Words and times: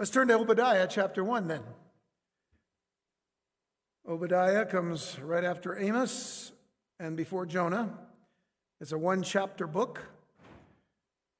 Let's 0.00 0.10
turn 0.10 0.28
to 0.28 0.38
Obadiah 0.38 0.86
chapter 0.88 1.22
1 1.22 1.46
then. 1.46 1.60
Obadiah 4.08 4.64
comes 4.64 5.18
right 5.20 5.44
after 5.44 5.78
Amos 5.78 6.52
and 6.98 7.18
before 7.18 7.44
Jonah. 7.44 7.98
It's 8.80 8.92
a 8.92 8.98
one 8.98 9.22
chapter 9.22 9.66
book. 9.66 10.00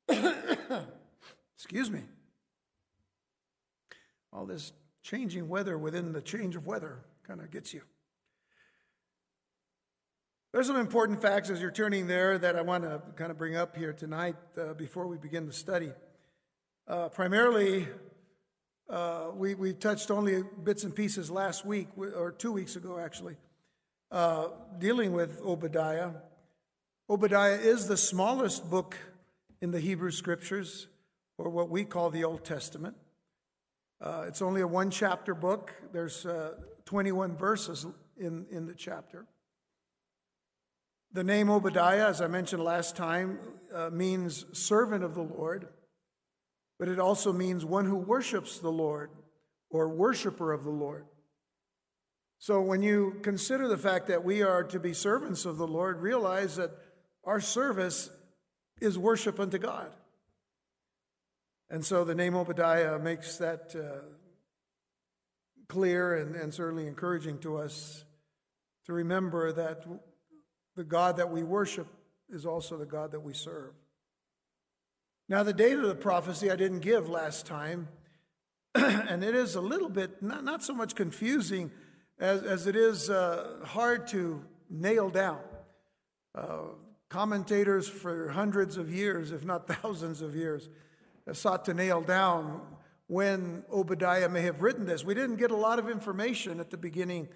Excuse 1.56 1.90
me. 1.90 2.02
All 4.30 4.44
this 4.44 4.72
changing 5.02 5.48
weather 5.48 5.78
within 5.78 6.12
the 6.12 6.20
change 6.20 6.54
of 6.54 6.66
weather 6.66 6.98
kind 7.26 7.40
of 7.40 7.50
gets 7.50 7.72
you. 7.72 7.80
There's 10.52 10.66
some 10.66 10.76
important 10.76 11.22
facts 11.22 11.48
as 11.48 11.62
you're 11.62 11.70
turning 11.70 12.08
there 12.08 12.36
that 12.36 12.56
I 12.56 12.60
want 12.60 12.84
to 12.84 13.00
kind 13.16 13.30
of 13.30 13.38
bring 13.38 13.56
up 13.56 13.74
here 13.74 13.94
tonight 13.94 14.36
uh, 14.58 14.74
before 14.74 15.06
we 15.06 15.16
begin 15.16 15.46
the 15.46 15.52
study. 15.54 15.92
Uh, 16.86 17.08
primarily, 17.08 17.88
uh, 18.90 19.30
we, 19.34 19.54
we 19.54 19.72
touched 19.72 20.10
only 20.10 20.42
bits 20.64 20.84
and 20.84 20.94
pieces 20.94 21.30
last 21.30 21.64
week, 21.64 21.88
or 21.96 22.32
two 22.32 22.52
weeks 22.52 22.74
ago 22.74 22.98
actually, 22.98 23.36
uh, 24.10 24.48
dealing 24.78 25.12
with 25.12 25.40
Obadiah. 25.42 26.10
Obadiah 27.08 27.56
is 27.56 27.86
the 27.86 27.96
smallest 27.96 28.68
book 28.68 28.96
in 29.60 29.70
the 29.70 29.80
Hebrew 29.80 30.10
Scriptures, 30.10 30.88
or 31.38 31.50
what 31.50 31.70
we 31.70 31.84
call 31.84 32.10
the 32.10 32.24
Old 32.24 32.44
Testament. 32.44 32.96
Uh, 34.00 34.24
it's 34.26 34.42
only 34.42 34.60
a 34.60 34.66
one 34.66 34.90
chapter 34.90 35.34
book, 35.34 35.72
there's 35.92 36.26
uh, 36.26 36.54
21 36.86 37.36
verses 37.36 37.86
in, 38.18 38.46
in 38.50 38.66
the 38.66 38.74
chapter. 38.74 39.26
The 41.12 41.24
name 41.24 41.50
Obadiah, 41.50 42.08
as 42.08 42.20
I 42.20 42.26
mentioned 42.26 42.64
last 42.64 42.96
time, 42.96 43.38
uh, 43.74 43.90
means 43.90 44.46
servant 44.52 45.04
of 45.04 45.14
the 45.14 45.22
Lord, 45.22 45.68
but 46.80 46.88
it 46.88 46.98
also 46.98 47.30
means 47.30 47.62
one 47.62 47.84
who 47.84 47.96
worships 47.96 48.58
the 48.58 48.72
Lord 48.72 49.10
or 49.68 49.90
worshiper 49.90 50.50
of 50.50 50.64
the 50.64 50.70
Lord. 50.70 51.04
So 52.38 52.62
when 52.62 52.82
you 52.82 53.20
consider 53.22 53.68
the 53.68 53.76
fact 53.76 54.06
that 54.06 54.24
we 54.24 54.40
are 54.40 54.64
to 54.64 54.80
be 54.80 54.94
servants 54.94 55.44
of 55.44 55.58
the 55.58 55.66
Lord, 55.66 56.00
realize 56.00 56.56
that 56.56 56.70
our 57.22 57.38
service 57.38 58.08
is 58.80 58.98
worship 58.98 59.38
unto 59.38 59.58
God. 59.58 59.92
And 61.68 61.84
so 61.84 62.02
the 62.02 62.14
name 62.14 62.34
Obadiah 62.34 62.98
makes 62.98 63.36
that 63.36 63.74
uh, 63.76 64.06
clear 65.68 66.16
and, 66.16 66.34
and 66.34 66.52
certainly 66.52 66.86
encouraging 66.86 67.40
to 67.40 67.58
us 67.58 68.06
to 68.86 68.94
remember 68.94 69.52
that 69.52 69.84
the 70.76 70.84
God 70.84 71.18
that 71.18 71.30
we 71.30 71.42
worship 71.42 71.88
is 72.30 72.46
also 72.46 72.78
the 72.78 72.86
God 72.86 73.12
that 73.12 73.20
we 73.20 73.34
serve. 73.34 73.74
Now, 75.30 75.44
the 75.44 75.52
date 75.52 75.78
of 75.78 75.86
the 75.86 75.94
prophecy 75.94 76.50
I 76.50 76.56
didn't 76.56 76.80
give 76.80 77.08
last 77.08 77.46
time, 77.46 77.86
and 78.74 79.22
it 79.22 79.36
is 79.36 79.54
a 79.54 79.60
little 79.60 79.88
bit, 79.88 80.20
not, 80.20 80.42
not 80.42 80.64
so 80.64 80.74
much 80.74 80.96
confusing 80.96 81.70
as, 82.18 82.42
as 82.42 82.66
it 82.66 82.74
is 82.74 83.08
uh, 83.08 83.60
hard 83.64 84.08
to 84.08 84.44
nail 84.68 85.08
down. 85.08 85.38
Uh, 86.34 86.62
commentators 87.08 87.88
for 87.88 88.30
hundreds 88.30 88.76
of 88.76 88.92
years, 88.92 89.30
if 89.30 89.44
not 89.44 89.68
thousands 89.82 90.20
of 90.20 90.34
years, 90.34 90.68
sought 91.32 91.64
to 91.66 91.74
nail 91.74 92.00
down 92.00 92.62
when 93.06 93.62
Obadiah 93.72 94.28
may 94.28 94.42
have 94.42 94.62
written 94.62 94.84
this. 94.84 95.04
We 95.04 95.14
didn't 95.14 95.36
get 95.36 95.52
a 95.52 95.56
lot 95.56 95.78
of 95.78 95.88
information 95.88 96.58
at 96.58 96.70
the 96.70 96.76
beginning 96.76 97.28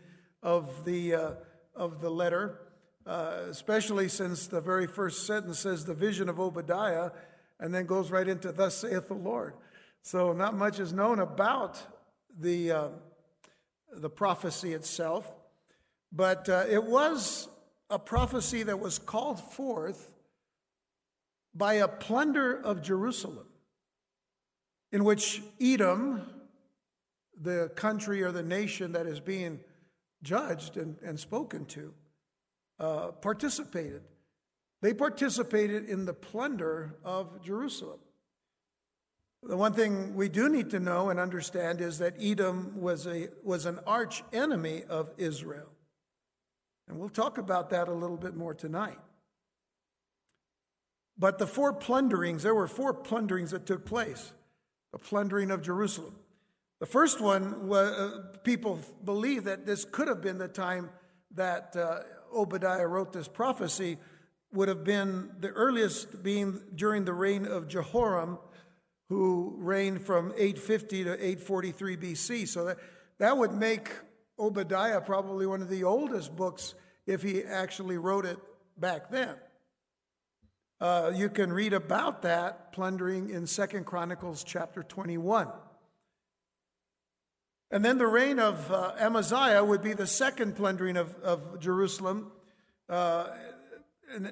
of 0.43 0.85
the, 0.85 1.15
uh, 1.15 1.31
of 1.77 2.01
the 2.01 2.11
letter. 2.11 2.59
Uh, 3.07 3.43
especially 3.51 4.09
since 4.09 4.47
the 4.47 4.63
very 4.63 4.87
first 4.87 5.27
sentence 5.27 5.59
says 5.61 5.85
the 5.85 5.95
vision 5.95 6.29
of 6.29 6.41
Obadiah 6.41 7.11
and 7.61 7.75
then 7.75 7.87
goes 7.87 8.11
right 8.11 8.27
into 8.29 8.53
thus 8.53 8.77
saith 8.77 9.09
the 9.09 9.15
Lord. 9.15 9.55
So 10.03 10.33
not 10.33 10.55
much 10.55 10.81
is 10.81 10.93
known 10.93 11.19
about 11.19 11.81
the, 12.39 12.71
uh, 12.71 12.89
the 13.93 14.11
prophecy 14.11 14.73
itself, 14.73 15.33
but 16.13 16.49
uh, 16.49 16.65
it 16.69 16.85
was 16.85 17.49
a 17.91 17.99
prophecy 17.99 18.63
that 18.65 18.79
was 18.79 18.99
called 18.99 19.41
forth 19.41 20.13
by 21.55 21.75
a 21.75 21.89
plunder 21.89 22.55
of 22.55 22.83
Jerusalem, 22.83 23.47
in 24.91 25.05
which 25.05 25.43
Edom, 25.61 26.23
the 27.41 27.71
country 27.77 28.23
or 28.23 28.33
the 28.33 28.43
nation 28.43 28.93
that 28.93 29.07
is 29.07 29.21
being 29.21 29.61
judged 30.23 30.77
and, 30.77 30.97
and 31.05 31.19
spoken 31.19 31.65
to, 31.67 31.95
uh, 32.81 33.13
participated. 33.13 34.03
They 34.85 34.93
participated 34.93 35.89
in 35.89 36.05
the 36.05 36.13
plunder 36.13 36.97
of 37.03 37.43
Jerusalem. 37.43 38.01
The 39.43 39.57
one 39.57 39.73
thing 39.73 40.15
we 40.15 40.29
do 40.29 40.51
need 40.51 40.69
to 40.73 40.79
know 40.79 41.09
and 41.09 41.19
understand 41.19 41.81
is 41.81 42.01
that 42.01 42.17
Edom 42.21 42.83
was, 42.83 43.07
a, 43.07 43.29
was 43.43 43.65
an 43.65 43.81
arch 43.87 44.23
enemy 44.31 44.83
of 44.87 45.11
Israel. 45.17 45.71
And 46.87 46.99
we'll 46.99 47.09
talk 47.09 47.39
about 47.39 47.71
that 47.71 47.89
a 47.89 47.95
little 47.95 48.19
bit 48.19 48.37
more 48.37 48.53
tonight. 48.53 48.99
But 51.17 51.39
the 51.39 51.47
four 51.47 51.73
plunderings, 51.73 52.43
there 52.43 52.55
were 52.55 52.69
four 52.69 52.93
plunderings 52.93 53.53
that 53.53 53.65
took 53.65 53.87
place 53.87 54.35
the 54.93 54.99
plundering 54.99 55.51
of 55.51 55.63
Jerusalem. 55.63 56.15
The 56.81 56.87
first 56.87 57.23
one, 57.23 57.73
uh, 57.73 58.11
people 58.43 58.81
believe 59.03 59.45
that 59.45 59.65
this 59.65 59.87
could 59.87 60.09
have 60.09 60.21
been 60.21 60.37
the 60.37 60.47
time 60.47 60.91
that 61.37 61.75
uh, 61.75 62.01
Obadiah 62.35 62.87
wrote 62.87 63.15
this 63.15 63.29
prophecy 63.29 63.97
would 64.55 64.69
have 64.69 64.85
been 64.85 65.31
the 65.41 65.51
earliest 65.51 66.23
being 66.23 66.61
during 66.75 67.05
the 67.05 67.13
reign 67.13 67.45
of 67.45 67.69
Jehoram, 67.69 68.39
who 69.09 69.55
reigned 69.59 70.01
from 70.03 70.33
850 70.37 71.05
to 71.05 71.13
843 71.13 71.97
BC. 71.97 72.49
So 72.49 72.65
that, 72.65 72.79
that 73.19 73.37
would 73.37 73.53
make 73.53 73.91
Obadiah 74.39 75.01
probably 75.01 75.47
one 75.47 75.61
of 75.61 75.69
the 75.69 75.85
oldest 75.85 76.35
books 76.35 76.75
if 77.07 77.23
he 77.23 77.43
actually 77.43 77.99
wrote 77.99 78.25
it 78.25 78.39
back 78.79 79.11
then. 79.11 79.35
Uh, 80.81 81.13
you 81.15 81.29
can 81.29 81.53
read 81.53 81.73
about 81.73 82.23
that 82.23 82.73
plundering 82.73 83.31
in 83.31 83.47
Second 83.47 83.87
Chronicles 83.87 84.45
chapter 84.45 84.83
21. 84.83 85.49
And 87.71 87.85
then 87.85 87.99
the 87.99 88.07
reign 88.07 88.39
of 88.39 88.71
uh, 88.71 88.93
Amaziah 88.99 89.65
would 89.65 89.83
be 89.83 89.95
the 89.95 90.07
second 90.07 90.57
plundering 90.57 90.97
of, 90.97 91.15
of 91.23 91.59
Jerusalem. 91.59 92.31
Uh, 92.89 93.29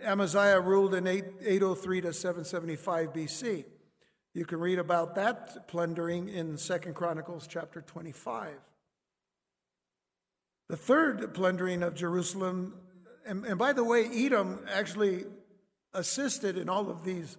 Amaziah 0.04 0.60
ruled 0.60 0.94
in 0.94 1.06
8, 1.06 1.24
803 1.40 2.00
to 2.02 2.12
775 2.12 3.12
BC. 3.12 3.64
You 4.34 4.44
can 4.44 4.60
read 4.60 4.78
about 4.78 5.14
that 5.16 5.68
plundering 5.68 6.28
in 6.28 6.56
Second 6.56 6.94
Chronicles 6.94 7.46
chapter 7.46 7.82
25. 7.82 8.54
The 10.68 10.76
third 10.76 11.34
plundering 11.34 11.82
of 11.82 11.94
Jerusalem, 11.94 12.74
and, 13.26 13.44
and 13.44 13.58
by 13.58 13.72
the 13.72 13.84
way, 13.84 14.06
Edom 14.06 14.60
actually 14.72 15.24
assisted 15.92 16.56
in 16.56 16.68
all 16.68 16.88
of 16.88 17.04
these 17.04 17.36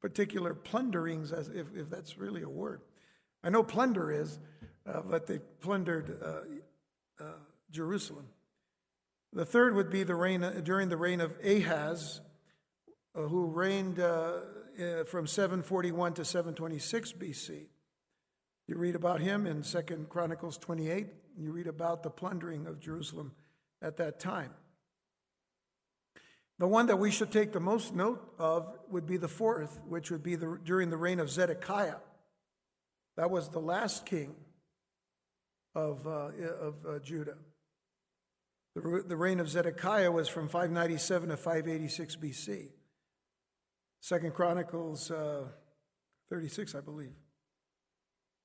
particular 0.00 0.54
plunderings, 0.54 1.32
as 1.32 1.48
if, 1.48 1.66
if 1.74 1.90
that's 1.90 2.18
really 2.18 2.42
a 2.42 2.48
word. 2.48 2.82
I 3.42 3.50
know 3.50 3.64
plunder 3.64 4.12
is, 4.12 4.38
uh, 4.86 5.00
but 5.02 5.26
they 5.26 5.38
plundered 5.60 6.16
uh, 6.22 7.24
uh, 7.24 7.32
Jerusalem. 7.70 8.26
The 9.32 9.44
third 9.44 9.74
would 9.74 9.90
be 9.90 10.04
the 10.04 10.14
reign 10.14 10.40
during 10.64 10.88
the 10.88 10.96
reign 10.96 11.20
of 11.20 11.36
Ahaz, 11.44 12.20
uh, 13.14 13.22
who 13.22 13.46
reigned 13.46 14.00
uh, 14.00 14.40
uh, 14.80 15.04
from 15.04 15.26
741 15.26 16.14
to 16.14 16.24
726 16.24 17.12
BC. 17.12 17.66
You 18.66 18.78
read 18.78 18.94
about 18.94 19.20
him 19.20 19.46
in 19.46 19.62
Second 19.62 20.08
Chronicles 20.08 20.56
28. 20.58 21.08
You 21.38 21.52
read 21.52 21.66
about 21.66 22.02
the 22.02 22.10
plundering 22.10 22.66
of 22.66 22.80
Jerusalem 22.80 23.32
at 23.82 23.96
that 23.98 24.18
time. 24.18 24.52
The 26.58 26.66
one 26.66 26.86
that 26.86 26.98
we 26.98 27.10
should 27.10 27.30
take 27.30 27.52
the 27.52 27.60
most 27.60 27.94
note 27.94 28.34
of 28.38 28.72
would 28.88 29.06
be 29.06 29.16
the 29.16 29.28
fourth, 29.28 29.80
which 29.86 30.10
would 30.10 30.22
be 30.22 30.34
the, 30.34 30.58
during 30.64 30.90
the 30.90 30.96
reign 30.96 31.20
of 31.20 31.30
Zedekiah. 31.30 31.98
That 33.16 33.30
was 33.30 33.48
the 33.48 33.60
last 33.60 34.06
king 34.06 34.34
of, 35.74 36.06
uh, 36.06 36.30
of 36.60 36.74
uh, 36.86 36.98
Judah. 36.98 37.36
The, 38.80 39.16
reign 39.16 39.40
of 39.40 39.48
Zedekiah 39.48 40.10
was 40.10 40.28
from 40.28 40.48
597 40.48 41.30
to 41.30 41.36
586 41.36 42.16
BC. 42.16 42.68
Second 44.00 44.34
Chronicles 44.34 45.10
uh, 45.10 45.44
36, 46.30 46.74
I 46.74 46.80
believe. 46.80 47.14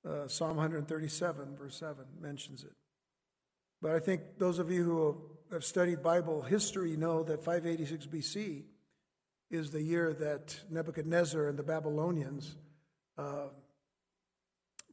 Uh, 0.05 0.27
Psalm 0.27 0.57
137, 0.57 1.55
verse 1.55 1.77
7, 1.77 2.05
mentions 2.19 2.63
it. 2.63 2.73
But 3.81 3.91
I 3.91 3.99
think 3.99 4.21
those 4.37 4.59
of 4.59 4.71
you 4.71 4.83
who 4.83 5.21
have 5.51 5.63
studied 5.63 6.01
Bible 6.01 6.41
history 6.41 6.97
know 6.97 7.23
that 7.23 7.43
586 7.43 8.07
BC 8.07 8.63
is 9.51 9.71
the 9.71 9.81
year 9.81 10.13
that 10.13 10.59
Nebuchadnezzar 10.69 11.47
and 11.47 11.57
the 11.57 11.63
Babylonians 11.63 12.55
uh, 13.17 13.47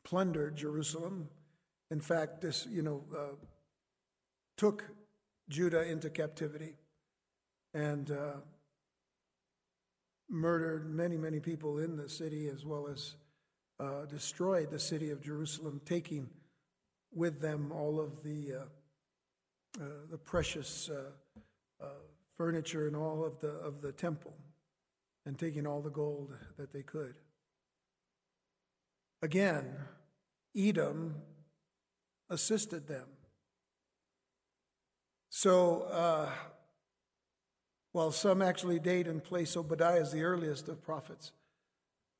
plundered 0.05 0.57
Jerusalem 0.57 1.29
in 1.91 2.01
fact, 2.01 2.41
this, 2.41 2.67
you 2.71 2.83
know, 2.83 3.05
uh, 3.17 3.35
took 4.57 4.85
Judah 5.51 5.83
into 5.83 6.09
captivity 6.09 6.77
and 7.75 8.11
uh, 8.11 8.37
murdered 10.29 10.89
many, 10.89 11.17
many 11.17 11.41
people 11.41 11.79
in 11.79 11.97
the 11.97 12.09
city 12.09 12.49
as 12.49 12.65
well 12.65 12.87
as 12.87 13.17
uh, 13.81 14.07
destroyed 14.07 14.71
the 14.71 14.79
city 14.79 15.11
of 15.11 15.21
Jerusalem, 15.21 15.81
taking 15.85 16.29
with 17.13 17.41
them 17.41 17.73
all 17.73 17.99
of 17.99 18.23
the, 18.23 18.53
uh, 18.55 19.83
uh, 19.83 19.87
the 20.09 20.19
precious 20.19 20.89
uh, 20.89 21.11
uh, 21.83 21.87
furniture 22.37 22.87
and 22.87 22.95
all 22.95 23.25
of 23.25 23.41
the, 23.41 23.49
of 23.49 23.83
the 23.83 23.91
temple, 23.91 24.35
and 25.27 25.39
taking 25.39 25.67
all 25.67 25.81
the 25.81 25.91
gold 25.91 26.37
that 26.59 26.73
they 26.73 26.83
could. 26.83 27.15
Again, 29.23 29.67
Edom 30.57 31.17
assisted 32.29 32.87
them. 32.87 33.07
So, 35.31 35.83
uh, 35.83 36.29
while 37.93 38.11
some 38.11 38.43
actually 38.43 38.79
date 38.79 39.07
and 39.07 39.23
place 39.23 39.57
Obadiah 39.57 40.01
as 40.01 40.13
the 40.13 40.23
earliest 40.23 40.69
of 40.69 40.83
prophets, 40.83 41.33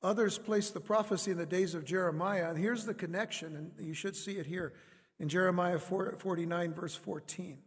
others 0.01 0.37
place 0.37 0.69
the 0.69 0.79
prophecy 0.79 1.31
in 1.31 1.37
the 1.37 1.45
days 1.45 1.75
of 1.75 1.85
Jeremiah. 1.85 2.49
And 2.49 2.57
here's 2.57 2.85
the 2.85 2.93
connection, 2.93 3.55
and 3.55 3.71
you 3.85 3.93
should 3.93 4.15
see 4.15 4.33
it 4.33 4.45
here 4.45 4.73
in 5.19 5.29
Jeremiah 5.29 5.77
49, 5.77 6.73
verse 6.73 6.95
14. 6.95 7.59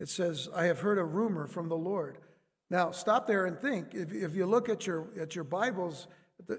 It 0.00 0.08
says, 0.08 0.48
I 0.54 0.64
have 0.64 0.80
heard 0.80 0.98
a 0.98 1.04
rumor 1.04 1.48
from 1.48 1.68
the 1.68 1.76
Lord. 1.76 2.18
Now, 2.70 2.92
stop 2.92 3.26
there 3.26 3.46
and 3.46 3.58
think. 3.58 3.94
If, 3.94 4.12
if 4.12 4.36
you 4.36 4.46
look 4.46 4.68
at 4.68 4.86
your, 4.86 5.08
at 5.20 5.34
your 5.34 5.44
Bibles, 5.44 6.06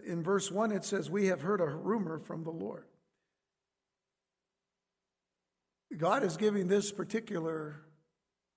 in 0.05 0.23
verse 0.23 0.51
1, 0.51 0.71
it 0.71 0.83
says, 0.83 1.09
We 1.09 1.27
have 1.27 1.41
heard 1.41 1.61
a 1.61 1.67
rumor 1.67 2.19
from 2.19 2.43
the 2.43 2.51
Lord. 2.51 2.85
God 5.97 6.23
is 6.23 6.37
giving 6.37 6.67
this 6.67 6.91
particular 6.91 7.81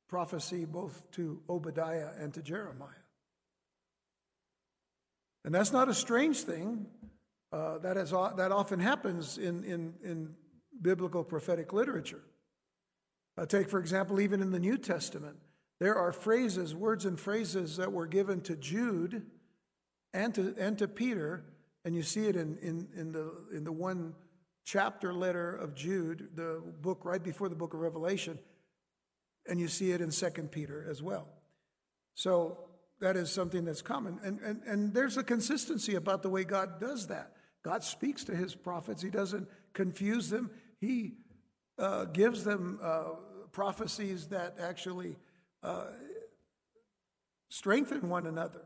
prophecy 0.08 0.64
both 0.64 1.10
to 1.12 1.40
Obadiah 1.48 2.10
and 2.18 2.34
to 2.34 2.42
Jeremiah. 2.42 2.88
And 5.44 5.54
that's 5.54 5.72
not 5.72 5.88
a 5.88 5.94
strange 5.94 6.42
thing. 6.42 6.86
Uh, 7.52 7.78
that, 7.78 7.96
has, 7.96 8.10
that 8.10 8.50
often 8.50 8.80
happens 8.80 9.36
in, 9.36 9.62
in, 9.64 9.92
in 10.02 10.34
biblical 10.80 11.22
prophetic 11.22 11.72
literature. 11.74 12.22
Uh, 13.36 13.44
take, 13.44 13.68
for 13.68 13.78
example, 13.78 14.20
even 14.20 14.40
in 14.40 14.50
the 14.50 14.58
New 14.58 14.78
Testament, 14.78 15.36
there 15.78 15.96
are 15.96 16.12
phrases, 16.12 16.74
words 16.74 17.04
and 17.04 17.18
phrases 17.18 17.76
that 17.76 17.92
were 17.92 18.06
given 18.06 18.40
to 18.42 18.56
Jude 18.56 19.26
and 20.14 20.34
to, 20.34 20.54
and 20.58 20.78
to 20.78 20.88
Peter, 20.88 21.44
and 21.84 21.94
you 21.94 22.02
see 22.02 22.26
it 22.26 22.36
in, 22.36 22.56
in, 22.58 22.88
in, 22.96 23.12
the, 23.12 23.32
in 23.54 23.64
the 23.64 23.72
one 23.72 24.14
chapter 24.64 25.12
letter 25.12 25.54
of 25.54 25.74
Jude, 25.74 26.30
the 26.34 26.62
book 26.80 27.04
right 27.04 27.22
before 27.22 27.48
the 27.48 27.56
book 27.56 27.74
of 27.74 27.80
Revelation, 27.80 28.38
and 29.48 29.60
you 29.60 29.68
see 29.68 29.92
it 29.92 30.00
in 30.00 30.10
Second 30.10 30.52
Peter 30.52 30.86
as 30.88 31.02
well. 31.02 31.28
So 32.14 32.68
that 33.00 33.16
is 33.16 33.30
something 33.30 33.64
that's 33.64 33.82
common. 33.82 34.20
And, 34.22 34.38
and, 34.40 34.62
and 34.64 34.94
there's 34.94 35.16
a 35.16 35.24
consistency 35.24 35.96
about 35.96 36.22
the 36.22 36.28
way 36.28 36.44
God 36.44 36.80
does 36.80 37.08
that. 37.08 37.32
God 37.64 37.82
speaks 37.82 38.24
to 38.24 38.34
his 38.34 38.54
prophets, 38.54 39.02
he 39.02 39.10
doesn't 39.10 39.48
confuse 39.72 40.30
them, 40.30 40.50
he 40.80 41.14
uh, 41.78 42.04
gives 42.06 42.44
them 42.44 42.78
uh, 42.82 43.10
prophecies 43.52 44.28
that 44.28 44.56
actually 44.60 45.16
uh, 45.62 45.86
strengthen 47.48 48.08
one 48.08 48.26
another. 48.26 48.62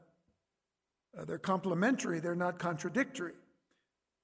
Uh, 1.19 1.25
they're 1.25 1.38
complementary, 1.38 2.20
they're 2.20 2.34
not 2.34 2.58
contradictory. 2.58 3.34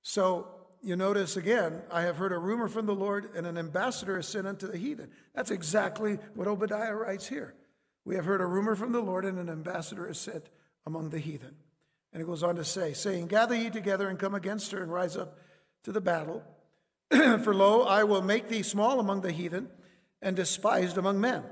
So 0.02 0.48
you 0.82 0.96
notice 0.96 1.36
again, 1.36 1.82
I 1.90 2.02
have 2.02 2.16
heard 2.16 2.32
a 2.32 2.38
rumor 2.38 2.68
from 2.68 2.86
the 2.86 2.94
Lord, 2.94 3.30
and 3.36 3.46
an 3.46 3.56
ambassador 3.56 4.18
is 4.18 4.26
sent 4.26 4.46
unto 4.46 4.66
the 4.66 4.76
heathen. 4.76 5.10
That's 5.34 5.52
exactly 5.52 6.18
what 6.34 6.48
Obadiah 6.48 6.94
writes 6.94 7.28
here. 7.28 7.54
We 8.04 8.16
have 8.16 8.24
heard 8.24 8.40
a 8.40 8.46
rumor 8.46 8.74
from 8.74 8.92
the 8.92 9.00
Lord, 9.00 9.24
and 9.24 9.38
an 9.38 9.48
ambassador 9.48 10.08
is 10.08 10.18
sent 10.18 10.50
among 10.84 11.10
the 11.10 11.20
heathen. 11.20 11.54
And 12.12 12.20
it 12.20 12.26
goes 12.26 12.42
on 12.42 12.56
to 12.56 12.64
say, 12.64 12.92
saying, 12.92 13.28
Gather 13.28 13.54
ye 13.54 13.70
together 13.70 14.08
and 14.08 14.18
come 14.18 14.34
against 14.34 14.72
her 14.72 14.82
and 14.82 14.92
rise 14.92 15.16
up 15.16 15.38
to 15.84 15.92
the 15.92 16.00
battle. 16.00 16.42
For 17.10 17.54
lo, 17.54 17.82
I 17.82 18.04
will 18.04 18.22
make 18.22 18.48
thee 18.48 18.62
small 18.62 18.98
among 18.98 19.20
the 19.20 19.32
heathen 19.32 19.68
and 20.20 20.34
despised 20.34 20.98
among 20.98 21.20
men. 21.20 21.44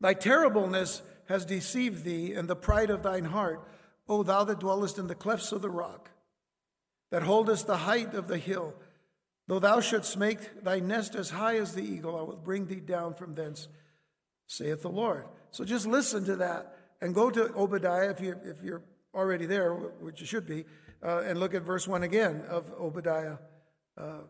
Thy 0.00 0.14
terribleness 0.14 1.02
has 1.28 1.46
deceived 1.46 2.04
thee, 2.04 2.34
and 2.34 2.48
the 2.48 2.56
pride 2.56 2.90
of 2.90 3.02
thine 3.02 3.26
heart, 3.26 3.66
O 4.08 4.22
thou 4.22 4.44
that 4.44 4.60
dwellest 4.60 4.98
in 4.98 5.06
the 5.06 5.14
clefts 5.14 5.52
of 5.52 5.62
the 5.62 5.70
rock, 5.70 6.10
that 7.14 7.22
holdest 7.22 7.68
the 7.68 7.76
height 7.76 8.12
of 8.14 8.26
the 8.26 8.38
hill. 8.38 8.74
Though 9.46 9.60
thou 9.60 9.78
shouldst 9.78 10.18
make 10.18 10.64
thy 10.64 10.80
nest 10.80 11.14
as 11.14 11.30
high 11.30 11.58
as 11.58 11.72
the 11.72 11.80
eagle, 11.80 12.18
I 12.18 12.22
will 12.22 12.36
bring 12.36 12.66
thee 12.66 12.80
down 12.80 13.14
from 13.14 13.34
thence, 13.34 13.68
saith 14.48 14.82
the 14.82 14.88
Lord. 14.88 15.26
So 15.52 15.64
just 15.64 15.86
listen 15.86 16.24
to 16.24 16.34
that 16.34 16.76
and 17.00 17.14
go 17.14 17.30
to 17.30 17.54
Obadiah 17.54 18.10
if, 18.10 18.20
you, 18.20 18.34
if 18.42 18.64
you're 18.64 18.82
already 19.14 19.46
there, 19.46 19.72
which 19.74 20.20
you 20.20 20.26
should 20.26 20.44
be, 20.44 20.64
uh, 21.04 21.20
and 21.20 21.38
look 21.38 21.54
at 21.54 21.62
verse 21.62 21.86
1 21.86 22.02
again 22.02 22.42
of 22.48 22.68
Obadiah, 22.80 23.36
uh, 23.96 24.22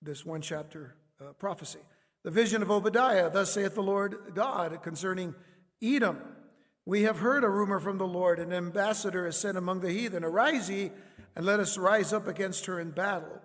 this 0.00 0.24
one 0.24 0.40
chapter 0.40 0.94
uh, 1.20 1.32
prophecy. 1.40 1.80
The 2.22 2.30
vision 2.30 2.62
of 2.62 2.70
Obadiah, 2.70 3.30
thus 3.30 3.52
saith 3.52 3.74
the 3.74 3.82
Lord 3.82 4.14
God 4.36 4.80
concerning 4.84 5.34
Edom. 5.82 6.20
We 6.88 7.02
have 7.02 7.18
heard 7.18 7.44
a 7.44 7.50
rumor 7.50 7.80
from 7.80 7.98
the 7.98 8.06
Lord, 8.06 8.38
an 8.38 8.50
ambassador 8.50 9.26
is 9.26 9.36
sent 9.36 9.58
among 9.58 9.80
the 9.80 9.92
heathen. 9.92 10.24
Arise 10.24 10.70
ye, 10.70 10.90
and 11.36 11.44
let 11.44 11.60
us 11.60 11.76
rise 11.76 12.14
up 12.14 12.26
against 12.26 12.64
her 12.64 12.80
in 12.80 12.92
battle. 12.92 13.42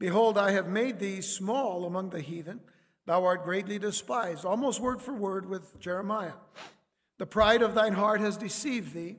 Behold, 0.00 0.36
I 0.36 0.50
have 0.50 0.66
made 0.66 0.98
thee 0.98 1.20
small 1.20 1.86
among 1.86 2.10
the 2.10 2.20
heathen. 2.20 2.58
Thou 3.06 3.24
art 3.24 3.44
greatly 3.44 3.78
despised. 3.78 4.44
Almost 4.44 4.80
word 4.80 5.00
for 5.00 5.14
word 5.14 5.48
with 5.48 5.78
Jeremiah. 5.78 6.32
The 7.18 7.26
pride 7.26 7.62
of 7.62 7.76
thine 7.76 7.92
heart 7.92 8.20
has 8.22 8.36
deceived 8.36 8.92
thee. 8.92 9.18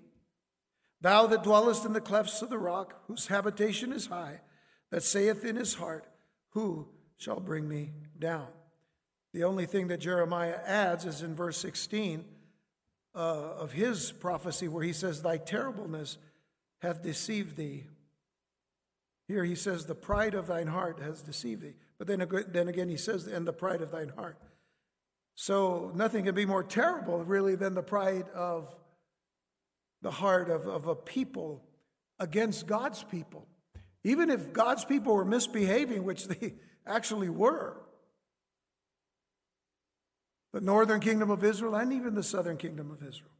Thou 1.00 1.28
that 1.28 1.44
dwellest 1.44 1.86
in 1.86 1.94
the 1.94 2.02
clefts 2.02 2.42
of 2.42 2.50
the 2.50 2.60
rock, 2.60 3.02
whose 3.08 3.28
habitation 3.28 3.94
is 3.94 4.08
high, 4.08 4.42
that 4.90 5.04
saith 5.04 5.46
in 5.46 5.56
his 5.56 5.76
heart, 5.76 6.08
Who 6.50 6.90
shall 7.16 7.40
bring 7.40 7.70
me 7.70 7.94
down? 8.20 8.48
The 9.32 9.46
only 9.46 9.66
thing 9.66 9.88
that 9.88 10.02
Jeremiah 10.02 10.60
adds 10.66 11.06
is 11.06 11.22
in 11.22 11.36
verse 11.36 11.58
16 11.60 12.26
uh, 13.14 13.56
of 13.60 13.74
his 13.74 14.12
prophecy 14.12 14.68
where 14.68 14.84
he 14.84 14.94
says, 14.94 15.22
Thy 15.22 15.38
terribleness 15.38 16.18
hath 16.82 17.04
deceived 17.04 17.58
thee. 17.58 17.86
Here 19.28 19.44
he 19.44 19.56
says, 19.56 19.86
The 19.86 19.96
pride 19.96 20.34
of 20.34 20.48
thine 20.48 20.68
heart 20.68 21.00
has 21.00 21.22
deceived 21.22 21.62
thee. 21.62 21.76
But 21.98 22.08
then, 22.08 22.28
then 22.50 22.68
again, 22.68 22.90
he 22.90 22.98
says, 22.98 23.28
And 23.28 23.48
the 23.48 23.54
pride 23.54 23.82
of 23.82 23.92
thine 23.92 24.10
heart. 24.10 24.38
So 25.36 25.92
nothing 25.96 26.26
can 26.26 26.36
be 26.36 26.46
more 26.46 26.64
terrible, 26.64 27.24
really, 27.24 27.56
than 27.56 27.74
the 27.74 27.84
pride 27.84 28.30
of 28.36 28.68
the 30.02 30.12
heart 30.12 30.50
of, 30.50 30.68
of 30.68 30.88
a 30.88 30.96
people 30.96 31.64
against 32.20 32.68
God's 32.68 33.04
people. 33.04 33.48
Even 34.04 34.30
if 34.30 34.52
God's 34.52 34.84
people 34.84 35.14
were 35.14 35.26
misbehaving, 35.26 36.04
which 36.04 36.28
they 36.28 36.56
actually 36.88 37.30
were, 37.30 37.81
the 40.54 40.62
northern 40.62 41.00
kingdom 41.00 41.30
of 41.30 41.44
Israel 41.44 41.76
and 41.76 41.94
even 41.94 42.16
the 42.16 42.24
southern 42.24 42.58
kingdom 42.58 42.92
of 42.92 43.02
Israel. 43.02 43.32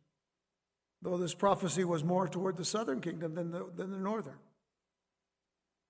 Though 1.02 1.18
this 1.18 1.34
prophecy 1.34 1.84
was 1.84 2.04
more 2.04 2.28
toward 2.28 2.58
the 2.58 2.66
southern 2.66 3.02
kingdom 3.02 3.36
than 3.36 3.52
the, 3.52 3.70
than 3.76 3.92
the 3.92 3.98
northern. 3.98 4.38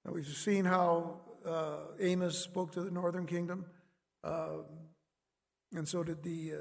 Now 0.06 0.14
we've 0.14 0.26
seen 0.26 0.66
how 0.66 1.22
uh, 1.46 1.78
Amos 2.00 2.38
spoke 2.38 2.72
to 2.74 2.82
the 2.82 2.92
northern 2.92 3.28
kingdom, 3.28 3.66
uh, 4.24 4.60
and 5.74 5.88
so 5.88 6.04
did 6.04 6.24
the, 6.24 6.54
uh, 6.54 6.58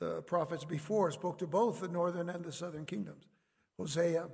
the 0.00 0.22
prophets 0.22 0.64
before, 0.64 1.10
spoke 1.10 1.38
to 1.38 1.46
both 1.46 1.80
the 1.80 1.88
northern 1.88 2.28
and 2.28 2.44
the 2.44 2.52
southern 2.52 2.84
kingdoms 2.84 3.24
Hosea, 3.78 4.28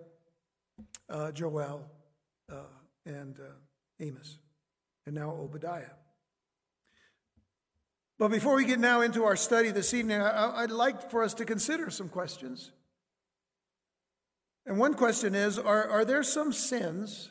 uh, 1.11 1.33
Joel, 1.33 1.87
uh, 2.51 2.57
and 3.05 3.39
uh, 3.39 3.53
Amos, 4.01 4.39
and 5.07 5.15
now 5.15 5.31
Obadiah. 5.31 5.93
But 8.25 8.31
before 8.31 8.55
we 8.55 8.65
get 8.65 8.81
now 8.81 9.03
into 9.03 9.25
our 9.25 9.37
study 9.37 9.71
this 9.71 9.93
evening, 9.93 10.23
I, 10.23 10.63
would 10.63 10.71
like 10.71 11.11
for 11.11 11.23
us 11.23 11.35
to 11.35 11.45
consider 11.45 11.91
some 11.91 12.09
questions. 12.09 12.71
And 14.65 14.79
one 14.79 14.95
question 14.95 15.35
is 15.35 15.59
are, 15.59 15.87
are 15.87 16.07
there 16.07 16.23
some 16.23 16.51
sins 16.51 17.31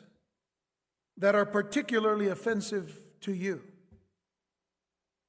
that 1.16 1.34
are 1.34 1.46
particularly 1.46 2.28
offensive 2.28 2.96
to 3.22 3.34
you? 3.34 3.62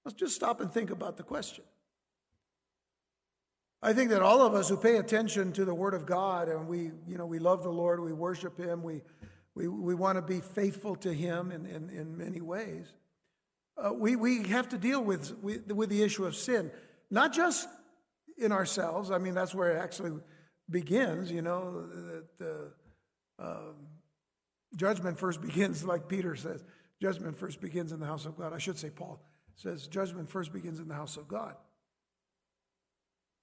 Let's 0.06 0.16
just 0.16 0.36
stop 0.36 0.62
and 0.62 0.72
think 0.72 0.92
about 0.92 1.18
the 1.18 1.24
question. 1.24 1.64
I 3.82 3.94
think 3.94 4.12
that 4.12 4.22
all 4.22 4.44
of 4.44 4.54
us 4.54 4.70
who 4.70 4.78
pay 4.78 4.98
attention 4.98 5.52
to 5.54 5.66
the 5.66 5.74
Word 5.74 5.96
of 5.96 6.06
God 6.06 6.48
and 6.48 6.68
we, 6.68 6.92
you 7.08 7.18
know, 7.18 7.26
we 7.26 7.40
love 7.40 7.64
the 7.64 7.72
Lord, 7.72 8.02
we 8.02 8.14
worship 8.14 8.56
Him, 8.60 8.84
we, 8.84 9.02
we, 9.56 9.68
we 9.68 9.96
want 9.96 10.20
to 10.20 10.22
be 10.22 10.42
faithful 10.42 10.96
to 10.98 11.12
Him 11.12 11.52
in, 11.52 11.66
in, 11.66 11.90
in 11.90 12.16
many 12.16 12.40
ways 12.40 12.86
uh, 13.78 13.94
we, 13.94 14.16
we 14.16 14.44
have 14.44 14.70
to 14.70 14.78
deal 14.78 15.04
with, 15.04 15.38
with, 15.42 15.72
with 15.72 15.90
the 15.90 16.02
issue 16.02 16.26
of 16.26 16.36
sin, 16.36 16.72
not 17.12 17.34
just 17.34 17.68
in 18.38 18.52
ourselves. 18.52 19.12
I 19.12 19.18
mean, 19.18 19.34
that's 19.34 19.54
where 19.54 19.72
it 19.72 19.80
actually 19.80 20.20
begins, 20.70 21.32
you 21.32 21.42
know, 21.42 21.88
the, 22.40 22.74
um, 23.38 23.76
judgment 24.76 25.20
first 25.20 25.42
begins, 25.42 25.84
like 25.86 26.08
Peter 26.08 26.36
says, 26.36 26.64
judgment 27.02 27.38
first 27.38 27.62
begins 27.62 27.92
in 27.92 28.00
the 28.00 28.06
house 28.06 28.26
of 28.26 28.38
God. 28.38 28.54
I 28.54 28.58
should 28.58 28.78
say, 28.78 28.90
Paul 28.90 29.22
says, 29.56 29.88
judgment 29.88 30.30
first 30.30 30.52
begins 30.52 30.80
in 30.80 30.88
the 30.88 30.96
house 30.96 31.18
of 31.18 31.28
God. 31.28 31.56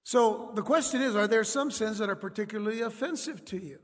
So 0.04 0.50
the 0.54 0.62
question 0.62 1.00
is 1.00 1.14
are 1.14 1.28
there 1.28 1.44
some 1.44 1.70
sins 1.70 1.98
that 1.98 2.10
are 2.10 2.16
particularly 2.16 2.80
offensive 2.80 3.44
to 3.46 3.56
you? 3.56 3.78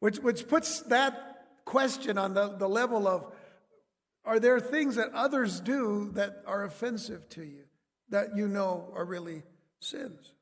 Which, 0.00 0.18
which 0.18 0.48
puts 0.48 0.80
that 0.82 1.64
question 1.64 2.18
on 2.18 2.34
the, 2.34 2.48
the 2.48 2.68
level 2.68 3.08
of 3.08 3.32
are 4.26 4.40
there 4.40 4.58
things 4.60 4.96
that 4.96 5.12
others 5.14 5.60
do 5.60 6.10
that 6.14 6.42
are 6.46 6.64
offensive 6.64 7.28
to 7.30 7.44
you 7.44 7.64
that 8.10 8.36
you 8.36 8.48
know 8.48 8.92
are 8.94 9.04
really 9.04 9.44
sins? 9.78 10.32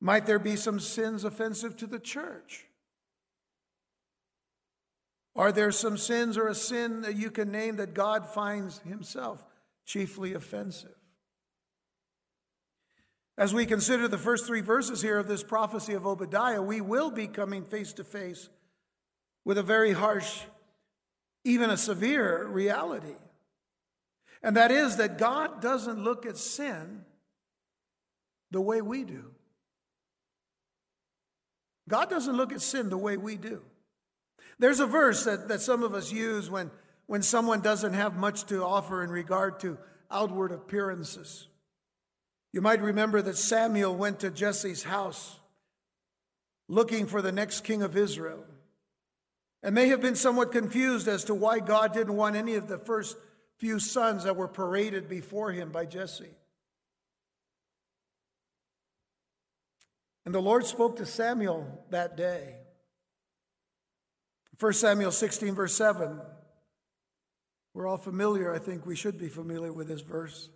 Might 0.00 0.26
there 0.26 0.38
be 0.38 0.54
some 0.54 0.78
sins 0.78 1.24
offensive 1.24 1.76
to 1.78 1.86
the 1.86 1.98
church? 1.98 2.66
Are 5.34 5.50
there 5.50 5.72
some 5.72 5.96
sins 5.96 6.36
or 6.36 6.46
a 6.46 6.54
sin 6.54 7.00
that 7.00 7.16
you 7.16 7.30
can 7.30 7.50
name 7.50 7.76
that 7.76 7.94
God 7.94 8.26
finds 8.26 8.78
himself 8.80 9.44
chiefly 9.86 10.34
offensive? 10.34 10.94
As 13.36 13.52
we 13.52 13.66
consider 13.66 14.06
the 14.06 14.18
first 14.18 14.46
three 14.46 14.60
verses 14.60 15.02
here 15.02 15.18
of 15.18 15.26
this 15.26 15.42
prophecy 15.42 15.94
of 15.94 16.06
Obadiah, 16.06 16.62
we 16.62 16.80
will 16.80 17.10
be 17.10 17.26
coming 17.26 17.64
face 17.64 17.92
to 17.94 18.04
face 18.04 18.48
with 19.44 19.58
a 19.58 19.62
very 19.62 19.92
harsh, 19.92 20.42
even 21.44 21.70
a 21.70 21.76
severe 21.76 22.46
reality. 22.46 23.16
And 24.42 24.56
that 24.56 24.70
is 24.70 24.96
that 24.96 25.18
God 25.18 25.62
doesn't 25.62 26.02
look 26.02 26.26
at 26.26 26.36
sin 26.36 27.04
the 28.50 28.60
way 28.60 28.80
we 28.80 29.04
do. 29.04 29.30
God 31.88 32.08
doesn't 32.08 32.36
look 32.36 32.52
at 32.52 32.62
sin 32.62 32.88
the 32.88 32.98
way 32.98 33.16
we 33.16 33.36
do. 33.36 33.62
There's 34.58 34.80
a 34.80 34.86
verse 34.86 35.24
that, 35.24 35.48
that 35.48 35.60
some 35.60 35.82
of 35.82 35.94
us 35.94 36.12
use 36.12 36.48
when, 36.48 36.70
when 37.06 37.22
someone 37.22 37.60
doesn't 37.60 37.94
have 37.94 38.16
much 38.16 38.44
to 38.46 38.64
offer 38.64 39.02
in 39.02 39.10
regard 39.10 39.60
to 39.60 39.78
outward 40.10 40.52
appearances. 40.52 41.48
You 42.52 42.60
might 42.60 42.80
remember 42.80 43.20
that 43.20 43.36
Samuel 43.36 43.96
went 43.96 44.20
to 44.20 44.30
Jesse's 44.30 44.84
house 44.84 45.40
looking 46.68 47.06
for 47.06 47.20
the 47.20 47.32
next 47.32 47.62
king 47.64 47.82
of 47.82 47.96
Israel 47.96 48.44
and 49.64 49.74
may 49.74 49.88
have 49.88 50.02
been 50.02 50.14
somewhat 50.14 50.52
confused 50.52 51.08
as 51.08 51.24
to 51.24 51.34
why 51.34 51.58
God 51.58 51.94
didn't 51.94 52.16
want 52.16 52.36
any 52.36 52.54
of 52.56 52.68
the 52.68 52.76
first 52.76 53.16
few 53.56 53.80
sons 53.80 54.24
that 54.24 54.36
were 54.36 54.46
paraded 54.46 55.08
before 55.08 55.52
him 55.52 55.70
by 55.70 55.86
Jesse. 55.86 56.36
And 60.26 60.34
the 60.34 60.40
Lord 60.40 60.66
spoke 60.66 60.96
to 60.96 61.06
Samuel 61.06 61.82
that 61.88 62.14
day. 62.14 62.56
1 64.60 64.72
Samuel 64.74 65.10
16, 65.10 65.54
verse 65.54 65.74
7. 65.74 66.20
We're 67.72 67.86
all 67.86 67.96
familiar, 67.96 68.54
I 68.54 68.58
think 68.58 68.84
we 68.84 68.96
should 68.96 69.18
be 69.18 69.28
familiar 69.30 69.72
with 69.72 69.88
this 69.88 70.02
verse. 70.02 70.50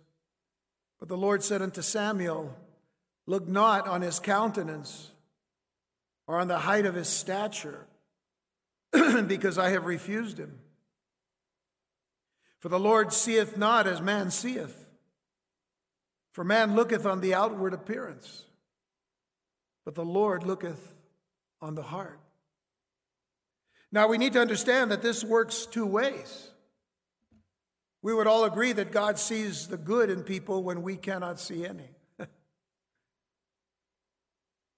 But 0.99 1.09
the 1.09 1.17
Lord 1.17 1.43
said 1.43 1.63
unto 1.63 1.81
Samuel, 1.81 2.55
Look 3.25 3.47
not 3.47 3.87
on 3.87 4.01
his 4.01 4.19
countenance 4.19 5.11
or 6.27 6.39
on 6.39 6.47
the 6.47 6.59
height 6.59 6.85
of 6.85 6.93
his 6.93 7.07
stature, 7.07 7.87
because 9.27 9.57
I 9.57 9.69
have 9.69 9.85
refused 9.85 10.37
him. 10.37 10.59
For 12.59 12.69
the 12.69 12.79
Lord 12.79 13.13
seeth 13.13 13.57
not 13.57 13.87
as 13.87 14.01
man 14.01 14.31
seeth. 14.31 14.89
For 16.33 16.43
man 16.43 16.75
looketh 16.75 17.05
on 17.05 17.21
the 17.21 17.33
outward 17.33 17.73
appearance, 17.73 18.45
but 19.83 19.95
the 19.95 20.05
Lord 20.05 20.43
looketh 20.43 20.93
on 21.61 21.75
the 21.75 21.81
heart. 21.83 22.19
Now 23.91 24.07
we 24.07 24.17
need 24.17 24.33
to 24.33 24.41
understand 24.41 24.91
that 24.91 25.01
this 25.01 25.23
works 25.23 25.65
two 25.65 25.85
ways. 25.85 26.51
We 28.01 28.13
would 28.13 28.27
all 28.27 28.45
agree 28.45 28.71
that 28.73 28.91
God 28.91 29.19
sees 29.19 29.67
the 29.67 29.77
good 29.77 30.09
in 30.09 30.23
people 30.23 30.63
when 30.63 30.83
we 30.83 30.95
cannot 30.95 31.39
see 31.39 31.65
any. 31.65 31.89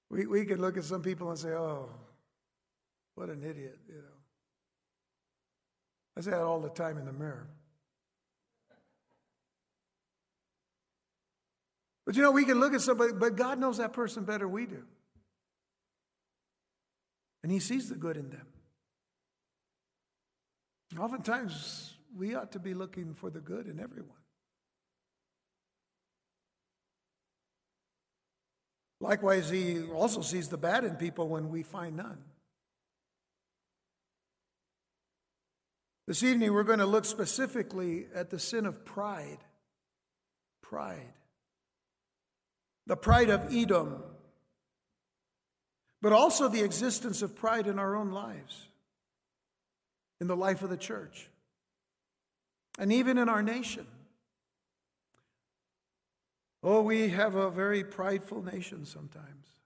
we, 0.09 0.25
we 0.25 0.45
could 0.45 0.59
look 0.59 0.77
at 0.77 0.85
some 0.85 1.03
people 1.03 1.29
and 1.29 1.37
say, 1.37 1.49
oh, 1.49 1.89
what 3.21 3.29
an 3.29 3.43
idiot, 3.43 3.77
you 3.87 3.93
know. 3.93 4.17
I 6.17 6.21
say 6.21 6.31
that 6.31 6.41
all 6.41 6.59
the 6.59 6.69
time 6.69 6.97
in 6.97 7.05
the 7.05 7.13
mirror. 7.13 7.47
But 12.03 12.15
you 12.15 12.23
know, 12.23 12.31
we 12.31 12.45
can 12.45 12.59
look 12.59 12.73
at 12.73 12.81
somebody, 12.81 13.13
but 13.13 13.35
God 13.35 13.59
knows 13.59 13.77
that 13.77 13.93
person 13.93 14.23
better 14.23 14.47
we 14.47 14.65
do. 14.65 14.83
And 17.43 17.51
He 17.51 17.59
sees 17.59 17.89
the 17.89 17.95
good 17.95 18.17
in 18.17 18.31
them. 18.31 18.47
Oftentimes, 20.99 21.93
we 22.17 22.33
ought 22.33 22.51
to 22.53 22.59
be 22.59 22.73
looking 22.73 23.13
for 23.13 23.29
the 23.29 23.39
good 23.39 23.67
in 23.67 23.79
everyone. 23.79 24.17
Likewise, 28.99 29.51
he 29.51 29.83
also 29.91 30.21
sees 30.21 30.49
the 30.49 30.57
bad 30.57 30.83
in 30.83 30.95
people 30.95 31.27
when 31.27 31.49
we 31.49 31.61
find 31.61 31.97
none. 31.97 32.17
This 36.07 36.23
evening, 36.23 36.53
we're 36.53 36.63
going 36.63 36.79
to 36.79 36.85
look 36.85 37.05
specifically 37.05 38.07
at 38.13 38.29
the 38.29 38.39
sin 38.39 38.65
of 38.65 38.83
pride. 38.83 39.37
Pride. 40.61 41.13
The 42.87 42.97
pride 42.97 43.29
of 43.29 43.53
Edom, 43.53 44.03
but 46.01 46.11
also 46.11 46.47
the 46.47 46.63
existence 46.63 47.21
of 47.21 47.35
pride 47.35 47.67
in 47.67 47.77
our 47.77 47.95
own 47.95 48.11
lives 48.11 48.67
in 50.19 50.27
the 50.27 50.35
life 50.35 50.61
of 50.63 50.69
the 50.69 50.77
church 50.77 51.29
and 52.79 52.91
even 52.91 53.17
in 53.17 53.29
our 53.29 53.43
nation. 53.43 53.85
Oh, 56.63 56.81
we 56.81 57.09
have 57.09 57.35
a 57.35 57.49
very 57.49 57.83
prideful 57.83 58.43
nation 58.43 58.85
sometimes. 58.85 59.60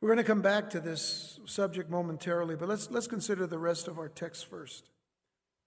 We're 0.00 0.08
going 0.08 0.18
to 0.18 0.24
come 0.24 0.42
back 0.42 0.70
to 0.70 0.80
this 0.80 1.40
subject 1.46 1.90
momentarily, 1.90 2.54
but 2.54 2.68
let's, 2.68 2.90
let's 2.90 3.06
consider 3.06 3.46
the 3.46 3.58
rest 3.58 3.88
of 3.88 3.98
our 3.98 4.08
text 4.08 4.48
first. 4.48 4.90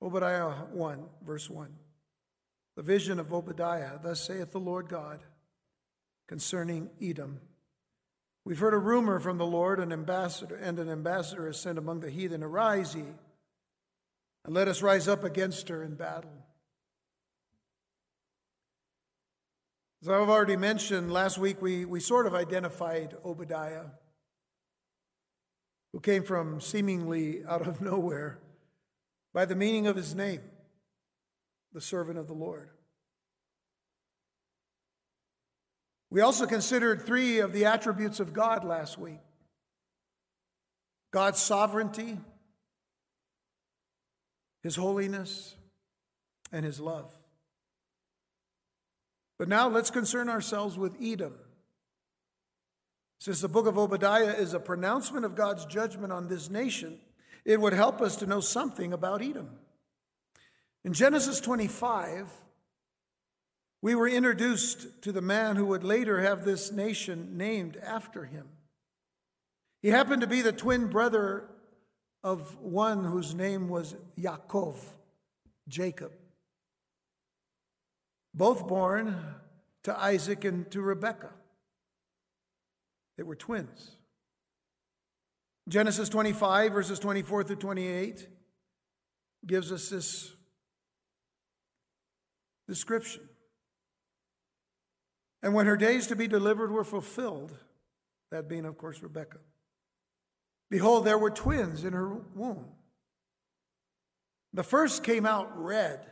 Obadiah 0.01 0.49
1, 0.71 1.05
verse 1.25 1.49
1. 1.49 1.73
The 2.75 2.83
vision 2.83 3.19
of 3.19 3.33
Obadiah, 3.33 3.99
thus 4.01 4.21
saith 4.21 4.51
the 4.51 4.59
Lord 4.59 4.87
God 4.87 5.19
concerning 6.27 6.89
Edom. 7.01 7.41
We've 8.45 8.59
heard 8.59 8.73
a 8.73 8.77
rumor 8.77 9.19
from 9.19 9.37
the 9.37 9.45
Lord, 9.45 9.79
an 9.79 9.91
ambassador, 9.91 10.55
and 10.55 10.79
an 10.79 10.89
ambassador 10.89 11.49
is 11.49 11.59
sent 11.59 11.77
among 11.77 11.99
the 11.99 12.09
heathen. 12.09 12.43
Arise 12.43 12.95
ye, 12.95 13.03
and 14.45 14.53
let 14.53 14.67
us 14.67 14.81
rise 14.81 15.07
up 15.07 15.23
against 15.23 15.69
her 15.69 15.83
in 15.83 15.95
battle. 15.95 16.45
As 20.01 20.07
I've 20.07 20.29
already 20.29 20.55
mentioned, 20.55 21.11
last 21.11 21.37
week 21.37 21.61
we, 21.61 21.83
we 21.83 21.99
sort 21.99 22.25
of 22.25 22.33
identified 22.33 23.17
Obadiah, 23.25 23.87
who 25.93 25.99
came 25.99 26.23
from 26.23 26.61
seemingly 26.61 27.43
out 27.45 27.67
of 27.67 27.81
nowhere, 27.91 28.39
by 29.33 29.45
the 29.45 29.55
meaning 29.55 29.87
of 29.87 29.95
his 29.95 30.15
name, 30.15 30.41
the 31.73 31.81
servant 31.81 32.17
of 32.17 32.27
the 32.27 32.33
Lord. 32.33 32.69
We 36.11 36.21
also 36.21 36.47
considered 36.47 37.03
three 37.03 37.39
of 37.39 37.53
the 37.53 37.65
attributes 37.65 38.19
of 38.19 38.33
God 38.33 38.63
last 38.63 38.97
week 38.97 39.19
God's 41.11 41.39
sovereignty, 41.39 42.17
His 44.63 44.75
holiness, 44.75 45.55
and 46.51 46.65
His 46.65 46.79
love. 46.79 47.11
But 49.37 49.47
now 49.47 49.69
let's 49.69 49.89
concern 49.89 50.29
ourselves 50.29 50.77
with 50.77 50.97
Edom. 51.01 51.35
Since 53.19 53.41
the 53.41 53.49
book 53.49 53.67
of 53.67 53.77
Obadiah 53.77 54.33
is 54.33 54.53
a 54.53 54.61
pronouncement 54.61 55.25
of 55.25 55.35
God's 55.35 55.65
judgment 55.65 56.13
on 56.13 56.29
this 56.29 56.49
nation, 56.49 56.99
it 57.43 57.59
would 57.59 57.73
help 57.73 57.99
us 57.99 58.15
to 58.17 58.25
know 58.25 58.39
something 58.39 58.93
about 58.93 59.21
Edom. 59.21 59.49
In 60.85 60.93
Genesis 60.93 61.41
25, 61.41 62.31
we 63.81 63.93
were 63.93 64.07
introduced 64.07 65.01
to 65.01 65.11
the 65.11 65.21
man 65.21 65.57
who 65.57 65.65
would 65.65 65.83
later 65.83 66.21
have 66.21 66.45
this 66.45 66.71
nation 66.71 67.37
named 67.37 67.75
after 67.77 68.23
him. 68.23 68.47
He 69.81 69.89
happened 69.89 70.21
to 70.21 70.27
be 70.27 70.41
the 70.41 70.53
twin 70.53 70.87
brother 70.87 71.49
of 72.23 72.57
one 72.59 73.03
whose 73.03 73.35
name 73.35 73.67
was 73.67 73.95
Yaakov, 74.17 74.77
Jacob, 75.67 76.13
both 78.33 78.65
born 78.65 79.17
to 79.83 79.97
Isaac 79.97 80.45
and 80.45 80.69
to 80.71 80.81
Rebekah. 80.81 81.33
They 83.19 83.23
were 83.23 83.35
twins. 83.35 83.97
Genesis 85.67 86.07
25, 86.07 86.71
verses 86.71 86.99
24 86.99 87.43
through 87.43 87.55
28, 87.57 88.29
gives 89.45 89.73
us 89.73 89.89
this 89.89 90.31
description. 92.65 93.27
And 95.43 95.53
when 95.53 95.65
her 95.65 95.75
days 95.75 96.07
to 96.07 96.15
be 96.15 96.29
delivered 96.29 96.71
were 96.71 96.85
fulfilled, 96.85 97.53
that 98.31 98.47
being, 98.47 98.63
of 98.63 98.77
course, 98.77 99.03
Rebekah, 99.03 99.41
behold, 100.71 101.03
there 101.03 101.17
were 101.17 101.29
twins 101.29 101.83
in 101.83 101.91
her 101.91 102.07
womb. 102.33 102.67
The 104.53 104.63
first 104.63 105.03
came 105.03 105.25
out 105.25 105.61
red, 105.61 106.05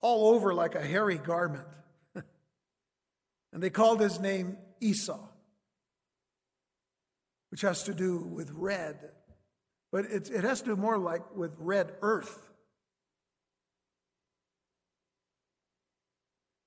all 0.00 0.34
over 0.34 0.52
like 0.52 0.74
a 0.74 0.82
hairy 0.82 1.18
garment. 1.18 1.68
and 3.52 3.62
they 3.62 3.70
called 3.70 4.00
his 4.00 4.18
name 4.18 4.56
Esau, 4.80 5.28
which 7.50 7.62
has 7.62 7.82
to 7.84 7.94
do 7.94 8.18
with 8.18 8.50
red, 8.52 8.96
but 9.90 10.04
it, 10.06 10.30
it 10.30 10.44
has 10.44 10.60
to 10.62 10.70
do 10.70 10.76
more 10.76 10.98
like 10.98 11.34
with 11.34 11.52
red 11.58 11.92
earth. 12.02 12.48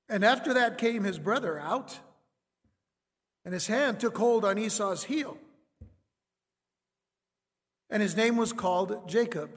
And 0.09 0.25
after 0.25 0.53
that 0.55 0.77
came 0.77 1.03
his 1.03 1.19
brother 1.19 1.57
out, 1.57 1.99
and 3.45 3.53
his 3.53 3.67
hand 3.67 3.99
took 3.99 4.17
hold 4.17 4.43
on 4.43 4.57
Esau's 4.57 5.05
heel. 5.05 5.37
And 7.89 8.01
his 8.01 8.15
name 8.15 8.37
was 8.37 8.53
called 8.53 9.09
Jacob. 9.09 9.49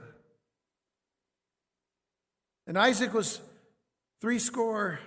And 2.67 2.79
Isaac 2.79 3.13
was 3.13 3.41
threescore 4.21 5.01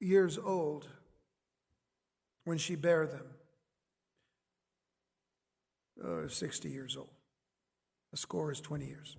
years 0.00 0.38
old 0.38 0.88
when 2.44 2.58
she 2.58 2.76
bare 2.76 3.06
them. 3.06 3.26
Uh, 6.02 6.28
60 6.28 6.68
years 6.68 6.96
old. 6.96 7.10
A 8.12 8.16
score 8.16 8.52
is 8.52 8.60
20 8.60 8.86
years. 8.86 9.16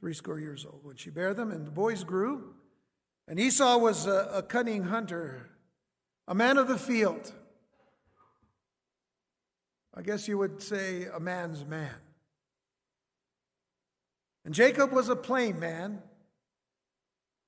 Three 0.00 0.14
score 0.14 0.38
years 0.38 0.64
old 0.64 0.80
when 0.82 0.96
she 0.96 1.10
bare 1.10 1.32
them, 1.32 1.50
and 1.50 1.66
the 1.66 1.70
boys 1.70 2.04
grew. 2.04 2.54
And 3.28 3.38
Esau 3.38 3.78
was 3.78 4.06
a, 4.06 4.30
a 4.34 4.42
cunning 4.42 4.84
hunter, 4.84 5.48
a 6.26 6.34
man 6.34 6.58
of 6.58 6.66
the 6.68 6.78
field. 6.78 7.32
I 9.94 10.02
guess 10.02 10.26
you 10.26 10.38
would 10.38 10.60
say 10.60 11.04
a 11.04 11.20
man's 11.20 11.64
man. 11.64 11.94
And 14.44 14.54
Jacob 14.54 14.92
was 14.92 15.08
a 15.08 15.16
plain 15.16 15.60
man, 15.60 16.02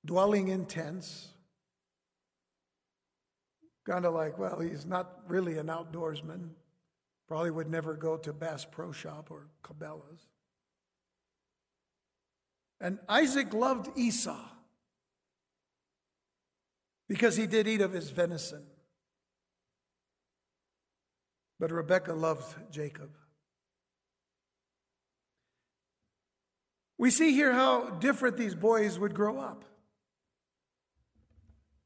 dwelling 0.05 0.49
in 0.49 0.67
tents. 0.67 1.34
Kind 3.87 4.07
of 4.07 4.15
like, 4.15 4.39
well, 4.39 4.61
he's 4.61 4.87
not 4.87 5.21
really 5.29 5.59
an 5.59 5.67
outdoorsman. 5.67 6.51
Probably 7.29 7.51
would 7.51 7.71
never 7.71 7.95
go 7.95 8.17
to 8.19 8.33
Bass 8.33 8.67
Pro 8.71 8.93
Shop 8.93 9.29
or 9.31 9.49
Cabela's. 9.63 10.27
And 12.81 12.99
Isaac 13.09 13.53
loved 13.55 13.97
Esau 13.97 14.49
because 17.09 17.37
he 17.37 17.47
did 17.47 17.67
eat 17.69 17.81
of 17.81 17.93
his 17.93 18.11
venison. 18.11 18.65
But 21.61 21.71
Rebekah 21.71 22.15
loved 22.15 22.55
Jacob. 22.71 23.11
We 26.99 27.11
see 27.11 27.33
here 27.33 27.53
how 27.53 27.91
different 27.91 28.37
these 28.37 28.55
boys 28.55 28.99
would 28.99 29.15
grow 29.15 29.39
up. 29.39 29.65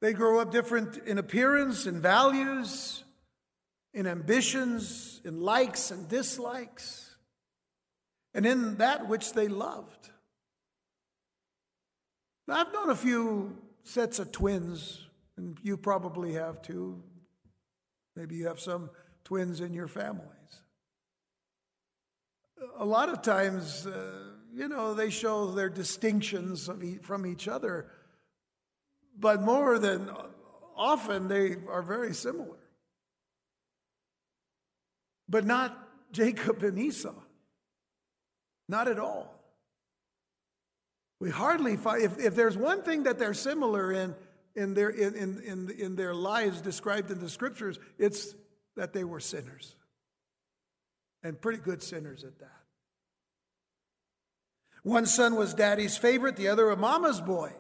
They 0.01 0.13
grow 0.13 0.39
up 0.39 0.53
different 0.53 0.97
in 0.99 1.19
appearance, 1.19 1.87
in 1.87 2.01
values, 2.01 3.03
in 3.93 4.07
ambitions, 4.07 5.21
in 5.25 5.41
likes 5.41 5.91
and 5.91 6.09
dislikes, 6.09 7.17
and 8.33 8.47
in 8.47 8.77
that 8.77 9.09
which 9.09 9.33
they 9.33 9.49
loved. 9.49 10.11
Now, 12.47 12.61
I've 12.61 12.73
known 12.73 12.91
a 12.91 12.97
few 12.97 13.59
sets 13.83 14.19
of 14.21 14.31
twins, 14.31 15.07
and 15.37 15.59
you 15.63 15.77
probably 15.77 16.35
have 16.35 16.63
too. 16.63 17.03
Maybe 18.15 18.37
you 18.37 18.47
have 18.47 18.61
some 18.61 18.91
twins 19.25 19.61
in 19.61 19.75
your 19.75 19.89
families. 19.89 20.29
A 22.79 22.85
lot 22.85 23.09
of 23.09 23.23
times, 23.23 23.87
uh, 23.87 24.33
you 24.55 24.69
know, 24.69 24.95
they 24.95 25.11
show 25.11 25.51
their 25.51 25.69
distinctions 25.69 26.71
from 27.03 27.27
each 27.27 27.49
other 27.49 27.91
but 29.19 29.43
more 29.43 29.79
than 29.79 30.11
often 30.77 31.29
they 31.29 31.57
are 31.69 31.83
very 31.83 32.15
similar. 32.15 32.59
But 35.29 35.45
not 35.45 35.77
Jacob 36.13 36.63
and 36.63 36.79
Esau. 36.79 37.15
Not 38.69 38.89
at 38.89 38.99
all. 38.99 39.35
We 41.21 41.31
hardly 41.31 41.77
find, 41.77 42.03
if, 42.03 42.19
if 42.19 42.35
there's 42.35 42.57
one 42.57 42.83
thing 42.83 43.05
that 43.05 43.19
they're 43.19 43.35
similar 43.35 43.93
in, 43.93 44.15
in 44.55 44.75
their, 44.75 44.91
in, 44.91 45.15
in, 45.15 45.41
in, 45.41 45.71
in 45.71 45.97
their 45.97 46.15
lives 46.15 46.61
described 46.61 47.11
in 47.11 47.19
the 47.19 47.29
scriptures, 47.29 47.79
it's 47.99 48.35
that 48.77 48.93
they 48.93 49.05
were 49.05 49.21
sinners. 49.21 49.75
And 51.23 51.41
pretty 51.41 51.59
good 51.59 51.83
sinners 51.83 52.23
at 52.23 52.39
that. 52.39 52.53
One 54.85 55.07
son 55.07 55.35
was 55.35 55.55
daddy's 55.55 55.97
favorite, 55.97 56.37
the 56.37 56.49
other 56.49 56.71
a 56.71 56.77
mama's 56.77 57.21
boy. 57.21 57.53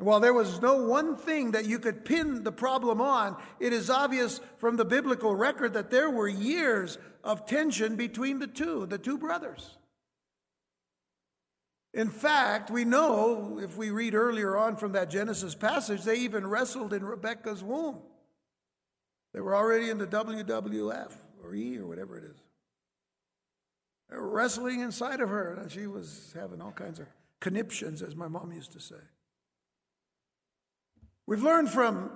While 0.00 0.20
there 0.20 0.32
was 0.32 0.62
no 0.62 0.76
one 0.76 1.16
thing 1.16 1.50
that 1.50 1.66
you 1.66 1.78
could 1.78 2.06
pin 2.06 2.42
the 2.42 2.52
problem 2.52 3.02
on, 3.02 3.36
it 3.58 3.74
is 3.74 3.90
obvious 3.90 4.40
from 4.56 4.76
the 4.76 4.84
biblical 4.84 5.34
record 5.34 5.74
that 5.74 5.90
there 5.90 6.08
were 6.08 6.28
years 6.28 6.96
of 7.22 7.44
tension 7.44 7.96
between 7.96 8.38
the 8.38 8.46
two, 8.46 8.86
the 8.86 8.96
two 8.96 9.18
brothers. 9.18 9.76
In 11.92 12.08
fact, 12.08 12.70
we 12.70 12.86
know, 12.86 13.60
if 13.62 13.76
we 13.76 13.90
read 13.90 14.14
earlier 14.14 14.56
on 14.56 14.76
from 14.76 14.92
that 14.92 15.10
Genesis 15.10 15.54
passage, 15.54 16.02
they 16.04 16.16
even 16.16 16.46
wrestled 16.46 16.94
in 16.94 17.04
Rebekah's 17.04 17.62
womb. 17.62 17.98
They 19.34 19.40
were 19.40 19.54
already 19.54 19.90
in 19.90 19.98
the 19.98 20.06
WWF 20.06 21.12
or 21.42 21.54
E 21.54 21.76
or 21.76 21.86
whatever 21.86 22.16
it 22.16 22.24
is. 22.24 22.36
They 24.08 24.16
were 24.16 24.30
wrestling 24.30 24.80
inside 24.80 25.20
of 25.20 25.28
her, 25.28 25.54
and 25.54 25.70
she 25.70 25.86
was 25.86 26.32
having 26.34 26.62
all 26.62 26.72
kinds 26.72 27.00
of 27.00 27.06
conniptions, 27.38 28.00
as 28.00 28.16
my 28.16 28.28
mom 28.28 28.50
used 28.52 28.72
to 28.72 28.80
say. 28.80 28.96
We've 31.30 31.44
learned 31.44 31.70
from 31.70 32.10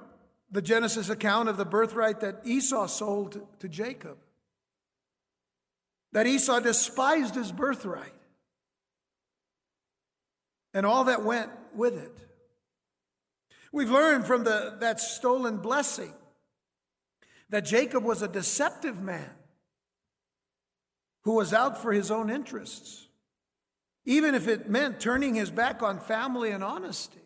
the 0.50 0.60
Genesis 0.60 1.08
account 1.08 1.48
of 1.48 1.56
the 1.56 1.64
birthright 1.64 2.18
that 2.22 2.40
Esau 2.44 2.88
sold 2.88 3.40
to 3.60 3.68
Jacob, 3.68 4.18
that 6.10 6.26
Esau 6.26 6.58
despised 6.58 7.36
his 7.36 7.52
birthright 7.52 8.12
and 10.74 10.84
all 10.84 11.04
that 11.04 11.22
went 11.22 11.52
with 11.76 11.96
it. 11.96 12.18
We've 13.70 13.88
learned 13.88 14.26
from 14.26 14.42
the, 14.42 14.78
that 14.80 14.98
stolen 14.98 15.58
blessing 15.58 16.12
that 17.50 17.64
Jacob 17.64 18.02
was 18.02 18.20
a 18.20 18.26
deceptive 18.26 19.00
man 19.00 19.30
who 21.20 21.36
was 21.36 21.54
out 21.54 21.80
for 21.80 21.92
his 21.92 22.10
own 22.10 22.30
interests, 22.30 23.06
even 24.04 24.34
if 24.34 24.48
it 24.48 24.68
meant 24.68 24.98
turning 24.98 25.36
his 25.36 25.52
back 25.52 25.84
on 25.84 26.00
family 26.00 26.50
and 26.50 26.64
honesty. 26.64 27.23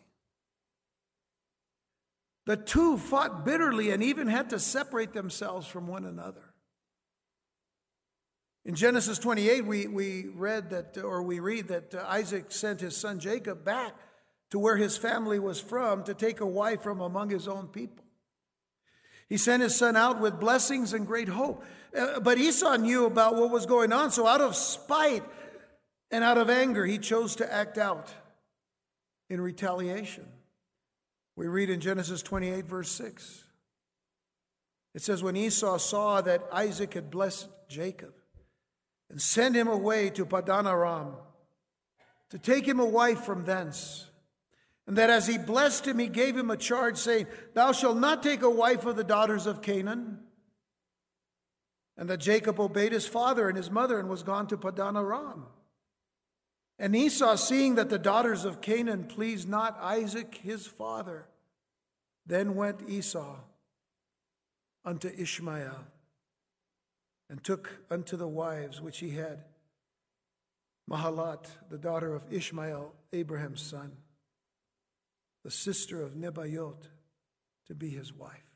The 2.49 2.57
two 2.57 2.97
fought 2.97 3.45
bitterly 3.45 3.91
and 3.91 4.01
even 4.01 4.25
had 4.25 4.49
to 4.49 4.57
separate 4.57 5.13
themselves 5.13 5.67
from 5.67 5.85
one 5.85 6.03
another. 6.03 6.41
In 8.65 8.73
Genesis 8.73 9.19
28, 9.19 9.67
we, 9.67 9.85
we 9.85 10.29
read 10.33 10.71
that, 10.71 10.97
or 10.97 11.21
we 11.21 11.39
read 11.39 11.67
that 11.67 11.93
uh, 11.93 12.03
Isaac 12.07 12.51
sent 12.51 12.81
his 12.81 12.97
son 12.97 13.19
Jacob 13.19 13.63
back 13.63 13.93
to 14.49 14.57
where 14.57 14.77
his 14.77 14.97
family 14.97 15.37
was 15.37 15.61
from 15.61 16.03
to 16.05 16.15
take 16.15 16.39
a 16.39 16.45
wife 16.47 16.81
from 16.81 17.01
among 17.01 17.29
his 17.29 17.47
own 17.47 17.67
people. 17.67 18.03
He 19.27 19.37
sent 19.37 19.61
his 19.61 19.75
son 19.75 19.95
out 19.95 20.19
with 20.19 20.39
blessings 20.39 20.91
and 20.91 21.05
great 21.05 21.29
hope. 21.29 21.63
Uh, 21.95 22.19
but 22.19 22.39
Esau 22.39 22.77
knew 22.77 23.05
about 23.05 23.35
what 23.35 23.51
was 23.51 23.67
going 23.67 23.93
on, 23.93 24.09
so 24.09 24.25
out 24.25 24.41
of 24.41 24.55
spite 24.55 25.23
and 26.09 26.23
out 26.23 26.39
of 26.39 26.49
anger, 26.49 26.87
he 26.87 26.97
chose 26.97 27.35
to 27.35 27.53
act 27.53 27.77
out 27.77 28.11
in 29.29 29.39
retaliation. 29.39 30.25
We 31.39 31.47
read 31.47 31.69
in 31.69 31.79
Genesis 31.79 32.21
28, 32.21 32.65
verse 32.65 32.91
6. 32.91 33.45
It 34.93 35.01
says, 35.01 35.23
When 35.23 35.37
Esau 35.37 35.77
saw 35.77 36.19
that 36.19 36.43
Isaac 36.51 36.95
had 36.95 37.09
blessed 37.09 37.47
Jacob 37.69 38.13
and 39.09 39.21
sent 39.21 39.55
him 39.55 39.69
away 39.69 40.09
to 40.09 40.25
Padan 40.25 40.67
Aram 40.67 41.13
to 42.31 42.37
take 42.37 42.67
him 42.67 42.81
a 42.81 42.85
wife 42.85 43.23
from 43.23 43.45
thence, 43.45 44.11
and 44.85 44.97
that 44.97 45.09
as 45.09 45.27
he 45.27 45.37
blessed 45.37 45.87
him, 45.87 45.97
he 45.97 46.09
gave 46.09 46.35
him 46.35 46.51
a 46.51 46.57
charge, 46.57 46.97
saying, 46.97 47.25
Thou 47.53 47.71
shalt 47.71 47.97
not 47.97 48.21
take 48.21 48.41
a 48.41 48.49
wife 48.49 48.85
of 48.85 48.97
the 48.97 49.05
daughters 49.05 49.47
of 49.47 49.61
Canaan. 49.61 50.19
And 51.95 52.09
that 52.09 52.19
Jacob 52.19 52.59
obeyed 52.59 52.91
his 52.91 53.07
father 53.07 53.47
and 53.47 53.55
his 53.55 53.71
mother 53.71 53.97
and 53.97 54.09
was 54.09 54.23
gone 54.23 54.47
to 54.47 54.57
Padan 54.57 54.97
Aram. 54.97 55.45
And 56.79 56.95
Esau, 56.95 57.35
seeing 57.35 57.75
that 57.75 57.89
the 57.89 57.99
daughters 57.99 58.45
of 58.45 58.61
Canaan 58.61 59.03
pleased 59.03 59.49
not 59.49 59.77
Isaac 59.81 60.39
his 60.41 60.65
father, 60.65 61.27
then 62.25 62.55
went 62.55 62.89
Esau 62.89 63.35
unto 64.85 65.09
Ishmael 65.09 65.85
and 67.29 67.43
took 67.43 67.81
unto 67.91 68.15
the 68.15 68.27
wives 68.27 68.79
which 68.79 68.99
he 68.99 69.09
had 69.11 69.43
Mahalat, 70.89 71.45
the 71.69 71.77
daughter 71.77 72.15
of 72.15 72.31
Ishmael, 72.31 72.95
Abraham's 73.13 73.61
son, 73.61 73.91
the 75.43 75.51
sister 75.51 76.01
of 76.01 76.13
Nebaioth, 76.13 76.87
to 77.67 77.75
be 77.75 77.89
his 77.89 78.11
wife. 78.11 78.49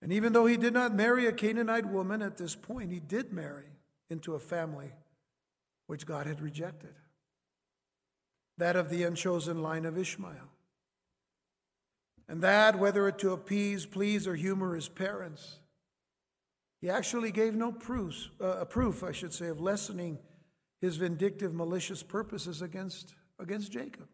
And 0.00 0.12
even 0.12 0.32
though 0.32 0.46
he 0.46 0.56
did 0.56 0.72
not 0.72 0.94
marry 0.94 1.26
a 1.26 1.32
Canaanite 1.32 1.86
woman 1.86 2.22
at 2.22 2.36
this 2.36 2.54
point, 2.54 2.92
he 2.92 3.00
did 3.00 3.32
marry 3.32 3.72
into 4.08 4.34
a 4.34 4.38
family 4.38 4.92
which 5.90 6.06
God 6.06 6.28
had 6.28 6.40
rejected 6.40 6.94
that 8.58 8.76
of 8.76 8.90
the 8.90 9.02
unchosen 9.02 9.60
line 9.60 9.84
of 9.84 9.98
Ishmael. 9.98 10.52
And 12.28 12.40
that, 12.42 12.78
whether 12.78 13.08
it 13.08 13.18
to 13.18 13.32
appease, 13.32 13.86
please, 13.86 14.28
or 14.28 14.36
humor 14.36 14.76
his 14.76 14.88
parents, 14.88 15.58
he 16.80 16.88
actually 16.88 17.32
gave 17.32 17.56
no 17.56 17.72
proof, 17.72 18.30
uh, 18.40 18.64
proof, 18.66 19.02
I 19.02 19.10
should 19.10 19.34
say, 19.34 19.48
of 19.48 19.60
lessening 19.60 20.20
his 20.80 20.96
vindictive, 20.96 21.52
malicious 21.52 22.04
purposes 22.04 22.62
against, 22.62 23.16
against 23.40 23.72
Jacob. 23.72 24.06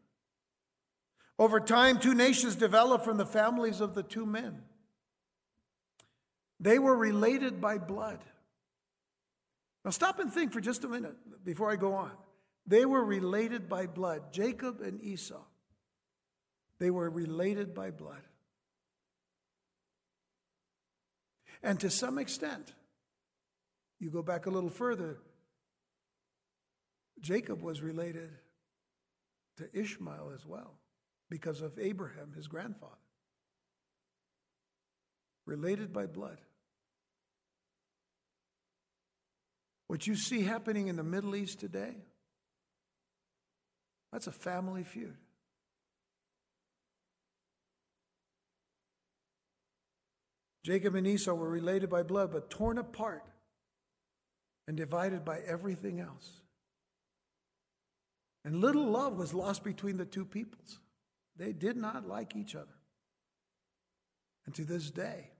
Over 1.38 1.60
time, 1.60 1.98
two 1.98 2.14
nations 2.14 2.56
developed 2.56 3.04
from 3.04 3.18
the 3.18 3.26
families 3.26 3.82
of 3.82 3.94
the 3.94 4.02
two 4.02 4.24
men. 4.24 4.62
They 6.58 6.78
were 6.78 6.96
related 6.96 7.60
by 7.60 7.76
blood. 7.76 8.20
Now, 9.86 9.92
stop 9.92 10.18
and 10.18 10.32
think 10.32 10.52
for 10.52 10.60
just 10.60 10.82
a 10.82 10.88
minute 10.88 11.14
before 11.44 11.70
I 11.70 11.76
go 11.76 11.94
on. 11.94 12.10
They 12.66 12.84
were 12.84 13.04
related 13.04 13.68
by 13.68 13.86
blood, 13.86 14.32
Jacob 14.32 14.80
and 14.80 15.00
Esau. 15.00 15.44
They 16.80 16.90
were 16.90 17.08
related 17.08 17.72
by 17.72 17.92
blood. 17.92 18.22
And 21.62 21.78
to 21.78 21.88
some 21.88 22.18
extent, 22.18 22.72
you 24.00 24.10
go 24.10 24.22
back 24.22 24.46
a 24.46 24.50
little 24.50 24.70
further, 24.70 25.18
Jacob 27.20 27.62
was 27.62 27.80
related 27.80 28.30
to 29.58 29.68
Ishmael 29.72 30.32
as 30.34 30.44
well 30.44 30.80
because 31.30 31.60
of 31.60 31.78
Abraham, 31.78 32.32
his 32.34 32.48
grandfather. 32.48 32.92
Related 35.44 35.92
by 35.92 36.06
blood. 36.06 36.38
What 39.88 40.06
you 40.06 40.16
see 40.16 40.42
happening 40.42 40.88
in 40.88 40.96
the 40.96 41.04
Middle 41.04 41.36
East 41.36 41.60
today, 41.60 41.94
that's 44.12 44.26
a 44.26 44.32
family 44.32 44.82
feud. 44.82 45.16
Jacob 50.64 50.96
and 50.96 51.06
Esau 51.06 51.32
were 51.32 51.48
related 51.48 51.88
by 51.88 52.02
blood, 52.02 52.32
but 52.32 52.50
torn 52.50 52.76
apart 52.76 53.22
and 54.66 54.76
divided 54.76 55.24
by 55.24 55.38
everything 55.46 56.00
else. 56.00 56.40
And 58.44 58.60
little 58.60 58.90
love 58.90 59.16
was 59.16 59.32
lost 59.32 59.62
between 59.62 59.96
the 59.96 60.04
two 60.04 60.24
peoples. 60.24 60.80
They 61.36 61.52
did 61.52 61.76
not 61.76 62.08
like 62.08 62.34
each 62.34 62.56
other. 62.56 62.66
And 64.44 64.54
to 64.56 64.64
this 64.64 64.90
day, 64.90 65.30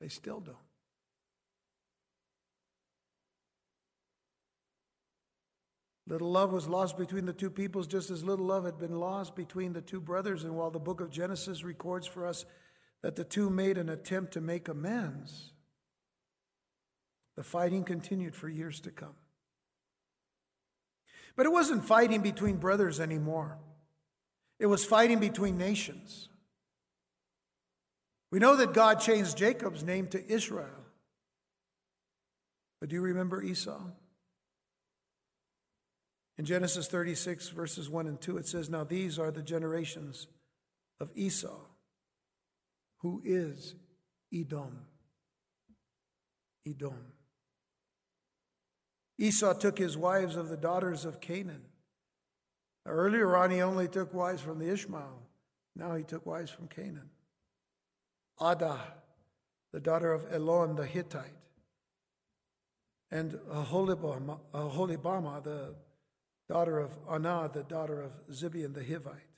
they 0.00 0.08
still 0.08 0.40
don't. 0.40 0.56
Little 6.08 6.30
love 6.30 6.52
was 6.52 6.66
lost 6.66 6.96
between 6.96 7.26
the 7.26 7.34
two 7.34 7.50
peoples, 7.50 7.86
just 7.86 8.08
as 8.10 8.24
little 8.24 8.46
love 8.46 8.64
had 8.64 8.78
been 8.78 8.98
lost 8.98 9.36
between 9.36 9.74
the 9.74 9.82
two 9.82 10.00
brothers. 10.00 10.42
And 10.42 10.56
while 10.56 10.70
the 10.70 10.78
book 10.78 11.02
of 11.02 11.10
Genesis 11.10 11.62
records 11.62 12.06
for 12.06 12.26
us 12.26 12.46
that 13.02 13.14
the 13.14 13.24
two 13.24 13.50
made 13.50 13.76
an 13.76 13.90
attempt 13.90 14.32
to 14.32 14.40
make 14.40 14.68
amends. 14.68 15.52
The 17.36 17.44
fighting 17.44 17.84
continued 17.84 18.34
for 18.34 18.48
years 18.48 18.80
to 18.80 18.90
come. 18.90 19.14
But 21.36 21.44
it 21.44 21.52
wasn't 21.52 21.84
fighting 21.84 22.22
between 22.22 22.56
brothers 22.56 22.98
anymore, 22.98 23.58
it 24.58 24.66
was 24.66 24.84
fighting 24.84 25.20
between 25.20 25.58
nations. 25.58 26.30
We 28.30 28.38
know 28.38 28.56
that 28.56 28.74
God 28.74 29.00
changed 29.00 29.38
Jacob's 29.38 29.84
name 29.84 30.08
to 30.08 30.30
Israel. 30.30 30.84
But 32.80 32.90
do 32.90 32.96
you 32.96 33.02
remember 33.02 33.42
Esau? 33.42 33.80
In 36.38 36.44
Genesis 36.44 36.86
36, 36.86 37.48
verses 37.48 37.90
1 37.90 38.06
and 38.06 38.20
2, 38.20 38.38
it 38.38 38.46
says, 38.46 38.70
Now 38.70 38.84
these 38.84 39.18
are 39.18 39.32
the 39.32 39.42
generations 39.42 40.28
of 41.00 41.10
Esau 41.16 41.58
who 42.98 43.20
is 43.24 43.74
Edom. 44.32 44.80
Edom. 46.66 47.12
Esau 49.18 49.52
took 49.54 49.78
his 49.78 49.96
wives 49.96 50.36
of 50.36 50.48
the 50.48 50.56
daughters 50.56 51.04
of 51.04 51.20
Canaan. 51.20 51.62
Earlier 52.86 53.36
on, 53.36 53.50
he 53.50 53.60
only 53.60 53.88
took 53.88 54.14
wives 54.14 54.40
from 54.40 54.58
the 54.58 54.72
Ishmael. 54.72 55.22
Now 55.74 55.94
he 55.94 56.04
took 56.04 56.24
wives 56.24 56.50
from 56.50 56.68
Canaan. 56.68 57.10
Ada, 58.40 58.78
the 59.72 59.80
daughter 59.80 60.12
of 60.12 60.32
Elon 60.32 60.76
the 60.76 60.86
Hittite, 60.86 61.36
and 63.10 63.32
Aholibama, 63.52 64.38
Aholibama 64.52 65.42
the 65.42 65.74
daughter 66.48 66.78
of 66.78 66.96
Anah, 67.06 67.50
the 67.52 67.62
daughter 67.62 68.00
of 68.00 68.12
Zibeon 68.30 68.74
the 68.74 68.80
Hivite. 68.80 69.28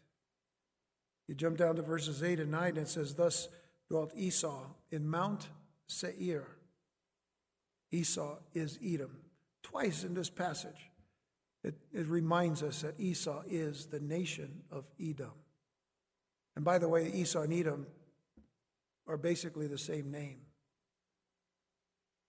You 1.27 1.35
jump 1.35 1.59
down 1.59 1.77
to 1.77 1.83
verses 1.83 2.23
8 2.23 2.41
and 2.41 2.51
9, 2.51 2.69
and 2.71 2.79
it 2.79 2.89
says, 2.89 3.15
Thus 3.15 3.49
dwelt 3.89 4.13
Esau 4.17 4.67
in 4.91 5.09
Mount 5.09 5.49
Seir. 5.87 6.47
Esau 7.93 8.37
is 8.55 8.79
Edom. 8.85 9.17
Twice 9.63 10.05
in 10.05 10.15
this 10.15 10.31
passage, 10.31 10.91
it, 11.63 11.75
it 11.93 12.07
reminds 12.07 12.63
us 12.63 12.83
that 12.83 12.99
Esau 12.99 13.43
is 13.49 13.87
the 13.87 14.01
nation 14.01 14.63
of 14.71 14.89
Edom. 15.01 15.33
And 16.57 16.65
by 16.65 16.79
the 16.79 16.89
way, 16.89 17.11
Esau 17.13 17.43
and 17.43 17.53
Edom 17.53 17.87
are 19.07 19.17
basically 19.17 19.67
the 19.67 19.79
same 19.79 20.11
name. 20.11 20.39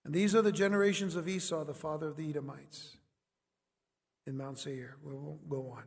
And 0.04 0.12
these 0.12 0.34
are 0.34 0.42
the 0.42 0.52
generations 0.52 1.16
of 1.16 1.28
Esau, 1.28 1.64
the 1.64 1.74
father 1.74 2.08
of 2.08 2.16
the 2.16 2.28
Edomites, 2.28 2.96
in 4.26 4.36
Mount 4.36 4.58
Seir. 4.58 4.96
We 5.02 5.12
won't 5.12 5.48
go 5.48 5.70
on. 5.70 5.84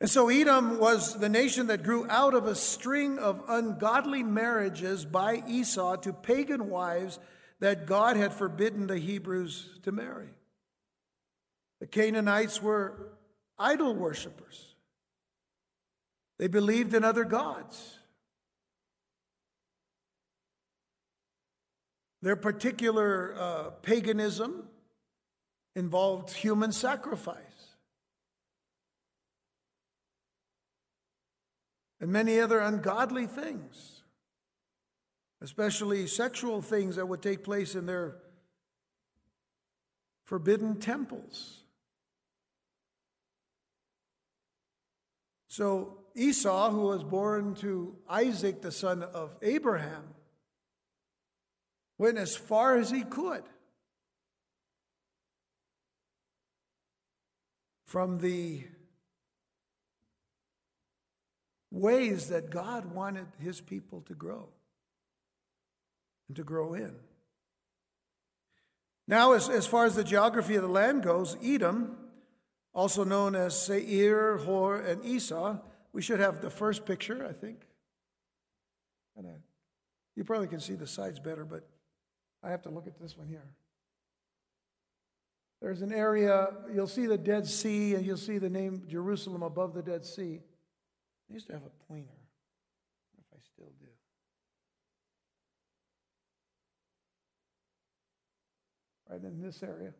And 0.00 0.10
so 0.10 0.28
Edom 0.28 0.78
was 0.78 1.18
the 1.18 1.28
nation 1.28 1.68
that 1.68 1.82
grew 1.82 2.06
out 2.10 2.34
of 2.34 2.46
a 2.46 2.54
string 2.54 3.18
of 3.18 3.42
ungodly 3.48 4.22
marriages 4.22 5.06
by 5.06 5.42
Esau 5.48 5.96
to 5.96 6.12
pagan 6.12 6.68
wives 6.68 7.18
that 7.60 7.86
God 7.86 8.16
had 8.16 8.34
forbidden 8.34 8.86
the 8.86 8.98
Hebrews 8.98 9.80
to 9.84 9.92
marry. 9.92 10.28
The 11.80 11.86
Canaanites 11.86 12.60
were 12.60 13.12
idol 13.58 13.94
worshippers, 13.94 14.74
they 16.38 16.48
believed 16.48 16.92
in 16.92 17.04
other 17.04 17.24
gods. 17.24 17.98
Their 22.22 22.36
particular 22.36 23.34
uh, 23.38 23.70
paganism 23.82 24.68
involved 25.76 26.32
human 26.32 26.72
sacrifice. 26.72 27.46
and 32.00 32.12
many 32.12 32.38
other 32.40 32.58
ungodly 32.58 33.26
things, 33.26 34.02
especially 35.40 36.06
sexual 36.06 36.60
things 36.60 36.96
that 36.96 37.06
would 37.06 37.22
take 37.22 37.42
place 37.42 37.74
in 37.74 37.86
their 37.86 38.16
forbidden 40.24 40.78
temples. 40.78 41.62
So 45.48 46.00
Esau, 46.14 46.70
who 46.70 46.82
was 46.82 47.02
born 47.02 47.54
to 47.56 47.96
Isaac, 48.08 48.60
the 48.60 48.72
son 48.72 49.02
of 49.02 49.36
Abraham, 49.40 50.04
went 51.98 52.18
as 52.18 52.36
far 52.36 52.76
as 52.76 52.90
he 52.90 53.02
could 53.02 53.42
from 57.86 58.18
the 58.18 58.64
ways 61.70 62.28
that 62.28 62.50
God 62.50 62.92
wanted 62.92 63.28
his 63.40 63.60
people 63.60 64.02
to 64.02 64.14
grow 64.14 64.48
and 66.28 66.36
to 66.36 66.44
grow 66.44 66.74
in. 66.74 66.94
Now, 69.08 69.32
as, 69.32 69.48
as 69.48 69.66
far 69.66 69.86
as 69.86 69.94
the 69.94 70.02
geography 70.02 70.56
of 70.56 70.62
the 70.62 70.68
land 70.68 71.04
goes, 71.04 71.36
Edom, 71.42 71.96
also 72.74 73.04
known 73.04 73.36
as 73.36 73.60
Seir, 73.60 74.38
Hor, 74.38 74.80
and 74.80 75.04
Esau, 75.04 75.58
we 75.92 76.02
should 76.02 76.18
have 76.18 76.42
the 76.42 76.50
first 76.50 76.84
picture, 76.84 77.24
I 77.24 77.32
think. 77.32 77.60
I, 79.16 79.20
uh, 79.20 79.32
you 80.16 80.24
probably 80.24 80.48
can 80.48 80.60
see 80.60 80.74
the 80.74 80.88
sides 80.88 81.20
better, 81.20 81.44
but 81.44 81.68
I 82.42 82.50
have 82.50 82.62
to 82.62 82.70
look 82.70 82.88
at 82.88 82.98
this 83.00 83.16
one 83.16 83.28
here. 83.28 83.44
There's 85.66 85.82
an 85.82 85.92
area, 85.92 86.50
you'll 86.72 86.86
see 86.86 87.06
the 87.06 87.18
Dead 87.18 87.44
Sea, 87.44 87.96
and 87.96 88.06
you'll 88.06 88.16
see 88.16 88.38
the 88.38 88.48
name 88.48 88.84
Jerusalem 88.86 89.42
above 89.42 89.74
the 89.74 89.82
Dead 89.82 90.04
Sea. 90.04 90.38
I 91.28 91.34
used 91.34 91.48
to 91.48 91.54
have 91.54 91.62
a 91.62 91.92
pointer. 91.92 92.14
if 93.18 93.24
I 93.34 93.38
still 93.52 93.72
do. 93.80 93.86
Right 99.10 99.20
in 99.24 99.42
this 99.42 99.60
area. 99.64 99.92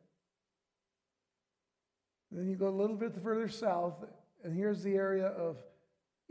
Then 2.30 2.48
you 2.48 2.54
go 2.54 2.68
a 2.68 2.70
little 2.70 2.94
bit 2.94 3.20
further 3.20 3.48
south, 3.48 4.04
and 4.44 4.56
here's 4.56 4.84
the 4.84 4.94
area 4.94 5.26
of 5.26 5.56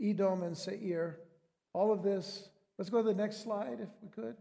Edom 0.00 0.44
and 0.44 0.56
Seir. 0.56 1.18
All 1.74 1.92
of 1.92 2.02
this, 2.02 2.48
let's 2.78 2.88
go 2.88 3.02
to 3.02 3.08
the 3.08 3.14
next 3.14 3.42
slide 3.42 3.80
if 3.82 3.90
we 4.00 4.08
could. 4.08 4.36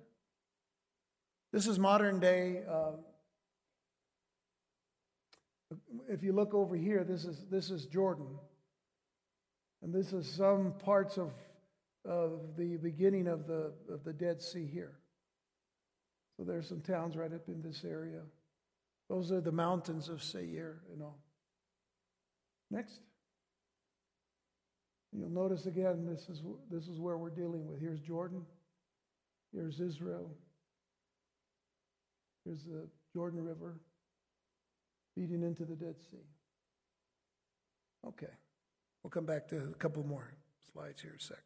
This 1.51 1.67
is 1.67 1.77
modern 1.77 2.21
day. 2.21 2.63
Uh, 2.65 2.91
if 6.09 6.23
you 6.23 6.33
look 6.33 6.53
over 6.53 6.75
here, 6.75 7.03
this 7.03 7.25
is, 7.25 7.43
this 7.49 7.69
is 7.69 7.85
Jordan. 7.85 8.27
And 9.81 9.93
this 9.93 10.13
is 10.13 10.29
some 10.29 10.73
parts 10.83 11.17
of, 11.17 11.31
of 12.05 12.55
the 12.57 12.77
beginning 12.77 13.27
of 13.27 13.47
the, 13.47 13.73
of 13.89 14.03
the 14.03 14.13
Dead 14.13 14.41
Sea 14.41 14.65
here. 14.65 14.97
So 16.37 16.43
there's 16.43 16.67
some 16.67 16.81
towns 16.81 17.15
right 17.15 17.31
up 17.33 17.47
in 17.47 17.61
this 17.61 17.83
area. 17.85 18.21
Those 19.09 19.31
are 19.31 19.41
the 19.41 19.51
mountains 19.51 20.09
of 20.09 20.23
Seir 20.23 20.81
and 20.91 21.01
all. 21.01 21.19
Next. 22.71 22.99
You'll 25.11 25.29
notice 25.29 25.65
again, 25.65 26.05
this 26.05 26.27
is, 26.29 26.41
this 26.69 26.87
is 26.87 26.99
where 26.99 27.17
we're 27.17 27.29
dealing 27.29 27.65
with. 27.67 27.79
Here's 27.79 27.99
Jordan. 28.01 28.45
Here's 29.53 29.79
Israel. 29.79 30.31
Here's 32.43 32.63
the 32.65 32.87
Jordan 33.13 33.43
River 33.43 33.79
feeding 35.15 35.41
into 35.41 35.65
the 35.65 35.75
Dead 35.75 35.95
Sea. 36.11 36.27
Okay. 38.07 38.33
We'll 39.03 39.11
come 39.11 39.25
back 39.25 39.47
to 39.49 39.69
a 39.71 39.75
couple 39.75 40.03
more 40.05 40.35
slides 40.71 41.01
here 41.01 41.11
in 41.11 41.17
a 41.17 41.21
sec. 41.21 41.43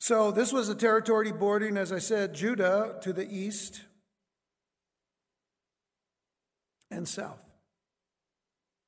So, 0.00 0.30
this 0.30 0.52
was 0.52 0.68
a 0.68 0.74
territory 0.74 1.32
bordering, 1.32 1.76
as 1.76 1.92
I 1.92 1.98
said, 1.98 2.34
Judah 2.34 2.98
to 3.02 3.12
the 3.12 3.28
east 3.28 3.82
and 6.90 7.06
south. 7.06 7.44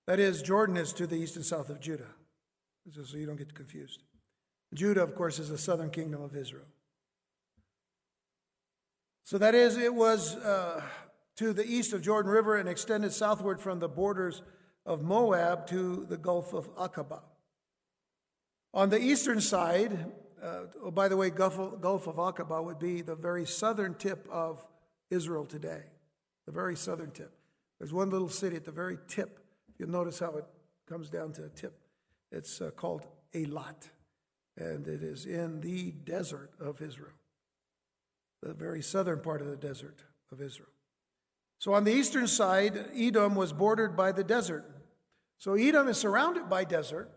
That 0.07 0.19
is, 0.19 0.43
Jordan 0.43 0.77
is 0.77 0.93
to 0.95 1.07
the 1.07 1.17
east 1.17 1.37
and 1.37 1.45
south 1.45 1.69
of 1.69 1.81
Judah, 1.81 2.15
so 2.93 3.17
you 3.17 3.27
don't 3.27 3.37
get 3.37 3.55
confused. 3.55 4.03
Judah, 4.75 5.03
of 5.03 5.15
course, 5.15 5.39
is 5.39 5.49
the 5.49 5.59
southern 5.59 5.91
kingdom 5.91 6.23
of 6.23 6.35
Israel. 6.35 6.67
So 9.25 9.39
that 9.39 9.55
is, 9.55 9.77
it 9.77 9.95
was 9.95 10.37
uh, 10.37 10.83
to 11.37 11.53
the 11.53 11.65
east 11.65 11.93
of 11.93 12.03
Jordan 12.03 12.31
River 12.31 12.57
and 12.57 12.69
extended 12.69 13.13
southward 13.13 13.61
from 13.61 13.79
the 13.79 13.89
borders 13.89 14.43
of 14.85 15.03
Moab 15.03 15.67
to 15.69 16.07
the 16.09 16.17
Gulf 16.17 16.53
of 16.53 16.75
Aqaba. 16.77 17.23
On 18.73 18.89
the 18.89 19.01
eastern 19.01 19.41
side, 19.41 20.13
uh, 20.43 20.67
oh, 20.83 20.91
by 20.91 21.09
the 21.09 21.17
way, 21.17 21.31
Gulf 21.31 21.59
of, 21.59 21.81
Gulf 21.81 22.07
of 22.07 22.17
Aqaba 22.17 22.63
would 22.65 22.79
be 22.79 23.03
the 23.03 23.17
very 23.17 23.47
southern 23.47 23.95
tip 23.95 24.27
of 24.31 24.67
Israel 25.11 25.45
today, 25.45 25.83
the 26.47 26.53
very 26.53 26.77
southern 26.77 27.11
tip. 27.11 27.33
There's 27.79 27.93
one 27.93 28.11
little 28.11 28.29
city 28.29 28.57
at 28.57 28.65
the 28.65 28.73
very 28.73 28.99
tip. 29.09 29.41
You'll 29.79 29.91
notice 29.91 30.19
how 30.19 30.37
it 30.37 30.45
comes 30.89 31.11
down 31.11 31.33
to 31.35 31.45
a 31.45 31.49
tip. 31.49 31.81
It's 32.31 32.61
uh, 32.61 32.71
called 32.71 33.07
Eilat, 33.35 33.89
and 34.57 34.87
it 34.87 35.03
is 35.03 35.27
in 35.27 35.61
the 35.61 35.91
desert 35.91 36.51
of 36.61 36.81
Israel, 36.81 37.13
the 38.43 38.55
very 38.55 38.83
southern 38.83 39.21
part 39.21 39.41
of 39.41 39.49
the 39.49 39.57
desert 39.57 40.05
of 40.31 40.41
Israel. 40.41 40.69
So 41.61 41.75
on 41.75 41.85
the 41.85 41.93
eastern 41.93 42.27
side, 42.27 42.87
Edom 42.97 43.35
was 43.35 43.53
bordered 43.53 43.95
by 43.95 44.13
the 44.13 44.25
desert. 44.25 44.65
So 45.37 45.55
Edom 45.55 45.89
is 45.89 45.99
surrounded 45.99 46.49
by 46.49 46.65
desert. 46.65 47.11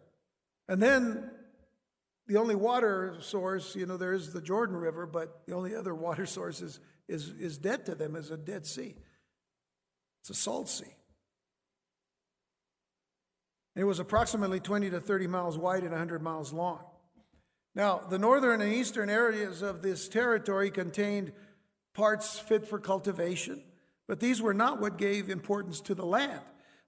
And 0.68 0.84
then 0.84 1.32
the 2.28 2.36
only 2.36 2.54
water 2.54 3.16
source, 3.22 3.74
you 3.74 3.86
know, 3.86 3.96
there 3.96 4.12
is 4.12 4.34
the 4.34 4.42
Jordan 4.42 4.76
River, 4.76 5.06
but 5.06 5.48
the 5.48 5.56
only 5.56 5.74
other 5.74 5.96
water 5.96 6.26
source 6.28 6.62
is, 6.62 6.82
is, 7.08 7.30
is 7.40 7.58
dead 7.58 7.86
to 7.86 7.96
them, 7.96 8.18
is 8.18 8.32
a 8.32 8.38
Dead 8.38 8.66
Sea. 8.66 8.96
It's 10.20 10.30
a 10.30 10.34
salt 10.34 10.68
sea. 10.68 10.94
It 13.78 13.86
was 13.86 14.00
approximately 14.00 14.60
20 14.60 14.90
to 14.90 15.00
30 15.00 15.28
miles 15.28 15.58
wide 15.58 15.84
and 15.84 15.92
100 15.92 16.22
miles 16.22 16.52
long. 16.52 16.84
Now, 17.76 18.00
the 18.10 18.20
northern 18.20 18.60
and 18.60 18.74
eastern 18.74 19.10
areas 19.10 19.62
of 19.62 19.82
this 19.82 20.10
territory 20.10 20.70
contained 20.70 21.32
parts 21.94 22.38
fit 22.38 22.68
for 22.68 22.78
cultivation, 22.78 23.64
but 24.08 24.20
these 24.20 24.42
were 24.42 24.54
not 24.54 24.82
what 24.82 24.98
gave 24.98 25.30
importance 25.30 25.82
to 25.82 25.96
the 25.96 26.06
land. 26.06 26.42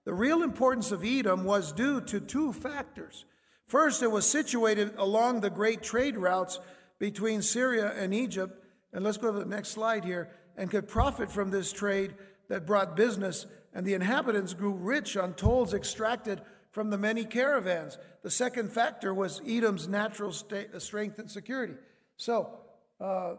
The 0.06 0.14
real 0.14 0.44
importance 0.44 0.92
of 0.92 1.04
Edom 1.04 1.44
was 1.44 1.72
due 1.72 2.02
to 2.02 2.20
two 2.20 2.54
factors. 2.54 3.26
First, 3.68 4.04
it 4.04 4.12
was 4.12 4.26
situated 4.26 4.94
along 4.98 5.42
the 5.42 5.50
great 5.50 5.82
trade 5.82 6.18
routes 6.18 6.60
between 7.00 7.42
Syria 7.42 7.94
and 7.98 8.14
Egypt, 8.14 8.64
and 8.94 9.04
let's 9.04 9.18
go 9.18 9.32
to 9.32 9.40
the 9.40 9.46
next 9.46 9.70
slide 9.70 10.06
here, 10.06 10.30
and 10.56 10.70
could 10.70 10.88
profit 10.88 11.32
from 11.32 11.50
this 11.50 11.74
trade 11.74 12.14
that 12.48 12.68
brought 12.68 12.96
business, 12.96 13.48
and 13.74 13.86
the 13.86 13.96
inhabitants 13.96 14.54
grew 14.54 14.74
rich 14.74 15.18
on 15.18 15.34
tolls 15.34 15.74
extracted 15.74 16.42
from 16.72 16.90
the 16.90 16.98
many 16.98 17.26
caravans. 17.26 17.98
The 18.22 18.30
second 18.30 18.72
factor 18.72 19.14
was 19.14 19.42
Edom's 19.48 19.88
natural 19.88 20.32
state, 20.32 20.70
strength 20.82 21.20
and 21.20 21.32
security. 21.32 21.74
So, 22.18 22.60
uh, 23.00 23.36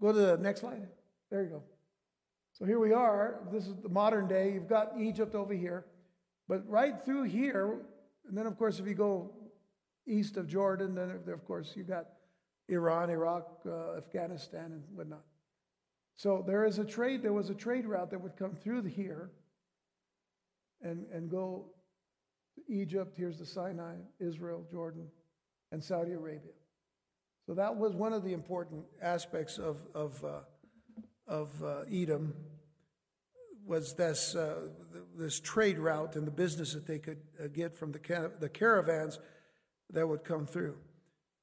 go 0.00 0.12
to 0.12 0.18
the 0.18 0.38
next 0.38 0.60
slide. 0.60 0.88
There 1.30 1.42
you 1.42 1.50
go. 1.50 1.62
So 2.58 2.64
here 2.64 2.80
we 2.80 2.92
are. 2.92 3.38
This 3.52 3.68
is 3.68 3.76
the 3.82 3.88
modern 3.88 4.26
day. 4.26 4.52
You've 4.52 4.68
got 4.68 4.92
Egypt 4.98 5.36
over 5.36 5.54
here. 5.54 5.84
But 6.48 6.68
right 6.68 7.00
through 7.04 7.24
here, 7.24 7.82
and 8.26 8.36
then, 8.36 8.46
of 8.46 8.58
course, 8.58 8.80
if 8.80 8.86
you 8.86 8.94
go 8.94 9.30
east 10.08 10.36
of 10.36 10.48
Jordan, 10.48 10.94
then, 10.94 11.20
of 11.32 11.44
course, 11.46 11.74
you've 11.76 11.86
got 11.86 12.06
Iran, 12.68 13.10
Iraq, 13.10 13.60
uh, 13.64 13.96
Afghanistan, 13.96 14.72
and 14.72 14.82
whatnot. 14.92 15.22
So 16.16 16.42
there 16.44 16.64
is 16.64 16.80
a 16.80 16.84
trade, 16.84 17.22
there 17.22 17.32
was 17.32 17.48
a 17.48 17.54
trade 17.54 17.86
route 17.86 18.10
that 18.10 18.20
would 18.20 18.36
come 18.36 18.56
through 18.56 18.82
here 18.82 19.30
and, 20.82 21.06
and 21.12 21.30
go 21.30 21.66
to 22.56 22.72
Egypt, 22.72 23.14
here's 23.16 23.38
the 23.38 23.46
Sinai, 23.46 23.94
Israel, 24.18 24.66
Jordan, 24.68 25.06
and 25.70 25.82
Saudi 25.82 26.12
Arabia. 26.12 26.50
So 27.46 27.54
that 27.54 27.76
was 27.76 27.94
one 27.94 28.12
of 28.12 28.24
the 28.24 28.32
important 28.32 28.84
aspects 29.00 29.58
of, 29.58 29.76
of, 29.94 30.24
uh, 30.24 30.40
of 31.28 31.50
uh, 31.62 31.82
Edom 31.92 32.34
was 33.68 33.94
this, 33.94 34.34
uh, 34.34 34.68
this 35.16 35.38
trade 35.38 35.78
route 35.78 36.16
and 36.16 36.26
the 36.26 36.32
business 36.32 36.72
that 36.72 36.86
they 36.86 36.98
could 36.98 37.18
uh, 37.42 37.48
get 37.48 37.76
from 37.76 37.92
the, 37.92 38.32
the 38.40 38.48
caravans 38.48 39.18
that 39.90 40.08
would 40.08 40.24
come 40.24 40.46
through. 40.46 40.76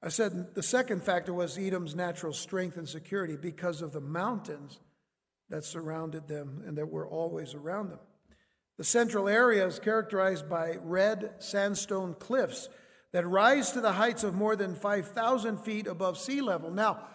I 0.02 0.10
said 0.10 0.54
the 0.56 0.64
second 0.64 1.04
factor 1.04 1.34
was 1.34 1.58
Edom's 1.58 1.96
natural 1.96 2.34
strength 2.34 2.78
and 2.78 2.90
security 2.90 3.38
because 3.38 3.82
of 3.82 3.94
the 3.94 4.02
mountains 4.02 4.80
that 5.50 5.64
surrounded 5.64 6.28
them 6.28 6.64
and 6.66 6.78
that 6.78 6.92
were 6.92 7.08
always 7.08 7.54
around 7.54 7.90
them. 7.90 8.00
The 8.78 8.84
central 8.84 9.30
area 9.30 9.66
is 9.66 9.80
characterized 9.80 10.50
by 10.50 10.78
red 10.82 11.36
sandstone 11.40 12.14
cliffs 12.16 12.70
that 13.14 13.26
rise 13.26 13.72
to 13.72 13.82
the 13.82 13.94
heights 13.94 14.24
of 14.24 14.36
more 14.36 14.56
than 14.56 14.76
5,000 14.76 15.60
feet 15.60 15.88
above 15.88 16.18
sea 16.18 16.42
level. 16.42 16.70
Now, 16.72 17.08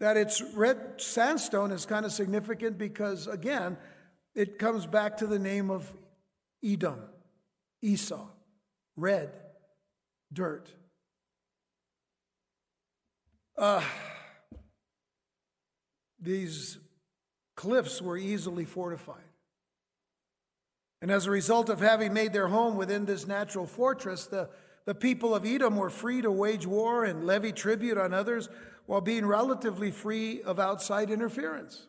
that 0.00 0.16
it's 0.16 0.42
red 0.54 0.78
sandstone 0.98 1.72
is 1.72 1.86
kind 1.86 2.04
of 2.04 2.12
significant 2.12 2.78
because, 2.78 3.26
again, 3.26 3.76
it 4.34 4.58
comes 4.58 4.86
back 4.86 5.16
to 5.18 5.26
the 5.26 5.38
name 5.38 5.70
of 5.70 5.92
Edom, 6.64 7.00
Esau, 7.82 8.26
red, 8.96 9.30
dirt. 10.32 10.70
Uh, 13.56 13.82
these 16.20 16.78
cliffs 17.56 18.00
were 18.00 18.16
easily 18.16 18.64
fortified. 18.64 19.22
And 21.00 21.10
as 21.10 21.26
a 21.26 21.30
result 21.30 21.68
of 21.68 21.80
having 21.80 22.12
made 22.12 22.32
their 22.32 22.48
home 22.48 22.76
within 22.76 23.04
this 23.04 23.26
natural 23.26 23.66
fortress, 23.66 24.26
the, 24.26 24.48
the 24.84 24.94
people 24.94 25.34
of 25.34 25.44
Edom 25.44 25.76
were 25.76 25.90
free 25.90 26.22
to 26.22 26.30
wage 26.30 26.66
war 26.66 27.04
and 27.04 27.24
levy 27.24 27.52
tribute 27.52 27.98
on 27.98 28.12
others 28.12 28.48
while 28.86 29.00
being 29.00 29.26
relatively 29.26 29.90
free 29.90 30.42
of 30.42 30.58
outside 30.58 31.10
interference. 31.10 31.86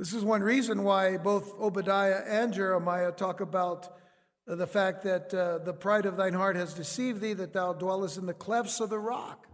This 0.00 0.14
is 0.14 0.24
one 0.24 0.42
reason 0.42 0.82
why 0.82 1.18
both 1.18 1.60
Obadiah 1.60 2.22
and 2.26 2.54
Jeremiah 2.54 3.12
talk 3.12 3.42
about 3.42 3.98
the 4.46 4.66
fact 4.66 5.02
that 5.02 5.34
uh, 5.34 5.58
the 5.58 5.74
pride 5.74 6.06
of 6.06 6.16
thine 6.16 6.32
heart 6.32 6.56
has 6.56 6.72
deceived 6.72 7.20
thee, 7.20 7.34
that 7.34 7.52
thou 7.52 7.74
dwellest 7.74 8.16
in 8.16 8.24
the 8.24 8.32
clefts 8.32 8.80
of 8.80 8.88
the 8.88 8.98
rock. 8.98 9.46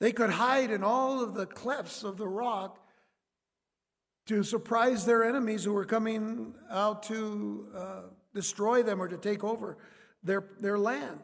They 0.00 0.12
could 0.12 0.28
hide 0.28 0.70
in 0.70 0.84
all 0.84 1.24
of 1.24 1.32
the 1.32 1.46
clefts 1.46 2.04
of 2.04 2.18
the 2.18 2.28
rock 2.28 2.78
to 4.26 4.42
surprise 4.42 5.06
their 5.06 5.24
enemies 5.24 5.64
who 5.64 5.72
were 5.72 5.86
coming 5.86 6.52
out 6.70 7.04
to 7.04 7.66
uh, 7.74 8.00
destroy 8.34 8.82
them 8.82 9.00
or 9.00 9.08
to 9.08 9.16
take 9.16 9.42
over 9.42 9.78
their, 10.22 10.44
their 10.60 10.78
land. 10.78 11.20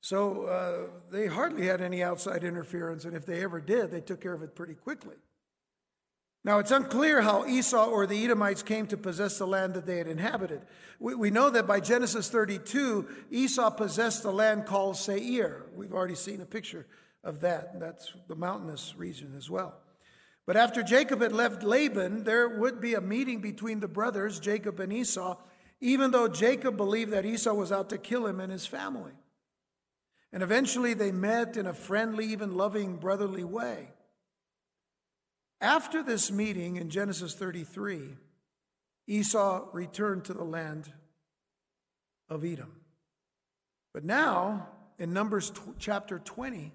So 0.00 0.44
uh, 0.44 0.98
they 1.12 1.26
hardly 1.26 1.66
had 1.66 1.82
any 1.82 2.02
outside 2.02 2.42
interference, 2.42 3.04
and 3.04 3.14
if 3.14 3.26
they 3.26 3.44
ever 3.44 3.60
did, 3.60 3.90
they 3.90 4.00
took 4.00 4.22
care 4.22 4.32
of 4.32 4.40
it 4.40 4.54
pretty 4.54 4.76
quickly. 4.76 5.16
Now, 6.46 6.60
it's 6.60 6.70
unclear 6.70 7.22
how 7.22 7.44
Esau 7.44 7.86
or 7.86 8.06
the 8.06 8.24
Edomites 8.24 8.62
came 8.62 8.86
to 8.86 8.96
possess 8.96 9.36
the 9.36 9.48
land 9.48 9.74
that 9.74 9.84
they 9.84 9.98
had 9.98 10.06
inhabited. 10.06 10.62
We, 11.00 11.16
we, 11.16 11.30
know 11.32 11.50
that 11.50 11.66
by 11.66 11.80
Genesis 11.80 12.28
32, 12.28 13.08
Esau 13.32 13.68
possessed 13.70 14.22
the 14.22 14.30
land 14.30 14.64
called 14.64 14.96
Seir. 14.96 15.66
We've 15.74 15.92
already 15.92 16.14
seen 16.14 16.40
a 16.40 16.46
picture 16.46 16.86
of 17.24 17.40
that. 17.40 17.80
That's 17.80 18.12
the 18.28 18.36
mountainous 18.36 18.94
region 18.96 19.34
as 19.36 19.50
well. 19.50 19.74
But 20.46 20.56
after 20.56 20.84
Jacob 20.84 21.20
had 21.20 21.32
left 21.32 21.64
Laban, 21.64 22.22
there 22.22 22.48
would 22.48 22.80
be 22.80 22.94
a 22.94 23.00
meeting 23.00 23.40
between 23.40 23.80
the 23.80 23.88
brothers, 23.88 24.38
Jacob 24.38 24.78
and 24.78 24.92
Esau, 24.92 25.38
even 25.80 26.12
though 26.12 26.28
Jacob 26.28 26.76
believed 26.76 27.10
that 27.10 27.26
Esau 27.26 27.54
was 27.54 27.72
out 27.72 27.90
to 27.90 27.98
kill 27.98 28.24
him 28.24 28.38
and 28.38 28.52
his 28.52 28.66
family. 28.66 29.14
And 30.32 30.44
eventually 30.44 30.94
they 30.94 31.10
met 31.10 31.56
in 31.56 31.66
a 31.66 31.74
friendly, 31.74 32.26
even 32.26 32.54
loving, 32.54 32.98
brotherly 32.98 33.42
way. 33.42 33.88
After 35.60 36.02
this 36.02 36.30
meeting 36.30 36.76
in 36.76 36.90
Genesis 36.90 37.34
33, 37.34 38.16
Esau 39.06 39.68
returned 39.72 40.24
to 40.24 40.34
the 40.34 40.44
land 40.44 40.92
of 42.28 42.44
Edom. 42.44 42.80
But 43.94 44.04
now, 44.04 44.68
in 44.98 45.12
Numbers 45.12 45.50
t- 45.50 45.60
chapter 45.78 46.18
20, 46.18 46.72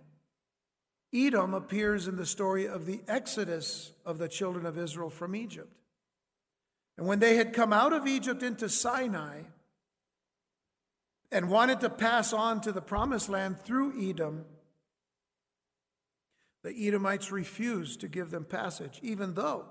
Edom 1.14 1.54
appears 1.54 2.08
in 2.08 2.16
the 2.16 2.26
story 2.26 2.68
of 2.68 2.86
the 2.86 3.02
exodus 3.08 3.92
of 4.06 4.18
the 4.18 4.30
children 4.30 4.66
of 4.66 4.78
Israel 4.78 5.10
from 5.10 5.36
Egypt. 5.36 5.76
And 6.98 7.06
when 7.06 7.20
they 7.20 7.36
had 7.36 7.54
come 7.54 7.74
out 7.74 7.94
of 7.94 8.08
Egypt 8.08 8.42
into 8.42 8.70
Sinai 8.70 9.44
and 11.32 11.50
wanted 11.50 11.80
to 11.82 11.90
pass 11.90 12.34
on 12.34 12.62
to 12.62 12.72
the 12.72 12.82
promised 12.82 13.30
land 13.30 13.60
through 13.60 14.02
Edom, 14.02 14.46
the 16.64 16.88
Edomites 16.88 17.32
refused 17.32 18.02
to 18.02 18.08
give 18.08 18.32
them 18.32 18.46
passage, 18.46 19.00
even 19.02 19.34
though 19.34 19.66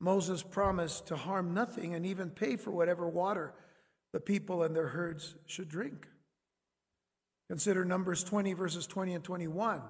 Moses 0.00 0.42
promised 0.42 1.06
to 1.08 1.16
harm 1.16 1.54
nothing 1.54 1.94
and 1.94 2.04
even 2.04 2.30
pay 2.30 2.56
for 2.56 2.70
whatever 2.70 3.08
water 3.08 3.54
the 4.12 4.20
people 4.20 4.62
and 4.62 4.74
their 4.74 4.88
herds 4.88 5.36
should 5.46 5.68
drink. 5.68 6.08
Consider 7.48 7.84
Numbers 7.84 8.24
20, 8.24 8.54
verses 8.54 8.86
20 8.86 9.14
and 9.14 9.24
21. 9.24 9.82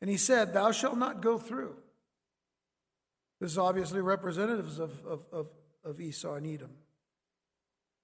And 0.00 0.10
he 0.10 0.16
said, 0.16 0.52
Thou 0.52 0.72
shalt 0.72 0.98
not 0.98 1.22
go 1.22 1.38
through. 1.38 1.76
This 3.40 3.52
is 3.52 3.58
obviously 3.58 4.00
representatives 4.00 4.78
of, 4.78 4.92
of, 5.04 5.24
of, 5.32 5.48
of 5.84 6.00
Esau 6.00 6.34
and 6.34 6.46
Edom. 6.46 6.70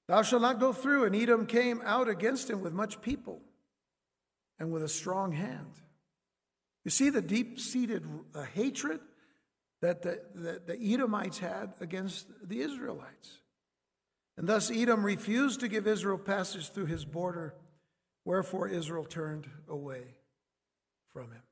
Thou 0.09 0.23
shalt 0.23 0.43
not 0.43 0.59
go 0.59 0.73
through. 0.73 1.05
And 1.05 1.15
Edom 1.15 1.47
came 1.47 1.83
out 1.85 2.09
against 2.09 2.49
him 2.49 2.61
with 2.61 2.73
much 2.73 3.01
people 3.01 3.43
and 4.59 4.73
with 4.73 4.83
a 4.83 4.89
strong 4.89 5.33
hand. 5.33 5.81
You 6.89 6.91
see 6.91 7.11
the 7.11 7.21
deep 7.21 7.61
seated 7.61 8.03
uh, 8.35 8.45
hatred 8.45 9.01
that 9.83 10.01
the, 10.01 10.23
the, 10.35 10.63
the 10.69 10.95
Edomites 10.95 11.37
had 11.37 11.75
against 11.83 12.27
the 12.43 12.63
Israelites. 12.63 13.43
And 14.39 14.49
thus 14.49 14.71
Edom 14.71 15.05
refused 15.05 15.61
to 15.61 15.69
give 15.69 15.87
Israel 15.87 16.17
passage 16.17 16.71
through 16.71 16.87
his 16.87 17.05
border, 17.05 17.55
wherefore 18.25 18.69
Israel 18.69 19.05
turned 19.05 19.51
away 19.69 20.15
from 21.13 21.31
him. 21.31 21.43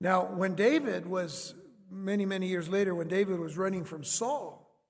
Now, 0.00 0.26
when 0.26 0.54
David 0.54 1.06
was, 1.06 1.54
many, 1.90 2.24
many 2.24 2.46
years 2.46 2.68
later, 2.68 2.94
when 2.94 3.08
David 3.08 3.40
was 3.40 3.56
running 3.56 3.82
from 3.82 4.04
Saul, 4.04 4.80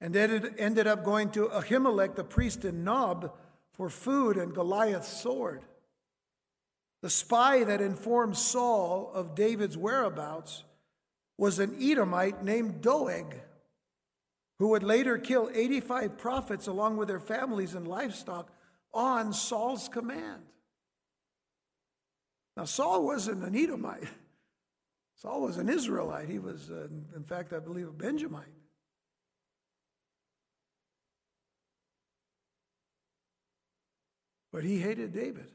and 0.00 0.16
it 0.16 0.54
ended 0.58 0.88
up 0.88 1.04
going 1.04 1.30
to 1.30 1.46
Ahimelech, 1.50 2.16
the 2.16 2.24
priest 2.24 2.64
in 2.64 2.82
Nob, 2.82 3.32
for 3.74 3.88
food 3.88 4.36
and 4.36 4.52
Goliath's 4.52 5.22
sword. 5.22 5.62
The 7.04 7.10
spy 7.10 7.64
that 7.64 7.82
informed 7.82 8.34
Saul 8.34 9.10
of 9.12 9.34
David's 9.34 9.76
whereabouts 9.76 10.64
was 11.36 11.58
an 11.58 11.76
Edomite 11.78 12.42
named 12.42 12.80
Doeg, 12.80 13.42
who 14.58 14.68
would 14.68 14.82
later 14.82 15.18
kill 15.18 15.50
85 15.52 16.16
prophets 16.16 16.66
along 16.66 16.96
with 16.96 17.08
their 17.08 17.20
families 17.20 17.74
and 17.74 17.86
livestock 17.86 18.50
on 18.94 19.34
Saul's 19.34 19.86
command. 19.86 20.44
Now, 22.56 22.64
Saul 22.64 23.04
wasn't 23.04 23.44
an 23.44 23.54
Edomite. 23.54 24.08
Saul 25.16 25.42
was 25.42 25.58
an 25.58 25.68
Israelite. 25.68 26.30
He 26.30 26.38
was, 26.38 26.70
uh, 26.70 26.88
in 27.14 27.24
fact, 27.24 27.52
I 27.52 27.58
believe, 27.58 27.88
a 27.88 27.92
Benjamite. 27.92 28.46
But 34.50 34.64
he 34.64 34.78
hated 34.78 35.12
David. 35.12 35.50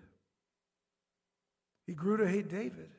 He 1.89 1.95
grew 1.95 2.17
to 2.17 2.27
hate 2.27 2.49
David. 2.49 2.91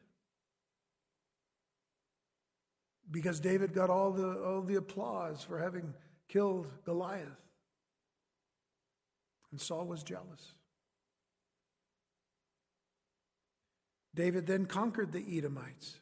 Because 3.08 3.38
David 3.38 3.72
got 3.72 3.88
all 3.88 4.10
the, 4.10 4.42
all 4.42 4.62
the 4.62 4.74
applause 4.74 5.44
for 5.44 5.60
having 5.60 5.94
killed 6.28 6.66
Goliath. 6.84 7.28
And 9.52 9.60
Saul 9.60 9.86
was 9.86 10.02
jealous. 10.02 10.54
David 14.12 14.48
then 14.48 14.66
conquered 14.66 15.12
the 15.12 15.24
Edomites 15.38 16.00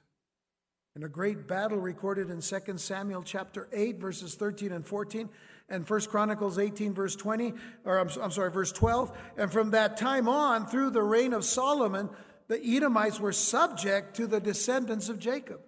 in 0.96 1.02
a 1.02 1.08
great 1.10 1.46
battle 1.46 1.78
recorded 1.78 2.30
in 2.30 2.40
2 2.40 2.78
Samuel 2.78 3.22
chapter 3.22 3.68
8 3.70 4.00
verses 4.00 4.34
13 4.34 4.72
and 4.72 4.86
14 4.86 5.28
and 5.68 5.88
1 5.88 6.00
Chronicles 6.06 6.58
18 6.58 6.94
verse 6.94 7.14
20 7.14 7.52
or 7.84 7.98
I'm, 7.98 8.08
I'm 8.20 8.30
sorry 8.30 8.50
verse 8.50 8.72
12 8.72 9.16
and 9.36 9.52
from 9.52 9.72
that 9.72 9.98
time 9.98 10.26
on 10.26 10.66
through 10.66 10.90
the 10.90 11.02
reign 11.02 11.34
of 11.34 11.44
Solomon 11.44 12.08
the 12.48 12.60
Edomites 12.64 13.20
were 13.20 13.32
subject 13.32 14.16
to 14.16 14.26
the 14.26 14.40
descendants 14.40 15.08
of 15.08 15.18
Jacob, 15.18 15.60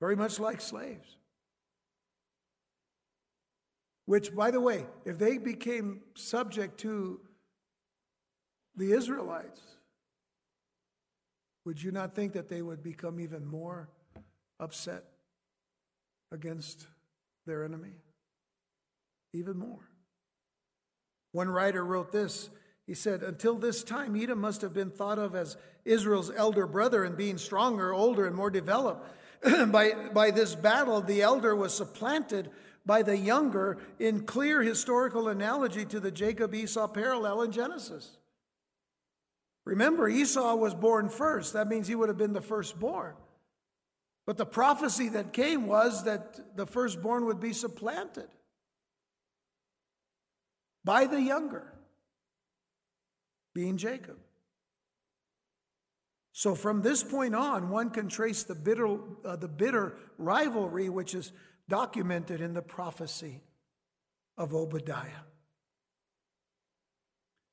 very 0.00 0.16
much 0.16 0.38
like 0.38 0.60
slaves. 0.60 1.16
Which, 4.04 4.34
by 4.34 4.50
the 4.50 4.60
way, 4.60 4.86
if 5.04 5.18
they 5.18 5.38
became 5.38 6.02
subject 6.14 6.78
to 6.80 7.20
the 8.76 8.92
Israelites, 8.92 9.60
would 11.64 11.82
you 11.82 11.90
not 11.90 12.14
think 12.14 12.34
that 12.34 12.48
they 12.48 12.62
would 12.62 12.82
become 12.82 13.18
even 13.18 13.44
more 13.44 13.88
upset 14.60 15.02
against 16.30 16.86
their 17.46 17.64
enemy? 17.64 17.94
Even 19.32 19.58
more. 19.58 19.90
One 21.32 21.48
writer 21.48 21.84
wrote 21.84 22.12
this 22.12 22.50
he 22.86 22.94
said, 22.94 23.22
Until 23.22 23.56
this 23.56 23.82
time, 23.82 24.16
Edom 24.16 24.40
must 24.40 24.62
have 24.62 24.72
been 24.72 24.90
thought 24.90 25.18
of 25.18 25.34
as 25.34 25.56
Israel's 25.84 26.30
elder 26.34 26.66
brother 26.66 27.04
and 27.04 27.16
being 27.16 27.38
stronger, 27.38 27.92
older, 27.92 28.26
and 28.26 28.36
more 28.36 28.50
developed. 28.50 29.08
by, 29.68 29.92
by 30.14 30.30
this 30.30 30.54
battle, 30.54 31.00
the 31.00 31.22
elder 31.22 31.54
was 31.54 31.74
supplanted 31.74 32.50
by 32.84 33.02
the 33.02 33.18
younger 33.18 33.78
in 33.98 34.24
clear 34.24 34.62
historical 34.62 35.28
analogy 35.28 35.84
to 35.84 35.98
the 35.98 36.12
Jacob 36.12 36.54
Esau 36.54 36.86
parallel 36.86 37.42
in 37.42 37.50
Genesis. 37.50 38.16
Remember, 39.64 40.08
Esau 40.08 40.54
was 40.54 40.74
born 40.74 41.08
first. 41.08 41.54
That 41.54 41.66
means 41.66 41.88
he 41.88 41.96
would 41.96 42.08
have 42.08 42.16
been 42.16 42.32
the 42.32 42.40
firstborn. 42.40 43.14
But 44.24 44.36
the 44.36 44.46
prophecy 44.46 45.08
that 45.10 45.32
came 45.32 45.66
was 45.66 46.04
that 46.04 46.56
the 46.56 46.66
firstborn 46.66 47.24
would 47.26 47.40
be 47.40 47.52
supplanted 47.52 48.28
by 50.84 51.06
the 51.06 51.20
younger 51.20 51.72
being 53.56 53.78
Jacob. 53.78 54.18
So 56.32 56.54
from 56.54 56.82
this 56.82 57.02
point 57.02 57.34
on, 57.34 57.70
one 57.70 57.88
can 57.88 58.10
trace 58.10 58.42
the 58.42 58.54
bitter, 58.54 58.98
uh, 59.24 59.36
the 59.36 59.48
bitter 59.48 59.96
rivalry 60.18 60.90
which 60.90 61.14
is 61.14 61.32
documented 61.66 62.42
in 62.42 62.52
the 62.52 62.60
prophecy 62.60 63.40
of 64.36 64.54
Obadiah. 64.54 65.24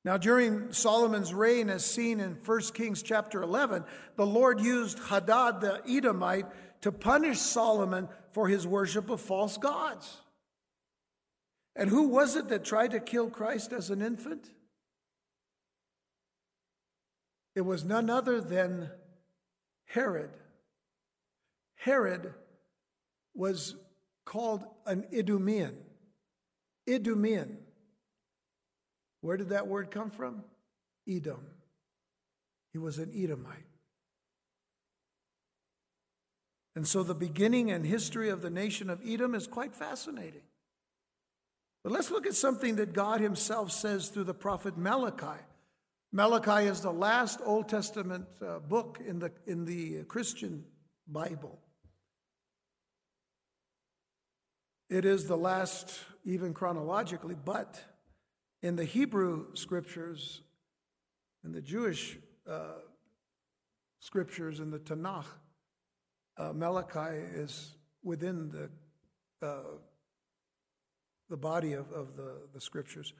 Now, 0.04 0.18
during 0.18 0.74
Solomon's 0.74 1.32
reign, 1.32 1.70
as 1.70 1.86
seen 1.86 2.20
in 2.20 2.32
1 2.32 2.60
Kings 2.74 3.02
chapter 3.02 3.40
11, 3.40 3.84
the 4.16 4.26
Lord 4.26 4.60
used 4.60 4.98
Hadad 4.98 5.62
the 5.62 5.80
Edomite 5.88 6.44
to 6.82 6.92
punish 6.92 7.38
Solomon 7.38 8.10
for 8.32 8.46
his 8.46 8.66
worship 8.66 9.08
of 9.08 9.22
false 9.22 9.56
gods. 9.56 10.18
And 11.74 11.88
who 11.88 12.08
was 12.08 12.36
it 12.36 12.48
that 12.48 12.66
tried 12.66 12.90
to 12.90 13.00
kill 13.00 13.30
Christ 13.30 13.72
as 13.72 13.88
an 13.88 14.02
infant? 14.02 14.50
It 17.54 17.62
was 17.62 17.84
none 17.84 18.10
other 18.10 18.40
than 18.40 18.90
Herod. 19.86 20.30
Herod 21.76 22.34
was 23.34 23.76
called 24.24 24.64
an 24.86 25.04
Idumean. 25.12 25.76
Idumean. 26.88 27.58
Where 29.20 29.36
did 29.36 29.50
that 29.50 29.68
word 29.68 29.90
come 29.90 30.10
from? 30.10 30.42
Edom. 31.08 31.46
He 32.72 32.78
was 32.78 32.98
an 32.98 33.12
Edomite. 33.14 33.66
And 36.76 36.88
so 36.88 37.02
the 37.02 37.14
beginning 37.14 37.70
and 37.70 37.86
history 37.86 38.30
of 38.30 38.42
the 38.42 38.50
nation 38.50 38.90
of 38.90 39.00
Edom 39.06 39.34
is 39.34 39.46
quite 39.46 39.76
fascinating. 39.76 40.42
But 41.84 41.92
let's 41.92 42.10
look 42.10 42.26
at 42.26 42.34
something 42.34 42.76
that 42.76 42.92
God 42.92 43.20
Himself 43.20 43.70
says 43.70 44.08
through 44.08 44.24
the 44.24 44.34
prophet 44.34 44.76
Malachi. 44.76 45.40
Malachi 46.16 46.68
is 46.68 46.80
the 46.80 46.92
last 46.92 47.40
Old 47.44 47.68
Testament 47.68 48.26
uh, 48.40 48.60
book 48.60 49.00
in 49.04 49.18
the, 49.18 49.32
in 49.48 49.64
the 49.64 50.04
Christian 50.04 50.64
Bible. 51.08 51.58
It 54.88 55.04
is 55.04 55.26
the 55.26 55.36
last, 55.36 55.98
even 56.24 56.54
chronologically, 56.54 57.34
but 57.34 57.82
in 58.62 58.76
the 58.76 58.84
Hebrew 58.84 59.56
scriptures, 59.56 60.42
in 61.44 61.50
the 61.50 61.60
Jewish 61.60 62.16
uh, 62.48 62.78
scriptures, 63.98 64.60
in 64.60 64.70
the 64.70 64.78
Tanakh, 64.78 65.26
uh, 66.38 66.52
Malachi 66.52 67.16
is 67.34 67.74
within 68.04 68.52
the, 68.52 69.44
uh, 69.44 69.78
the 71.28 71.36
body 71.36 71.72
of, 71.72 71.90
of 71.90 72.14
the, 72.14 72.42
the 72.54 72.60
scriptures. 72.60 73.12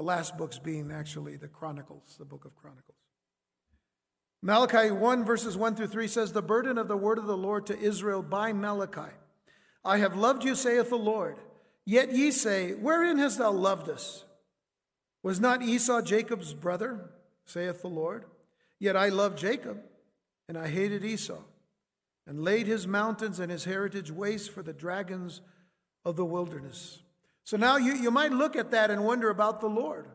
The 0.00 0.06
last 0.06 0.38
books 0.38 0.58
being 0.58 0.90
actually 0.90 1.36
the 1.36 1.46
Chronicles, 1.46 2.16
the 2.18 2.24
book 2.24 2.46
of 2.46 2.56
Chronicles. 2.56 2.96
Malachi 4.40 4.90
1, 4.90 5.26
verses 5.26 5.58
1 5.58 5.76
through 5.76 5.88
3 5.88 6.08
says, 6.08 6.32
The 6.32 6.40
burden 6.40 6.78
of 6.78 6.88
the 6.88 6.96
word 6.96 7.18
of 7.18 7.26
the 7.26 7.36
Lord 7.36 7.66
to 7.66 7.78
Israel 7.78 8.22
by 8.22 8.54
Malachi. 8.54 9.12
I 9.84 9.98
have 9.98 10.16
loved 10.16 10.42
you, 10.42 10.54
saith 10.54 10.88
the 10.88 10.96
Lord. 10.96 11.36
Yet 11.84 12.12
ye 12.12 12.30
say, 12.30 12.72
Wherein 12.72 13.18
hast 13.18 13.36
thou 13.36 13.52
loved 13.52 13.90
us? 13.90 14.24
Was 15.22 15.38
not 15.38 15.60
Esau 15.60 16.00
Jacob's 16.00 16.54
brother, 16.54 17.10
saith 17.44 17.82
the 17.82 17.88
Lord? 17.88 18.24
Yet 18.78 18.96
I 18.96 19.10
loved 19.10 19.36
Jacob, 19.36 19.82
and 20.48 20.56
I 20.56 20.68
hated 20.68 21.04
Esau, 21.04 21.42
and 22.26 22.42
laid 22.42 22.66
his 22.66 22.86
mountains 22.86 23.38
and 23.38 23.52
his 23.52 23.64
heritage 23.64 24.10
waste 24.10 24.50
for 24.50 24.62
the 24.62 24.72
dragons 24.72 25.42
of 26.06 26.16
the 26.16 26.24
wilderness. 26.24 27.02
So 27.44 27.56
now 27.56 27.76
you, 27.76 27.94
you 27.94 28.10
might 28.10 28.32
look 28.32 28.56
at 28.56 28.70
that 28.70 28.90
and 28.90 29.04
wonder 29.04 29.30
about 29.30 29.60
the 29.60 29.68
Lord. 29.68 30.06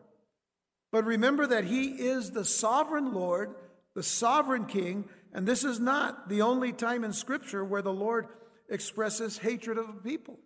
But 0.92 1.04
remember 1.04 1.46
that 1.46 1.64
he 1.64 1.88
is 1.88 2.30
the 2.30 2.44
sovereign 2.44 3.12
Lord, 3.12 3.54
the 3.94 4.02
sovereign 4.02 4.66
king, 4.66 5.08
and 5.32 5.46
this 5.46 5.64
is 5.64 5.78
not 5.78 6.28
the 6.28 6.42
only 6.42 6.72
time 6.72 7.04
in 7.04 7.12
Scripture 7.12 7.64
where 7.64 7.82
the 7.82 7.92
Lord 7.92 8.28
expresses 8.68 9.38
hatred 9.38 9.78
of 9.78 9.88
a 9.88 9.92
people. 9.92 10.38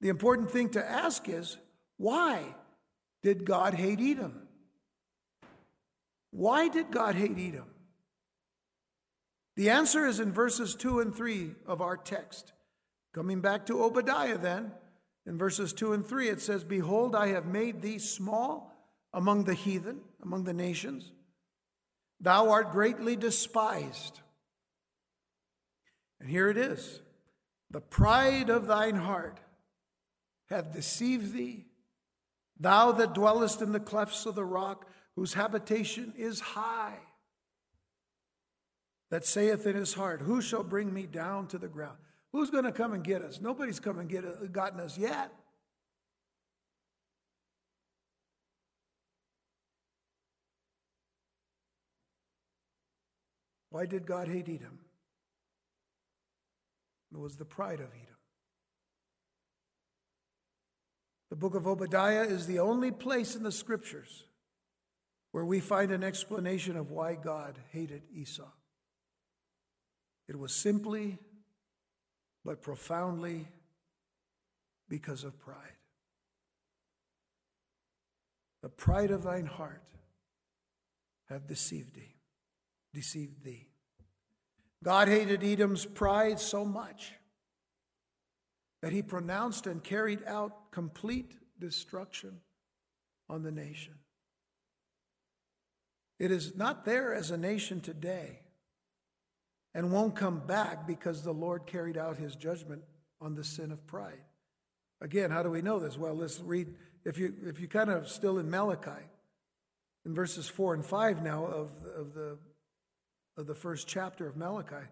The 0.00 0.08
important 0.08 0.50
thing 0.50 0.70
to 0.70 0.84
ask 0.84 1.28
is 1.28 1.56
why 1.96 2.54
did 3.22 3.44
God 3.44 3.74
hate 3.74 4.00
Edom? 4.00 4.48
Why 6.30 6.68
did 6.68 6.90
God 6.90 7.14
hate 7.14 7.38
Edom? 7.38 7.66
The 9.56 9.70
answer 9.70 10.06
is 10.06 10.20
in 10.20 10.32
verses 10.32 10.74
2 10.74 11.00
and 11.00 11.14
3 11.14 11.50
of 11.66 11.82
our 11.82 11.96
text. 11.96 12.52
Coming 13.12 13.40
back 13.40 13.66
to 13.66 13.82
Obadiah, 13.82 14.38
then, 14.38 14.72
in 15.26 15.38
verses 15.38 15.72
2 15.72 15.92
and 15.92 16.06
3, 16.06 16.28
it 16.28 16.40
says, 16.40 16.64
Behold, 16.64 17.14
I 17.14 17.28
have 17.28 17.46
made 17.46 17.82
thee 17.82 17.98
small 17.98 18.74
among 19.12 19.44
the 19.44 19.54
heathen, 19.54 20.00
among 20.22 20.44
the 20.44 20.54
nations. 20.54 21.12
Thou 22.20 22.50
art 22.50 22.72
greatly 22.72 23.16
despised. 23.16 24.20
And 26.20 26.28
here 26.28 26.48
it 26.48 26.56
is 26.56 27.00
the 27.70 27.80
pride 27.80 28.50
of 28.50 28.66
thine 28.66 28.96
heart 28.96 29.40
hath 30.48 30.72
deceived 30.72 31.32
thee, 31.32 31.66
thou 32.58 32.92
that 32.92 33.14
dwellest 33.14 33.62
in 33.62 33.72
the 33.72 33.80
clefts 33.80 34.26
of 34.26 34.34
the 34.34 34.44
rock, 34.44 34.86
whose 35.14 35.34
habitation 35.34 36.12
is 36.16 36.40
high, 36.40 36.98
that 39.10 39.24
saith 39.24 39.66
in 39.66 39.76
his 39.76 39.94
heart, 39.94 40.22
Who 40.22 40.42
shall 40.42 40.64
bring 40.64 40.92
me 40.92 41.06
down 41.06 41.46
to 41.48 41.58
the 41.58 41.68
ground? 41.68 41.98
Who's 42.32 42.50
going 42.50 42.64
to 42.64 42.72
come 42.72 42.92
and 42.92 43.02
get 43.02 43.22
us? 43.22 43.40
Nobody's 43.40 43.80
come 43.80 43.98
and 43.98 44.08
get, 44.08 44.24
uh, 44.24 44.46
gotten 44.52 44.80
us 44.80 44.96
yet. 44.96 45.32
Why 53.70 53.86
did 53.86 54.06
God 54.06 54.28
hate 54.28 54.48
Edom? 54.48 54.80
It 57.12 57.18
was 57.18 57.36
the 57.36 57.44
pride 57.44 57.80
of 57.80 57.86
Edom. 57.86 58.16
The 61.30 61.36
book 61.36 61.54
of 61.54 61.66
Obadiah 61.66 62.24
is 62.24 62.46
the 62.46 62.58
only 62.58 62.90
place 62.90 63.36
in 63.36 63.44
the 63.44 63.52
scriptures 63.52 64.24
where 65.30 65.44
we 65.44 65.60
find 65.60 65.92
an 65.92 66.02
explanation 66.02 66.76
of 66.76 66.90
why 66.90 67.14
God 67.14 67.58
hated 67.70 68.02
Esau. 68.12 68.50
It 70.28 70.36
was 70.36 70.52
simply 70.52 71.18
but 72.44 72.62
profoundly 72.62 73.48
because 74.88 75.24
of 75.24 75.38
pride. 75.38 75.76
The 78.62 78.68
pride 78.68 79.10
of 79.10 79.22
thine 79.22 79.46
heart 79.46 79.82
hath 81.28 81.46
deceived 81.46 81.94
thee, 81.94 82.16
deceived 82.92 83.44
thee. 83.44 83.68
God 84.82 85.08
hated 85.08 85.44
Edom's 85.44 85.86
pride 85.86 86.40
so 86.40 86.64
much 86.64 87.12
that 88.82 88.92
he 88.92 89.02
pronounced 89.02 89.66
and 89.66 89.82
carried 89.82 90.24
out 90.26 90.70
complete 90.70 91.36
destruction 91.58 92.40
on 93.28 93.42
the 93.42 93.52
nation. 93.52 93.94
It 96.18 96.30
is 96.30 96.56
not 96.56 96.84
there 96.84 97.14
as 97.14 97.30
a 97.30 97.36
nation 97.36 97.80
today 97.80 98.40
and 99.74 99.92
won't 99.92 100.16
come 100.16 100.40
back 100.46 100.86
because 100.86 101.22
the 101.22 101.32
Lord 101.32 101.66
carried 101.66 101.96
out 101.96 102.16
his 102.16 102.34
judgment 102.36 102.82
on 103.20 103.34
the 103.34 103.44
sin 103.44 103.70
of 103.70 103.86
pride. 103.86 104.22
Again, 105.00 105.30
how 105.30 105.42
do 105.42 105.50
we 105.50 105.62
know 105.62 105.78
this? 105.78 105.96
Well, 105.96 106.14
let's 106.14 106.40
read 106.40 106.68
if 107.04 107.18
you 107.18 107.34
if 107.44 107.60
you 107.60 107.68
kind 107.68 107.90
of 107.90 108.08
still 108.08 108.38
in 108.38 108.50
Malachi 108.50 109.06
in 110.04 110.14
verses 110.14 110.48
4 110.48 110.74
and 110.74 110.84
5 110.84 111.22
now 111.22 111.44
of, 111.44 111.70
of 111.96 112.14
the 112.14 112.38
of 113.36 113.46
the 113.46 113.54
first 113.54 113.88
chapter 113.88 114.26
of 114.26 114.36
Malachi. 114.36 114.86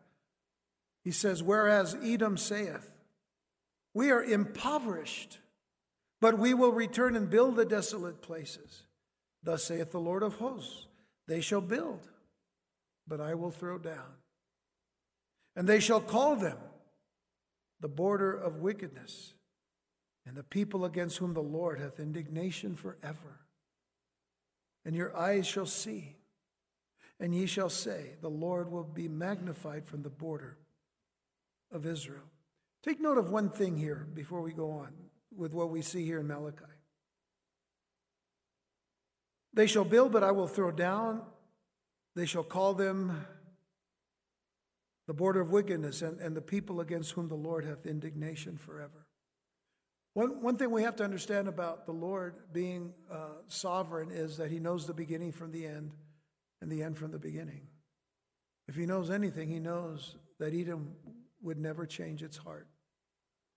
He 1.05 1.11
says, 1.11 1.43
Whereas 1.43 1.97
Edom 2.03 2.37
saith, 2.37 2.97
We 3.95 4.11
are 4.11 4.23
impoverished, 4.23 5.39
but 6.21 6.39
we 6.39 6.55
will 6.55 6.73
return 6.73 7.15
and 7.15 7.31
build 7.31 7.57
the 7.57 7.65
desolate 7.65 8.23
places. 8.23 8.85
Thus 9.43 9.65
saith 9.65 9.93
the 9.93 10.01
Lord 10.01 10.23
of 10.23 10.35
hosts, 10.35 10.87
They 11.27 11.41
shall 11.41 11.61
build, 11.61 12.09
but 13.07 13.21
I 13.21 13.35
will 13.35 13.51
throw 13.51 13.79
down. 13.79 14.17
And 15.57 15.69
they 15.69 15.81
shall 15.81 16.01
call 16.01 16.37
them 16.37 16.59
the 17.81 17.89
border 17.89 18.33
of 18.33 18.57
wickedness, 18.57 19.35
and 20.27 20.37
the 20.37 20.43
people 20.43 20.85
against 20.85 21.19
whom 21.19 21.35
the 21.35 21.41
Lord 21.41 21.81
hath 21.81 22.01
indignation 22.01 22.77
forever. 22.77 23.41
And 24.85 24.95
your 24.95 25.17
eyes 25.17 25.47
shall 25.47 25.67
see 25.67 26.19
and 27.21 27.35
ye 27.35 27.47
shall 27.47 27.71
say, 27.71 28.13
The 28.21 28.31
Lord 28.31 28.71
will 28.71 28.85
be 28.85 29.09
magnified 29.09 29.87
from 29.87 30.03
the 30.03 30.11
border 30.11 30.57
of 31.73 31.87
Israel. 31.87 32.23
Take 32.83 33.01
note 33.01 33.19
of 33.19 33.31
one 33.31 33.51
thing 33.51 33.77
here 33.77 34.07
before 34.15 34.41
we 34.41 34.53
go 34.53 34.71
on 34.71 34.93
with 35.37 35.53
what 35.53 35.71
we 35.71 35.83
see 35.83 36.05
here 36.05 36.21
in 36.21 36.29
Malachi. 36.29 36.65
They 39.53 39.67
shall 39.67 39.85
build, 39.85 40.13
but 40.13 40.23
I 40.23 40.31
will 40.31 40.47
throw 40.47 40.71
down. 40.71 41.23
They 42.15 42.27
shall 42.27 42.45
call 42.45 42.75
them 42.75 43.27
the 45.09 45.15
border 45.15 45.41
of 45.41 45.51
wickedness 45.51 46.03
and, 46.03 46.21
and 46.21 46.37
the 46.37 46.43
people 46.43 46.81
against 46.81 47.13
whom 47.13 47.29
the 47.29 47.35
Lord 47.35 47.65
hath 47.65 47.87
indignation 47.87 48.59
forever. 48.59 49.07
One, 50.13 50.43
one 50.43 50.57
thing 50.59 50.71
we 50.71 50.83
have 50.83 50.97
to 50.97 51.05
understand 51.05 51.49
about 51.49 51.87
the 51.87 51.93
Lord 51.93 52.35
being 52.53 52.93
uh, 53.11 53.41
sovereign 53.47 54.11
is 54.11 54.37
that 54.37 54.51
he 54.51 54.59
knows 54.59 54.87
the 54.87 54.93
beginning 54.93 55.33
from 55.33 55.51
the 55.51 55.65
end 55.65 55.93
and 56.61 56.71
the 56.71 56.83
end 56.83 56.99
from 56.99 57.11
the 57.11 57.19
beginning. 57.19 57.69
If 58.69 58.77
he 58.77 58.85
knows 58.85 59.11
anything, 59.11 59.49
he 59.49 59.59
knows 59.59 60.17
that 60.41 60.53
Edom 60.53 60.93
would 61.41 61.59
never 61.59 61.87
change 61.87 62.23
its 62.23 62.37
heart 62.37 62.69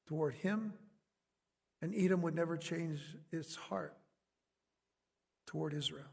toward 0.08 0.36
him, 0.36 0.72
and 1.82 1.94
Edom 1.94 2.22
would 2.22 2.36
never 2.36 2.56
change 2.56 3.00
its 3.30 3.58
heart 3.58 3.98
toward 5.48 5.74
Israel. 5.74 6.06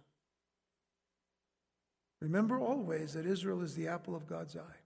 Remember 2.21 2.59
always 2.59 3.13
that 3.13 3.25
Israel 3.25 3.63
is 3.63 3.77
the 3.77 3.87
apple 3.87 4.17
of 4.17 4.27
God's 4.27 4.57
eye. 4.57 4.81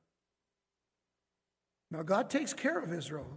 Now, 1.93 2.03
God 2.03 2.31
takes 2.31 2.55
care 2.55 2.79
of 2.79 2.91
Israel, 2.91 3.29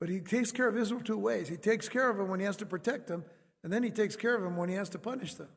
but 0.00 0.08
He 0.08 0.20
takes 0.20 0.50
care 0.50 0.66
of 0.66 0.78
Israel 0.78 1.02
two 1.02 1.18
ways. 1.18 1.46
He 1.46 1.58
takes 1.58 1.90
care 1.90 2.08
of 2.08 2.16
them 2.16 2.28
when 2.28 2.40
He 2.40 2.46
has 2.46 2.56
to 2.56 2.66
protect 2.66 3.06
them, 3.06 3.22
and 3.62 3.70
then 3.70 3.82
He 3.82 3.90
takes 3.90 4.16
care 4.16 4.34
of 4.34 4.42
them 4.42 4.56
when 4.56 4.70
He 4.70 4.76
has 4.76 4.88
to 4.90 4.98
punish 4.98 5.34
them. 5.34 5.50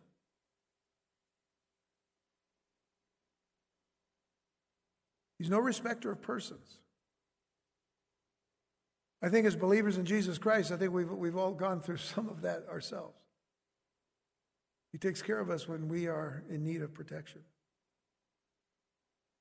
He's 5.40 5.50
no 5.50 5.60
respecter 5.60 6.12
of 6.12 6.22
persons. 6.22 6.78
I 9.22 9.30
think 9.30 9.48
as 9.48 9.56
believers 9.56 9.98
in 9.98 10.06
Jesus 10.06 10.38
Christ, 10.38 10.74
I 10.74 10.76
think 10.76 10.92
we've, 10.92 11.10
we've 11.10 11.38
all 11.38 11.54
gone 11.54 11.80
through 11.80 11.98
some 12.14 12.28
of 12.28 12.42
that 12.42 12.66
ourselves. 12.70 13.16
He 14.92 14.98
takes 14.98 15.22
care 15.22 15.40
of 15.40 15.50
us 15.50 15.70
when 15.70 15.88
we 15.88 16.08
are 16.08 16.44
in 16.50 16.66
need 16.66 16.82
of 16.82 16.94
protection. 16.94 17.44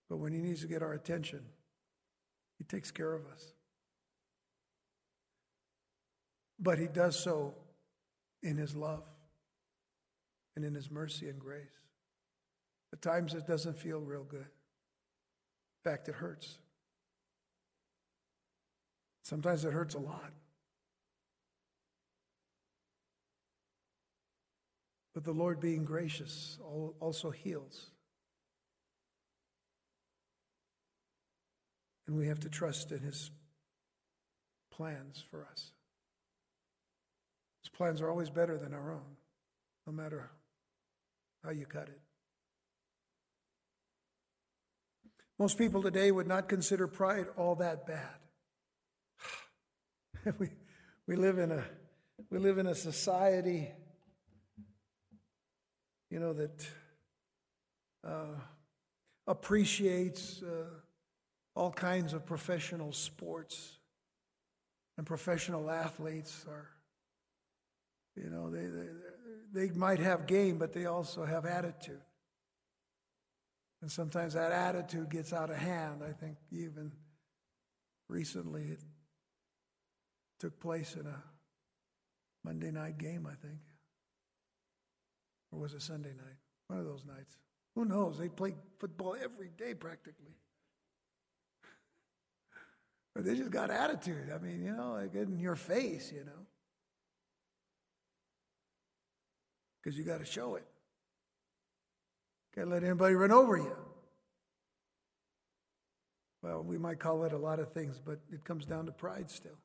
But 0.09 0.19
when 0.19 0.33
He 0.33 0.39
needs 0.39 0.61
to 0.61 0.69
get 0.69 0.81
our 0.81 0.93
attention, 0.93 1.41
He 2.63 2.77
takes 2.77 2.93
care 2.93 3.13
of 3.13 3.23
us. 3.35 3.45
But 6.61 6.79
He 6.79 6.87
does 6.87 7.19
so 7.19 7.55
in 8.41 8.57
His 8.57 8.77
love 8.77 9.03
and 10.55 10.65
in 10.65 10.73
His 10.73 10.89
mercy 10.89 11.29
and 11.29 11.41
grace. 11.41 11.67
At 12.93 13.03
times 13.03 13.35
it 13.35 13.49
doesn't 13.49 13.81
feel 13.81 13.99
real 13.99 14.23
good. 14.23 14.47
In 15.85 15.91
fact, 15.91 16.09
it 16.09 16.15
hurts. 16.15 16.59
Sometimes 19.25 19.65
it 19.65 19.73
hurts 19.73 19.97
a 19.97 19.99
lot. 19.99 20.31
But 25.15 25.25
the 25.25 25.33
Lord, 25.33 25.59
being 25.59 25.85
gracious, 25.85 26.59
also 27.01 27.31
heals. 27.31 27.92
And 32.13 32.21
we 32.21 32.29
have 32.29 32.41
to 32.41 32.51
trust 32.51 32.93
in 32.93 32.99
His 32.99 33.31
plans 34.71 35.25
for 35.31 35.47
us. 35.51 35.71
His 37.63 37.71
plans 37.71 38.03
are 38.03 38.11
always 38.11 38.29
better 38.29 38.59
than 38.59 38.75
our 38.75 38.93
own, 38.93 39.17
no 39.87 39.95
matter 39.95 40.31
how 41.43 41.53
you 41.53 41.65
cut 41.65 41.89
it. 41.89 41.99
Most 45.39 45.57
people 45.57 45.83
today 45.83 46.11
would 46.11 46.27
not 46.27 46.51
consider 46.51 46.87
pride 46.87 47.29
all 47.39 47.55
that 47.55 47.87
bad. 47.87 48.19
we, 50.39 50.51
we, 51.07 51.17
live 51.17 51.39
in 51.39 51.51
a, 51.51 51.65
we 52.29 52.39
live 52.39 52.59
in 52.59 52.67
a 52.67 52.75
society, 52.75 53.71
you 56.11 56.21
know, 56.21 56.35
that 56.35 56.67
uh, 58.07 58.37
appreciates 59.27 60.43
uh, 60.43 60.82
all 61.55 61.71
kinds 61.71 62.13
of 62.13 62.25
professional 62.25 62.93
sports. 62.93 63.79
And 64.97 65.07
professional 65.07 65.71
athletes 65.71 66.45
are, 66.49 66.69
you 68.15 68.29
know, 68.29 68.51
they, 68.51 68.67
they, 68.67 69.67
they 69.69 69.75
might 69.75 70.01
have 70.01 70.27
game, 70.27 70.59
but 70.59 70.73
they 70.73 70.85
also 70.85 71.25
have 71.25 71.47
attitude. 71.47 72.03
And 73.81 73.91
sometimes 73.91 74.35
that 74.35 74.53
attitude 74.53 75.11
gets 75.11 75.33
out 75.33 75.51
of 75.51 75.57
hand. 75.57 76.03
I 76.09 76.13
think 76.13 76.37
even 76.51 76.93
recently 78.09 78.63
it 78.63 78.81
took 80.39 80.61
place 80.61 80.95
in 80.95 81.07
a 81.07 81.23
Monday 82.45 82.71
night 82.71 82.99
game, 82.99 83.27
I 83.27 83.35
think. 83.35 83.61
Or 85.51 85.61
was 85.61 85.75
it 85.75 85.83
Sunday 85.83 86.11
night? 86.11 86.39
One 86.69 86.79
of 86.79 86.87
those 86.87 87.05
nights. 87.05 87.37
Who 87.75 87.85
knows? 87.85 88.19
They 88.19 88.29
play 88.29 88.55
football 88.79 89.17
every 89.23 89.51
day 89.57 89.75
practically. 89.75 90.35
But 93.15 93.25
they 93.25 93.37
just 93.37 93.51
got 93.51 93.71
attitude. 93.71 94.31
I 94.35 94.39
mean, 94.39 94.63
you 94.63 94.73
know, 94.73 94.93
like 94.93 95.15
in 95.15 95.39
your 95.39 95.57
face, 95.57 96.11
you 96.13 96.25
know. 96.25 96.47
Because 99.83 99.99
you 99.99 100.05
got 100.05 100.21
to 100.21 100.27
show 100.27 100.55
it. 100.55 100.65
Can't 102.55 102.71
let 102.71 102.85
anybody 102.85 103.15
run 103.15 103.33
over 103.33 103.57
you. 103.57 103.77
Well, 106.43 106.63
we 106.63 106.77
might 106.77 106.99
call 106.99 107.25
it 107.25 107.33
a 107.33 107.39
lot 107.39 107.61
of 107.61 107.73
things, 107.73 108.01
but 108.05 108.19
it 108.33 108.45
comes 108.45 108.67
down 108.67 108.87
to 108.87 108.93
pride 108.93 109.31
still. 109.31 109.59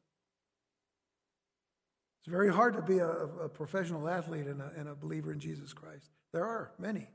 It's 2.22 2.32
very 2.32 2.54
hard 2.54 2.76
to 2.76 2.82
be 2.82 3.00
a, 3.00 3.08
a 3.08 3.50
professional 3.50 4.08
athlete 4.08 4.48
and 4.48 4.62
a, 4.62 4.72
and 4.78 4.90
a, 4.90 4.96
believer 4.96 5.32
in 5.32 5.40
Jesus 5.40 5.74
Christ. 5.74 6.10
There 6.34 6.46
are 6.46 6.72
many, 6.78 7.08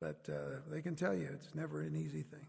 but 0.00 0.28
uh, 0.28 0.60
they 0.70 0.82
can 0.82 0.94
tell 0.94 1.14
you 1.14 1.28
it's 1.32 1.54
never 1.54 1.82
an 1.82 1.96
easy 1.96 2.22
thing. 2.22 2.46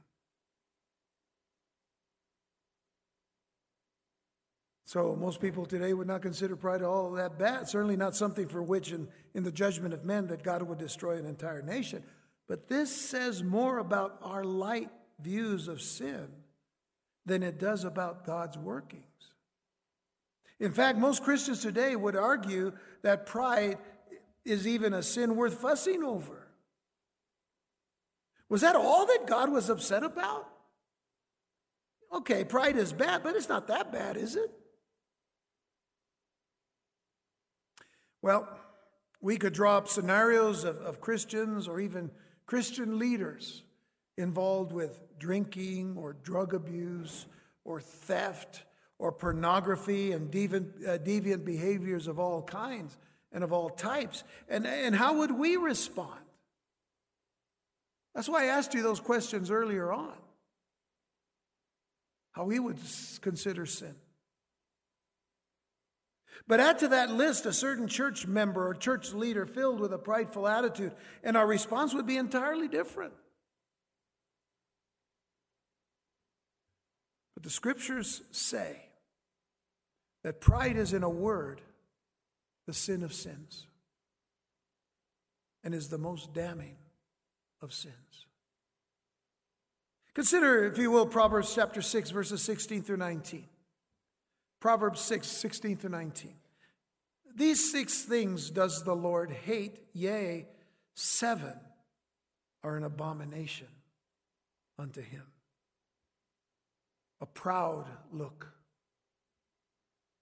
So 4.94 5.16
most 5.16 5.42
people 5.42 5.66
today 5.66 5.92
would 5.92 6.06
not 6.06 6.22
consider 6.22 6.56
pride 6.56 6.84
all 6.84 7.14
that 7.14 7.40
bad. 7.40 7.68
Certainly 7.68 7.98
not 7.98 8.16
something 8.16 8.48
for 8.48 8.62
which, 8.62 8.92
in, 8.92 9.08
in 9.34 9.42
the 9.42 9.52
judgment 9.52 9.92
of 9.92 10.06
men, 10.06 10.28
that 10.28 10.44
God 10.44 10.62
would 10.62 10.78
destroy 10.78 11.18
an 11.18 11.26
entire 11.26 11.64
nation. 11.64 12.04
But 12.48 12.68
this 12.68 12.96
says 12.96 13.42
more 13.42 13.80
about 13.80 14.20
our 14.22 14.44
light 14.44 14.92
views 15.20 15.68
of 15.68 15.82
sin 15.82 16.28
than 17.26 17.42
it 17.42 17.58
does 17.58 17.86
about 17.86 18.24
God's 18.24 18.56
workings. 18.56 19.04
In 20.60 20.72
fact, 20.72 21.00
most 21.00 21.24
Christians 21.24 21.64
today 21.64 21.96
would 21.96 22.16
argue 22.16 22.72
that 23.02 23.26
pride 23.26 23.80
is 24.46 24.68
even 24.68 24.94
a 24.94 25.02
sin 25.02 25.36
worth 25.36 25.60
fussing 25.60 26.04
over. 26.04 26.50
Was 28.48 28.62
that 28.62 28.76
all 28.76 29.08
that 29.08 29.26
God 29.26 29.52
was 29.52 29.72
upset 29.72 30.04
about? 30.04 30.48
Okay, 32.14 32.44
pride 32.44 32.78
is 32.78 32.94
bad, 32.94 33.24
but 33.24 33.36
it's 33.36 33.50
not 33.50 33.70
that 33.70 33.92
bad, 33.92 34.18
is 34.18 34.36
it? 34.36 34.52
Well, 38.24 38.48
we 39.20 39.36
could 39.36 39.52
draw 39.52 39.78
up 39.78 39.90
scenarios 39.90 40.64
of, 40.64 40.78
of 40.78 41.02
Christians 41.02 41.68
or 41.68 41.82
even 41.82 42.10
Christian 42.46 42.98
leaders 42.98 43.64
involved 44.18 44.72
with 44.72 45.04
drinking 45.20 45.98
or 45.98 46.14
drug 46.14 46.54
abuse 46.54 47.26
or 47.66 47.82
theft 47.82 48.64
or 48.98 49.12
pornography 49.12 50.14
and 50.14 50.32
deviant, 50.32 50.88
uh, 50.88 50.98
deviant 51.00 51.44
behaviors 51.44 52.08
of 52.08 52.18
all 52.18 52.42
kinds 52.42 52.98
and 53.34 53.44
of 53.44 53.52
all 53.52 53.70
types. 53.70 54.24
And, 54.48 54.66
and 54.66 54.96
how 54.96 55.18
would 55.18 55.32
we 55.32 55.58
respond? 55.58 56.22
That's 58.16 58.30
why 58.30 58.44
I 58.44 58.48
asked 58.48 58.74
you 58.74 58.84
those 58.84 59.02
questions 59.02 59.52
earlier 59.52 59.92
on. 59.92 60.16
How 62.32 62.46
we 62.46 62.58
would 62.58 62.80
consider 63.20 63.66
sin. 63.66 63.96
But 66.48 66.60
add 66.60 66.80
to 66.80 66.88
that 66.90 67.12
list 67.12 67.46
a 67.46 67.54
certain 67.54 67.88
church 67.88 68.28
member 68.28 68.68
or 68.68 68.74
church 68.74 69.14
leader 69.14 69.46
filled 69.46 69.80
with 69.80 69.94
a 69.94 69.98
prideful 69.98 70.48
attitude, 70.48 70.94
and 71.24 71.38
our 71.38 71.48
response 71.48 71.94
would 71.94 72.08
be 72.08 72.18
entirely 72.18 72.68
different. 72.68 73.14
But 77.34 77.44
the 77.44 77.50
scriptures 77.50 78.22
say 78.32 78.90
that 80.24 80.42
pride 80.42 80.78
is, 80.78 80.94
in 80.94 81.04
a 81.04 81.10
word, 81.10 81.62
the 82.68 82.74
sin 82.74 83.04
of 83.04 83.14
sins 83.14 83.68
and 85.64 85.74
is 85.74 85.90
the 85.90 85.98
most 85.98 86.34
damning 86.34 86.76
of 87.62 87.74
sins. 87.74 88.26
Consider, 90.14 90.66
if 90.66 90.78
you 90.78 90.92
will, 90.92 91.08
Proverbs 91.08 91.56
chapter 91.56 91.82
6, 91.82 92.12
verses 92.12 92.42
16 92.42 92.84
through 92.84 92.98
19. 92.98 93.46
Proverbs 94.64 95.02
6, 95.02 95.28
16 95.28 95.76
to 95.76 95.90
19. 95.90 96.36
These 97.36 97.70
six 97.70 98.04
things 98.04 98.50
does 98.50 98.86
the 98.86 98.96
Lord 98.96 99.30
hate, 99.30 99.82
yea, 99.92 100.48
seven 100.96 101.60
are 102.64 102.78
an 102.78 102.86
abomination 102.86 103.68
unto 104.80 105.02
him. 105.02 105.26
A 107.20 107.26
proud 107.26 107.88
look. 108.14 108.54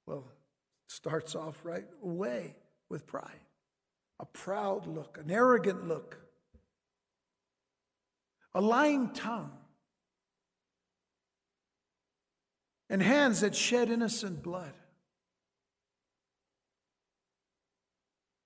Well, 0.07 0.25
starts 0.87 1.35
off 1.35 1.59
right 1.63 1.85
away 2.03 2.55
with 2.89 3.05
pride. 3.05 3.45
A 4.19 4.25
proud 4.25 4.87
look, 4.87 5.19
an 5.23 5.29
arrogant 5.29 5.87
look, 5.87 6.17
a 8.55 8.61
lying 8.61 9.11
tongue, 9.11 9.60
and 12.91 13.01
hands 13.01 13.39
that 13.39 13.55
shed 13.55 13.89
innocent 13.89 14.43
blood. 14.43 14.73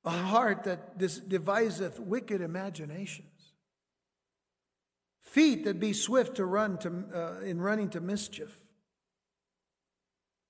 A 0.06 0.12
heart 0.12 0.66
that 0.66 1.00
deviseth 1.00 2.00
wicked 2.00 2.42
imaginations. 2.42 3.54
Feet 5.24 5.66
that 5.66 5.80
be 5.80 5.94
swift 5.94 6.36
to 6.36 6.46
run 6.46 6.78
to, 6.78 7.06
uh, 7.12 7.40
in 7.42 7.60
running 7.60 7.90
to 7.90 8.00
mischief. 8.00 8.56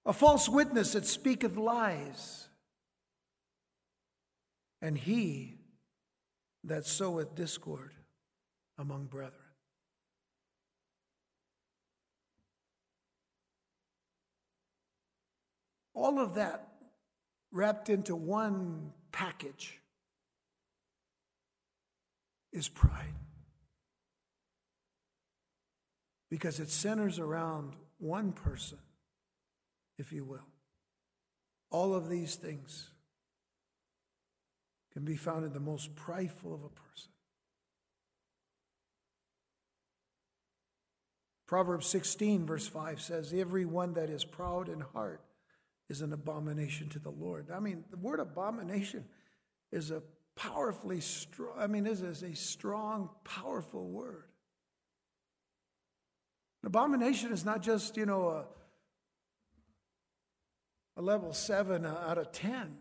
A 0.05 0.11
false 0.11 0.49
witness 0.49 0.91
that 0.91 1.05
speaketh 1.05 1.55
lies. 1.55 2.49
And 4.81 4.97
he 4.97 5.55
that 6.65 6.85
soweth 6.85 7.33
discord 7.33 7.93
among 8.77 9.05
brethren. 9.05 9.44
All 15.95 16.19
of 16.19 16.35
that 16.35 16.67
wrapped 17.51 17.89
into 17.89 18.15
one 18.15 18.91
package 19.13 19.79
is 22.51 22.67
pride. 22.67 23.13
Because 26.29 26.59
it 26.59 26.69
centers 26.69 27.17
around 27.17 27.75
one 27.97 28.33
person, 28.33 28.77
if 29.97 30.11
you 30.11 30.25
will. 30.25 30.45
All 31.71 31.95
of 31.95 32.09
these 32.09 32.35
things 32.35 32.89
can 34.91 35.05
be 35.05 35.15
found 35.15 35.45
in 35.45 35.53
the 35.53 35.59
most 35.59 35.95
prideful 35.95 36.53
of 36.53 36.63
a 36.63 36.69
person. 36.69 37.11
Proverbs 41.47 41.87
16, 41.87 42.45
verse 42.45 42.67
5 42.67 43.01
says, 43.01 43.33
Everyone 43.33 43.93
that 43.93 44.09
is 44.09 44.25
proud 44.25 44.67
in 44.67 44.81
heart 44.81 45.21
is 45.89 46.01
an 46.01 46.13
abomination 46.13 46.89
to 46.89 46.99
the 46.99 47.11
Lord. 47.11 47.49
I 47.53 47.59
mean, 47.59 47.83
the 47.91 47.97
word 47.97 48.19
abomination 48.19 49.05
is 49.71 49.91
a 49.91 50.01
powerfully 50.36 50.99
strong, 50.99 51.53
I 51.57 51.67
mean, 51.67 51.83
this 51.83 52.01
is 52.01 52.23
a 52.23 52.36
strong, 52.36 53.09
powerful 53.23 53.88
word. 53.88 54.25
An 56.63 56.67
abomination 56.67 57.31
is 57.31 57.45
not 57.45 57.61
just, 57.61 57.95
you 57.95 58.05
know, 58.05 58.29
a, 58.29 58.45
a 60.97 61.01
level 61.01 61.33
seven 61.33 61.86
out 61.86 62.17
of 62.17 62.31
10. 62.31 62.77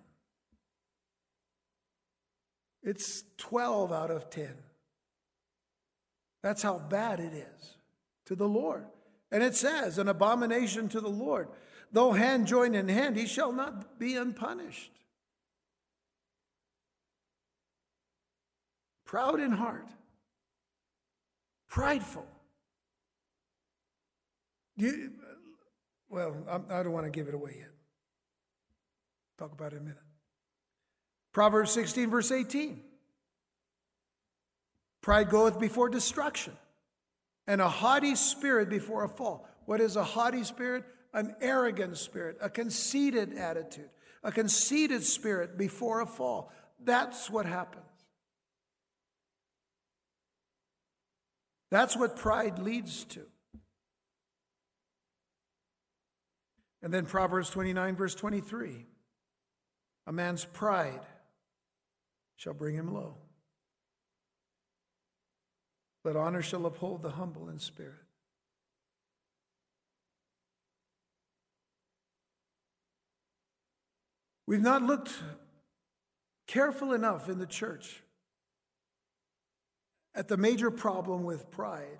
It's 2.83 3.25
12 3.39 3.93
out 3.93 4.11
of 4.11 4.31
10. 4.31 4.55
That's 6.43 6.63
how 6.63 6.79
bad 6.79 7.21
it 7.21 7.33
is 7.33 7.77
to 8.27 8.35
the 8.35 8.49
Lord. 8.49 8.87
And 9.31 9.43
it 9.43 9.57
says, 9.57 9.99
an 9.99 10.09
abomination 10.09 10.89
to 10.91 11.01
the 11.01 11.09
Lord. 11.09 11.49
Though 11.95 12.11
hand 12.11 12.49
join 12.49 12.75
in 12.75 12.89
hand, 12.89 13.17
he 13.17 13.25
shall 13.25 13.53
not 13.53 14.01
be 14.01 14.17
unpunished. 14.17 14.91
Proud 19.07 19.39
in 19.39 19.53
heart, 19.53 19.87
prideful. 21.69 22.27
You, 24.77 25.13
well, 26.09 26.35
I 26.51 26.59
do 26.59 26.65
not 26.69 26.87
want 26.89 27.07
to 27.07 27.13
give 27.13 27.29
it 27.29 27.35
away 27.35 27.59
yet. 27.61 27.71
Talk 29.39 29.53
about 29.53 29.73
it 29.73 29.77
in 29.77 29.83
a 29.83 29.85
minute. 29.85 29.99
Proverbs 31.33 31.71
16, 31.71 32.11
verse 32.11 32.33
18. 32.33 32.83
Pride 35.01 35.31
goeth 35.31 35.61
before 35.61 35.89
destruction, 35.89 36.55
and 37.47 37.61
a 37.61 37.69
haughty 37.69 38.17
spirit 38.17 38.69
before 38.69 39.05
a 39.05 39.09
fall. 39.09 39.47
What 39.67 39.81
is 39.81 39.95
a 39.95 40.03
haughty 40.03 40.43
spirit? 40.43 40.83
An 41.15 41.35
arrogant 41.41 41.97
spirit, 41.97 42.37
a 42.43 42.51
conceited 42.51 43.39
attitude, 43.39 43.89
a 44.23 44.31
conceited 44.31 45.03
spirit 45.05 45.57
before 45.57 46.01
a 46.01 46.07
fall. 46.07 46.53
That's 46.85 47.31
what 47.31 47.47
happens. 47.47 47.85
That's 51.71 51.97
what 51.97 52.17
pride 52.17 52.59
leads 52.59 53.05
to. 53.07 53.27
And 56.85 56.93
then 56.93 57.07
Proverbs 57.07 57.49
29, 57.51 57.97
verse 57.97 58.15
23 58.15 58.87
A 60.07 60.13
man's 60.13 60.45
pride 60.45 61.01
shall 62.37 62.55
bring 62.55 62.75
him 62.75 62.93
low, 62.93 63.17
but 66.05 66.15
honor 66.15 66.43
shall 66.43 66.67
uphold 66.67 67.03
the 67.03 67.11
humble 67.11 67.49
in 67.49 67.59
spirit. 67.59 68.04
We've 74.55 74.63
not 74.63 74.85
looked 74.85 75.13
careful 76.47 76.93
enough 76.93 77.29
in 77.29 77.41
the 77.41 77.47
church 77.47 78.05
at 80.15 80.29
the 80.29 80.37
major 80.37 80.71
problem 80.71 81.25
with 81.25 81.51
pride. 81.51 81.99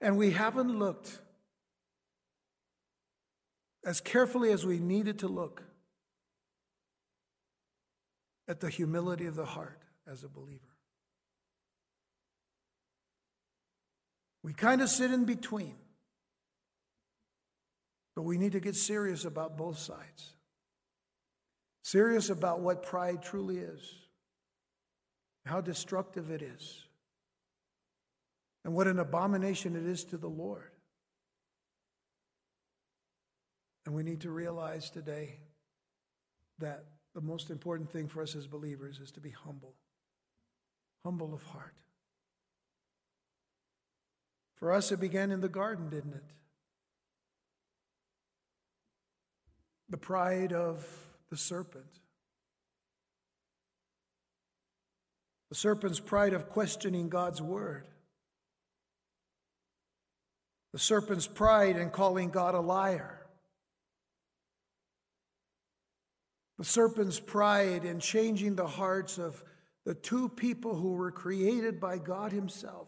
And 0.00 0.16
we 0.16 0.30
haven't 0.30 0.78
looked 0.78 1.18
as 3.84 4.00
carefully 4.00 4.52
as 4.52 4.64
we 4.64 4.78
needed 4.78 5.18
to 5.18 5.26
look 5.26 5.64
at 8.46 8.60
the 8.60 8.70
humility 8.70 9.26
of 9.26 9.34
the 9.34 9.44
heart 9.44 9.82
as 10.06 10.22
a 10.22 10.28
believer. 10.28 10.76
We 14.44 14.52
kind 14.52 14.80
of 14.80 14.88
sit 14.88 15.10
in 15.10 15.24
between, 15.24 15.74
but 18.14 18.22
we 18.22 18.38
need 18.38 18.52
to 18.52 18.60
get 18.60 18.76
serious 18.76 19.24
about 19.24 19.56
both 19.56 19.78
sides. 19.78 20.34
Serious 21.82 22.30
about 22.30 22.60
what 22.60 22.82
pride 22.82 23.22
truly 23.22 23.58
is, 23.58 23.80
how 25.46 25.60
destructive 25.60 26.30
it 26.30 26.42
is, 26.42 26.84
and 28.64 28.74
what 28.74 28.86
an 28.86 28.98
abomination 28.98 29.76
it 29.76 29.86
is 29.86 30.04
to 30.04 30.16
the 30.16 30.28
Lord. 30.28 30.70
And 33.86 33.94
we 33.94 34.02
need 34.02 34.20
to 34.20 34.30
realize 34.30 34.90
today 34.90 35.38
that 36.58 36.84
the 37.14 37.20
most 37.20 37.50
important 37.50 37.90
thing 37.90 38.06
for 38.06 38.22
us 38.22 38.36
as 38.36 38.46
believers 38.46 39.00
is 39.00 39.10
to 39.12 39.20
be 39.20 39.30
humble, 39.30 39.74
humble 41.04 41.34
of 41.34 41.42
heart. 41.44 41.74
For 44.54 44.72
us, 44.72 44.92
it 44.92 45.00
began 45.00 45.30
in 45.30 45.40
the 45.40 45.48
garden, 45.48 45.88
didn't 45.88 46.12
it? 46.12 46.24
The 49.90 49.98
pride 49.98 50.52
of 50.52 50.86
the 51.30 51.36
serpent. 51.36 51.84
The 55.48 55.56
serpent's 55.56 55.98
pride 55.98 56.32
of 56.32 56.48
questioning 56.48 57.08
God's 57.08 57.42
word. 57.42 57.86
The 60.72 60.78
serpent's 60.78 61.26
pride 61.26 61.76
in 61.76 61.90
calling 61.90 62.30
God 62.30 62.54
a 62.54 62.60
liar. 62.60 63.26
The 66.58 66.64
serpent's 66.64 67.18
pride 67.18 67.84
in 67.84 67.98
changing 67.98 68.54
the 68.54 68.68
hearts 68.68 69.18
of 69.18 69.42
the 69.84 69.94
two 69.94 70.28
people 70.28 70.76
who 70.76 70.92
were 70.92 71.10
created 71.10 71.80
by 71.80 71.98
God 71.98 72.30
Himself. 72.30 72.86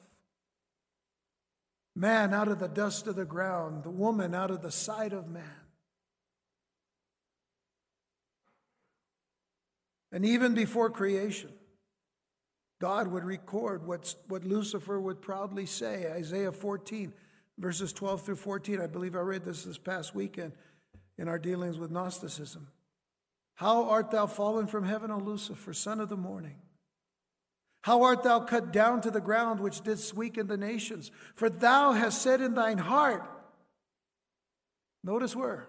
Man 1.96 2.32
out 2.32 2.48
of 2.48 2.60
the 2.60 2.68
dust 2.68 3.08
of 3.08 3.16
the 3.16 3.24
ground, 3.24 3.82
the 3.82 3.90
woman 3.90 4.34
out 4.34 4.50
of 4.50 4.62
the 4.62 4.70
side 4.70 5.12
of 5.12 5.28
man. 5.28 5.42
And 10.12 10.26
even 10.26 10.54
before 10.54 10.90
creation, 10.90 11.50
God 12.80 13.08
would 13.08 13.24
record 13.24 13.86
what, 13.86 14.14
what 14.28 14.44
Lucifer 14.44 15.00
would 15.00 15.22
proudly 15.22 15.66
say. 15.66 16.10
Isaiah 16.12 16.52
14, 16.52 17.12
verses 17.58 17.92
12 17.92 18.22
through 18.22 18.36
14. 18.36 18.80
I 18.80 18.86
believe 18.86 19.16
I 19.16 19.20
read 19.20 19.44
this 19.44 19.64
this 19.64 19.78
past 19.78 20.14
weekend 20.14 20.52
in 21.16 21.28
our 21.28 21.38
dealings 21.38 21.78
with 21.78 21.90
Gnosticism. 21.90 22.68
How 23.54 23.88
art 23.88 24.10
thou 24.10 24.26
fallen 24.26 24.66
from 24.66 24.84
heaven, 24.84 25.10
O 25.10 25.18
Lucifer, 25.18 25.72
son 25.72 26.00
of 26.00 26.08
the 26.08 26.16
morning? 26.16 26.56
How 27.82 28.02
art 28.02 28.22
thou 28.22 28.40
cut 28.40 28.72
down 28.72 29.00
to 29.02 29.10
the 29.10 29.20
ground, 29.20 29.60
which 29.60 29.80
didst 29.80 30.14
weaken 30.14 30.46
the 30.46 30.56
nations? 30.56 31.10
For 31.34 31.48
thou 31.48 31.92
hast 31.92 32.20
said 32.22 32.40
in 32.40 32.54
thine 32.54 32.78
heart, 32.78 33.28
notice 35.02 35.34
where? 35.34 35.68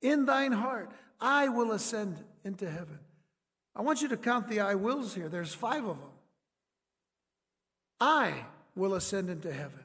In 0.00 0.26
thine 0.26 0.52
heart, 0.52 0.90
I 1.20 1.48
will 1.48 1.72
ascend 1.72 2.22
into 2.44 2.68
heaven. 2.68 2.98
I 3.74 3.82
want 3.82 4.02
you 4.02 4.08
to 4.08 4.16
count 4.16 4.48
the 4.48 4.60
I 4.60 4.74
wills 4.74 5.14
here. 5.14 5.28
There's 5.28 5.54
five 5.54 5.84
of 5.84 5.98
them. 5.98 6.10
I 8.00 8.44
will 8.74 8.94
ascend 8.94 9.30
into 9.30 9.52
heaven. 9.52 9.84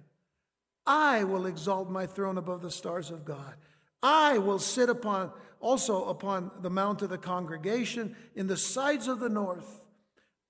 I 0.85 1.23
will 1.23 1.45
exalt 1.45 1.89
my 1.89 2.05
throne 2.05 2.37
above 2.37 2.61
the 2.61 2.71
stars 2.71 3.11
of 3.11 3.25
God. 3.25 3.55
I 4.01 4.37
will 4.37 4.59
sit 4.59 4.89
upon 4.89 5.31
also 5.59 6.05
upon 6.05 6.51
the 6.61 6.69
mount 6.69 7.01
of 7.01 7.09
the 7.09 7.17
congregation 7.17 8.15
in 8.35 8.47
the 8.47 8.57
sides 8.57 9.07
of 9.07 9.19
the 9.19 9.29
north. 9.29 9.85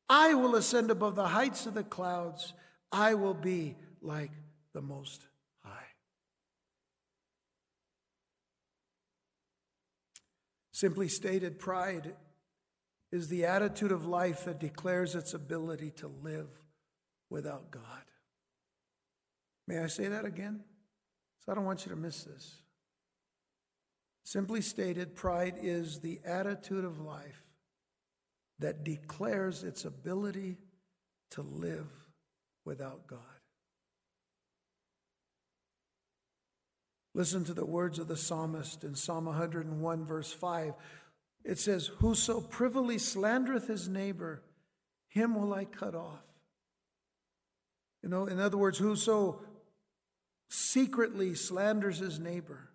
I 0.09 0.33
will 0.33 0.55
ascend 0.55 0.91
above 0.91 1.15
the 1.15 1.27
heights 1.27 1.65
of 1.65 1.73
the 1.73 1.83
clouds. 1.83 2.53
I 2.91 3.13
will 3.13 3.33
be 3.33 3.75
like 4.01 4.31
the 4.73 4.81
Most 4.81 5.27
High. 5.63 5.87
Simply 10.71 11.07
stated, 11.07 11.59
pride 11.59 12.13
is 13.11 13.27
the 13.27 13.45
attitude 13.45 13.91
of 13.91 14.05
life 14.05 14.45
that 14.45 14.59
declares 14.59 15.15
its 15.15 15.33
ability 15.33 15.91
to 15.91 16.07
live 16.07 16.49
without 17.29 17.71
God. 17.71 17.83
May 19.67 19.79
I 19.79 19.87
say 19.87 20.07
that 20.07 20.25
again? 20.25 20.61
So 21.45 21.51
I 21.51 21.55
don't 21.55 21.65
want 21.65 21.85
you 21.85 21.89
to 21.91 21.97
miss 21.97 22.23
this. 22.23 22.55
Simply 24.23 24.61
stated, 24.61 25.15
pride 25.15 25.55
is 25.61 25.99
the 25.99 26.19
attitude 26.25 26.83
of 26.83 26.99
life 26.99 27.43
that 28.59 28.83
declares 28.83 29.63
its 29.63 29.85
ability 29.85 30.57
to 31.31 31.41
live 31.41 31.87
without 32.65 33.07
God. 33.07 33.19
Listen 37.13 37.43
to 37.45 37.53
the 37.53 37.65
words 37.65 37.99
of 37.99 38.07
the 38.07 38.17
psalmist 38.17 38.83
in 38.83 38.93
Psalm 38.93 39.25
101, 39.25 40.05
verse 40.05 40.31
5. 40.31 40.73
It 41.43 41.59
says, 41.59 41.87
Whoso 41.99 42.41
privily 42.41 42.97
slandereth 42.97 43.67
his 43.67 43.87
neighbor, 43.87 44.43
him 45.07 45.35
will 45.35 45.53
I 45.53 45.65
cut 45.65 45.95
off. 45.95 46.23
You 48.03 48.09
know, 48.09 48.27
in 48.27 48.39
other 48.39 48.57
words, 48.57 48.77
whoso 48.77 49.41
secretly 50.49 51.35
slanders 51.35 51.99
his 51.99 52.19
neighbor, 52.19 52.69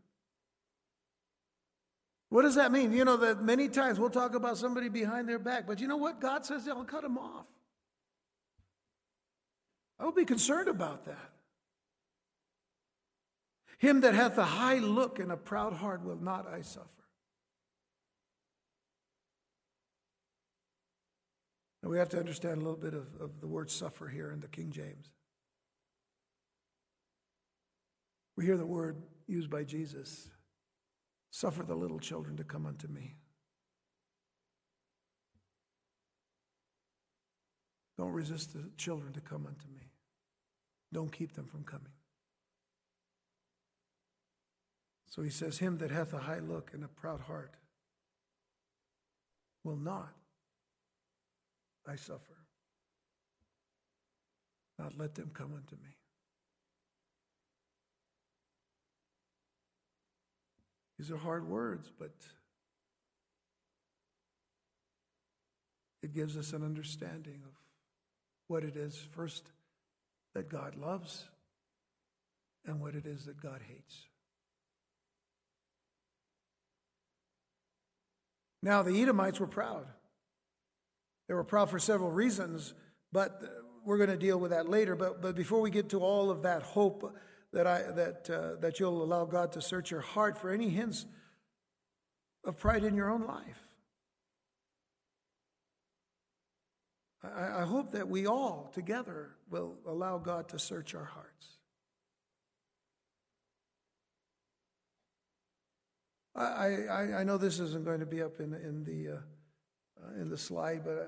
what 2.28 2.42
does 2.42 2.54
that 2.54 2.72
mean? 2.72 2.92
You 2.92 3.04
know, 3.04 3.18
that 3.18 3.42
many 3.42 3.68
times 3.68 4.00
we'll 4.00 4.08
talk 4.08 4.34
about 4.34 4.56
somebody 4.56 4.88
behind 4.88 5.28
their 5.28 5.38
back, 5.38 5.66
but 5.66 5.80
you 5.80 5.86
know 5.86 5.98
what? 5.98 6.18
God 6.18 6.46
says 6.46 6.66
I'll 6.66 6.82
cut 6.82 7.04
him 7.04 7.18
off. 7.18 7.46
I 10.00 10.04
will 10.04 10.12
be 10.12 10.24
concerned 10.24 10.68
about 10.68 11.04
that. 11.04 11.30
Him 13.76 14.00
that 14.00 14.14
hath 14.14 14.38
a 14.38 14.44
high 14.44 14.78
look 14.78 15.18
and 15.18 15.30
a 15.30 15.36
proud 15.36 15.74
heart 15.74 16.02
will 16.02 16.16
not 16.16 16.46
I 16.46 16.62
suffer. 16.62 17.01
Now 21.82 21.90
we 21.90 21.98
have 21.98 22.08
to 22.10 22.18
understand 22.18 22.62
a 22.62 22.64
little 22.64 22.76
bit 22.76 22.94
of, 22.94 23.08
of 23.20 23.40
the 23.40 23.48
word 23.48 23.70
suffer 23.70 24.08
here 24.08 24.30
in 24.30 24.40
the 24.40 24.48
King 24.48 24.70
James. 24.70 25.10
We 28.36 28.46
hear 28.46 28.56
the 28.56 28.66
word 28.66 29.02
used 29.26 29.50
by 29.50 29.64
Jesus 29.64 30.28
Suffer 31.32 31.62
the 31.62 31.74
little 31.74 31.98
children 31.98 32.36
to 32.36 32.44
come 32.44 32.66
unto 32.66 32.86
me. 32.88 33.16
Don't 37.96 38.12
resist 38.12 38.52
the 38.52 38.70
children 38.76 39.14
to 39.14 39.20
come 39.20 39.46
unto 39.46 39.66
me. 39.74 39.92
Don't 40.92 41.10
keep 41.10 41.32
them 41.32 41.46
from 41.46 41.64
coming. 41.64 41.92
So 45.08 45.22
he 45.22 45.30
says, 45.30 45.58
Him 45.58 45.78
that 45.78 45.90
hath 45.90 46.12
a 46.12 46.18
high 46.18 46.40
look 46.40 46.72
and 46.74 46.84
a 46.84 46.88
proud 46.88 47.22
heart 47.22 47.56
will 49.64 49.76
not 49.76 50.12
I 51.86 51.96
suffer. 51.96 52.36
Not 54.78 54.96
let 54.96 55.14
them 55.14 55.30
come 55.32 55.52
unto 55.54 55.76
me. 55.76 55.96
These 60.98 61.10
are 61.10 61.16
hard 61.16 61.48
words, 61.48 61.90
but 61.98 62.14
it 66.02 66.14
gives 66.14 66.36
us 66.36 66.52
an 66.52 66.64
understanding 66.64 67.42
of 67.44 67.52
what 68.46 68.64
it 68.64 68.76
is 68.76 68.96
first 68.96 69.50
that 70.34 70.48
God 70.48 70.76
loves 70.76 71.24
and 72.64 72.80
what 72.80 72.94
it 72.94 73.06
is 73.06 73.24
that 73.26 73.40
God 73.40 73.60
hates. 73.66 74.06
Now, 78.62 78.82
the 78.82 79.02
Edomites 79.02 79.40
were 79.40 79.48
proud. 79.48 79.86
They 81.32 81.36
were 81.36 81.44
proud 81.44 81.70
for 81.70 81.78
several 81.78 82.10
reasons, 82.10 82.74
but 83.10 83.40
we're 83.86 83.96
going 83.96 84.10
to 84.10 84.18
deal 84.18 84.38
with 84.38 84.50
that 84.50 84.68
later. 84.68 84.94
But, 84.94 85.22
but 85.22 85.34
before 85.34 85.62
we 85.62 85.70
get 85.70 85.88
to 85.88 86.00
all 86.00 86.30
of 86.30 86.42
that 86.42 86.60
hope 86.62 87.16
that, 87.54 87.66
I, 87.66 87.84
that, 87.90 88.28
uh, 88.28 88.60
that 88.60 88.78
you'll 88.78 89.02
allow 89.02 89.24
God 89.24 89.52
to 89.52 89.62
search 89.62 89.90
your 89.90 90.02
heart 90.02 90.36
for 90.36 90.50
any 90.50 90.68
hints 90.68 91.06
of 92.44 92.58
pride 92.58 92.84
in 92.84 92.94
your 92.96 93.08
own 93.08 93.26
life. 93.26 93.62
I, 97.24 97.62
I 97.62 97.64
hope 97.64 97.92
that 97.92 98.08
we 98.08 98.26
all 98.26 98.70
together 98.74 99.30
will 99.48 99.76
allow 99.86 100.18
God 100.18 100.50
to 100.50 100.58
search 100.58 100.94
our 100.94 101.06
hearts. 101.06 101.48
I, 106.36 106.42
I, 106.90 107.20
I 107.20 107.24
know 107.24 107.38
this 107.38 107.58
isn't 107.58 107.86
going 107.86 108.00
to 108.00 108.06
be 108.06 108.20
up 108.20 108.38
in, 108.38 108.52
in, 108.52 108.84
the, 108.84 109.14
uh, 109.14 109.20
uh, 110.02 110.20
in 110.20 110.28
the 110.28 110.38
slide, 110.38 110.82
but, 110.84 110.98
uh, 110.98 111.04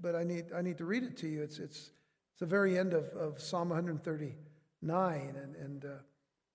but 0.00 0.14
I, 0.14 0.24
need, 0.24 0.46
I 0.54 0.62
need 0.62 0.78
to 0.78 0.84
read 0.84 1.02
it 1.02 1.16
to 1.18 1.28
you. 1.28 1.42
It's, 1.42 1.58
it's, 1.58 1.90
it's 2.32 2.40
the 2.40 2.46
very 2.46 2.78
end 2.78 2.92
of, 2.92 3.04
of 3.08 3.40
Psalm 3.40 3.70
139, 3.70 5.36
and, 5.42 5.56
and 5.56 5.84
uh, 5.84 5.88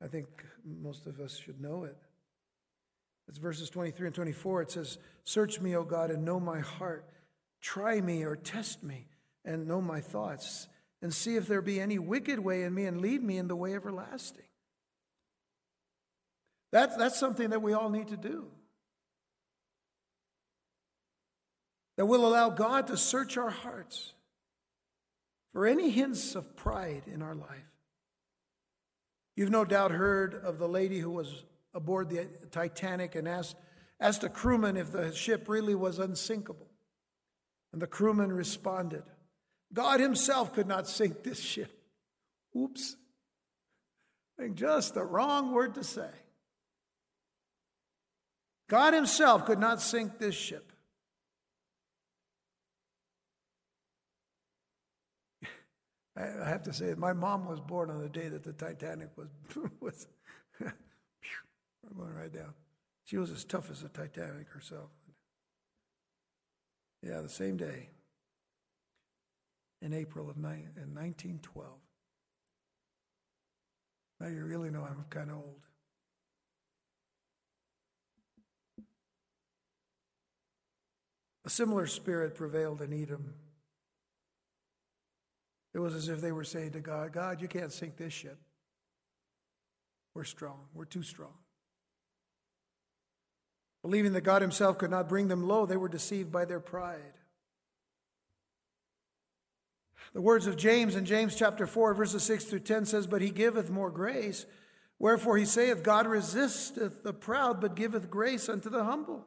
I 0.02 0.08
think 0.08 0.28
most 0.64 1.08
of 1.08 1.20
us 1.20 1.38
should 1.38 1.60
know 1.62 1.84
it. 1.84 1.98
It's 3.28 3.38
verses 3.38 3.70
23 3.70 4.08
and 4.08 4.16
24. 4.16 4.62
It 4.64 4.72
says, 4.72 4.98
Search 5.24 5.62
me, 5.62 5.76
O 5.76 5.84
God, 5.84 6.12
and 6.12 6.26
know 6.26 6.40
my 6.40 6.60
heart. 6.60 7.10
Try 7.62 8.02
me 8.02 8.24
or 8.24 8.36
test 8.36 8.84
me 8.84 9.08
and 9.46 9.68
know 9.68 9.82
my 9.82 10.02
thoughts, 10.02 10.68
and 11.02 11.14
see 11.14 11.36
if 11.36 11.48
there 11.48 11.62
be 11.62 11.80
any 11.80 12.00
wicked 12.00 12.40
way 12.40 12.64
in 12.64 12.74
me, 12.74 12.86
and 12.86 13.02
lead 13.02 13.24
me 13.24 13.38
in 13.38 13.48
the 13.48 13.56
way 13.56 13.74
everlasting. 13.74 14.46
That's, 16.72 16.96
that's 16.96 17.20
something 17.20 17.52
that 17.52 17.62
we 17.62 17.74
all 17.74 17.90
need 17.90 18.08
to 18.08 18.18
do. 18.18 18.48
That 21.98 22.08
will 22.08 22.26
allow 22.26 22.50
God 22.50 22.88
to 22.88 22.98
search 22.98 23.38
our 23.38 23.52
hearts 23.52 24.14
for 25.52 25.68
any 25.68 25.91
hints 25.91 26.36
of 26.36 26.56
pride 26.56 27.04
in 27.06 27.22
our 27.22 27.36
life. 27.36 27.72
You've 29.36 29.52
no 29.52 29.66
doubt 29.66 29.91
heard 29.91 30.34
of 30.34 30.58
the 30.58 30.68
lady 30.68 31.00
who 31.00 31.12
was 31.12 31.44
aboard 31.74 32.10
the 32.10 32.28
Titanic 32.52 33.16
and 33.16 33.28
asked, 33.28 33.56
asked 34.00 34.24
a 34.24 34.30
crewman 34.30 34.78
if 34.78 34.91
the 34.91 35.14
ship 35.14 35.48
really 35.48 35.76
was 35.76 36.00
unsinkable. 36.00 36.68
And 37.72 37.82
the 37.82 37.88
crewman 37.88 38.32
responded, 38.32 39.04
God 39.72 40.00
Himself 40.00 40.54
could 40.54 40.68
not 40.68 40.88
sink 40.88 41.24
this 41.24 41.39
ship. 41.39 41.72
Oops. 42.56 42.96
Think 44.38 44.56
just 44.56 44.94
the 44.94 45.04
wrong 45.04 45.52
word 45.52 45.76
to 45.76 45.84
say. 45.84 46.10
God 48.70 48.94
Himself 48.94 49.46
could 49.46 49.60
not 49.60 49.82
sink 49.82 50.20
this 50.20 50.36
ship. 50.36 50.72
I 56.16 56.47
have 56.47 56.64
to 56.64 56.74
say, 56.74 56.93
my 56.95 57.14
mom 57.14 57.45
was 57.45 57.59
born 57.59 57.89
on 57.89 58.01
the 58.01 58.09
day 58.09 58.28
that 58.30 58.43
the 58.43 58.53
Titanic 58.53 59.09
was, 59.18 59.30
was 59.80 60.07
we're 60.59 60.74
going 61.97 62.14
right 62.14 62.32
down. 62.32 62.53
She 63.05 63.18
was 63.18 63.32
as 63.32 63.43
tough 63.43 63.72
as 63.72 63.82
the 63.82 63.89
Titanic 63.89 64.49
herself. 64.49 64.89
Yeah, 67.01 67.22
the 67.22 67.30
same 67.30 67.57
day 67.57 67.89
in 69.82 69.93
April 69.93 70.30
of 70.30 70.38
ni- 70.38 70.70
in 70.78 70.93
1912. 70.93 71.68
Now 74.22 74.28
you 74.28 74.45
really 74.45 74.70
know 74.70 74.84
I'm 74.84 75.03
kind 75.09 75.32
of 75.32 75.38
old. 75.38 75.61
A 81.45 81.49
similar 81.49 81.88
spirit 81.88 82.36
prevailed 82.36 82.82
in 82.82 82.93
Edom. 82.93 83.34
It 85.74 85.80
was 85.80 85.95
as 85.95 86.07
if 86.07 86.21
they 86.21 86.32
were 86.32 86.43
saying 86.43 86.71
to 86.71 86.82
God, 86.82 87.11
God, 87.11 87.41
you 87.41 87.47
can't 87.47 87.71
sink 87.71 87.97
this 87.97 88.13
ship. 88.13 88.38
We're 90.13 90.24
strong. 90.24 90.59
We're 90.74 90.86
too 90.86 91.03
strong. 91.03 91.34
Believing 93.82 94.13
that 94.13 94.21
God 94.21 94.41
Himself 94.41 94.78
could 94.78 94.91
not 94.91 95.09
bring 95.09 95.28
them 95.28 95.47
low, 95.47 95.65
they 95.65 95.76
were 95.76 95.89
deceived 95.89 96.32
by 96.32 96.45
their 96.45 96.59
pride. 96.59 97.13
The 100.13 100.21
words 100.21 100.45
of 100.45 100.57
James 100.57 100.95
in 100.95 101.05
James 101.05 101.36
chapter 101.36 101.65
4, 101.65 101.95
verses 101.95 102.24
6 102.24 102.45
through 102.45 102.59
10 102.59 102.86
says, 102.86 103.07
But 103.07 103.21
He 103.21 103.32
giveth 103.32 103.71
more 103.71 103.89
grace. 103.89 104.45
Wherefore 104.99 105.38
He 105.38 105.45
saith, 105.45 105.84
God 105.84 106.05
resisteth 106.05 107.03
the 107.03 107.13
proud, 107.13 107.59
but 107.59 107.76
giveth 107.76 108.11
grace 108.11 108.47
unto 108.47 108.69
the 108.69 108.84
humble. 108.84 109.26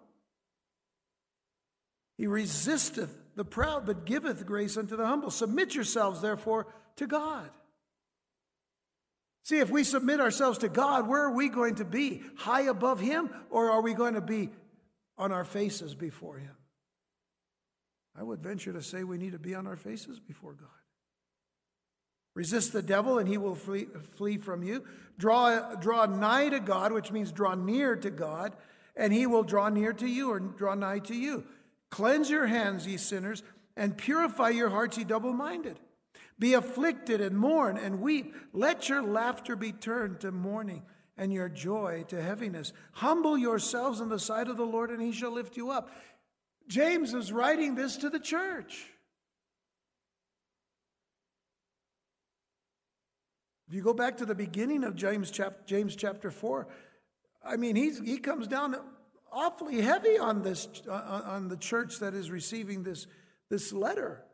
He 2.17 2.27
resisteth 2.27 3.15
the 3.37 3.45
proud, 3.45 3.87
but 3.87 4.07
giveth 4.07 4.45
grace 4.47 4.77
unto 4.77 4.97
the 4.97 5.07
humble. 5.07 5.31
Submit 5.31 5.75
yourselves, 5.75 6.21
therefore, 6.21 6.67
to 6.97 7.07
God. 7.07 7.51
See, 9.45 9.59
if 9.59 9.71
we 9.71 9.85
submit 9.85 10.19
ourselves 10.21 10.59
to 10.59 10.69
God, 10.69 11.07
where 11.07 11.23
are 11.23 11.35
we 11.35 11.49
going 11.49 11.77
to 11.77 11.85
be? 11.85 12.23
High 12.39 12.63
above 12.63 12.99
Him, 12.99 13.31
or 13.51 13.71
are 13.71 13.83
we 13.83 13.95
going 13.95 14.15
to 14.15 14.21
be 14.21 14.51
on 15.17 15.31
our 15.31 15.45
faces 15.45 15.95
before 15.95 16.39
Him? 16.39 16.57
I 18.19 18.23
would 18.23 18.41
venture 18.41 18.73
to 18.73 18.83
say 18.83 19.05
we 19.05 19.19
need 19.19 19.33
to 19.33 19.39
be 19.39 19.55
on 19.55 19.67
our 19.67 19.77
faces 19.77 20.19
before 20.19 20.55
God. 20.55 20.69
Resist 22.35 22.73
the 22.73 22.83
devil, 22.83 23.19
and 23.19 23.29
he 23.29 23.39
will 23.39 23.55
flee, 23.55 23.87
flee 24.17 24.37
from 24.37 24.63
you. 24.63 24.85
Draw, 25.19 25.77
draw 25.77 26.07
nigh 26.07 26.49
to 26.51 26.61
God, 26.61 26.93
which 26.93 27.11
means 27.13 27.33
draw 27.33 27.55
near 27.55 27.97
to 27.97 28.11
God, 28.11 28.55
and 28.95 29.13
he 29.13 29.27
will 29.27 29.43
draw 29.43 29.69
near 29.69 29.93
to 29.95 30.07
you 30.07 30.31
or 30.31 30.41
draw 30.41 30.75
nigh 30.75 30.99
to 31.01 31.15
you. 31.15 31.45
Cleanse 31.91 32.31
your 32.31 32.47
hands, 32.47 32.87
ye 32.87 32.97
sinners, 32.97 33.43
and 33.77 33.97
purify 33.97 34.51
your 34.51 34.71
hearts, 34.71 34.99
ye 34.99 35.05
double 35.05 35.33
minded. 35.33 35.79
Be 36.39 36.55
afflicted 36.55 37.21
and 37.21 37.37
mourn 37.37 37.79
and 37.79 38.01
weep. 38.01 38.35
Let 38.53 38.89
your 38.89 39.03
laughter 39.03 39.57
be 39.57 39.73
turned 39.73 40.21
to 40.21 40.33
mourning 40.33 40.83
and 41.17 41.33
your 41.33 41.49
joy 41.49 42.05
to 42.09 42.21
heaviness. 42.21 42.73
Humble 42.93 43.39
yourselves 43.39 44.01
in 44.01 44.09
the 44.09 44.19
sight 44.19 44.49
of 44.49 44.57
the 44.57 44.67
Lord, 44.67 44.91
and 44.91 45.01
he 45.01 45.13
shall 45.13 45.33
lift 45.33 45.57
you 45.57 45.71
up. 45.71 45.91
James 46.69 47.15
is 47.15 47.33
writing 47.33 47.75
this 47.75 47.97
to 47.99 48.11
the 48.11 48.19
church. 48.19 48.87
If 53.69 53.75
you 53.75 53.83
go 53.83 53.95
back 53.95 54.19
to 54.19 54.27
the 54.27 54.35
beginning 54.35 54.85
of 54.85 54.95
James, 54.95 55.33
James 55.67 55.97
chapter 55.97 56.31
4, 56.31 56.69
I 57.45 57.57
mean, 57.57 57.77
he's, 57.77 57.99
he 57.99 58.19
comes 58.19 58.47
down 58.47 58.77
awfully 59.37 59.83
heavy 59.83 60.19
on 60.19 60.43
this 60.43 60.67
uh, 60.89 61.21
on 61.27 61.49
the 61.49 61.57
church 61.57 61.99
that 61.99 62.15
is 62.15 62.31
receiving 62.31 62.83
this, 62.83 63.07
this 63.51 63.73
letter, 63.73 64.25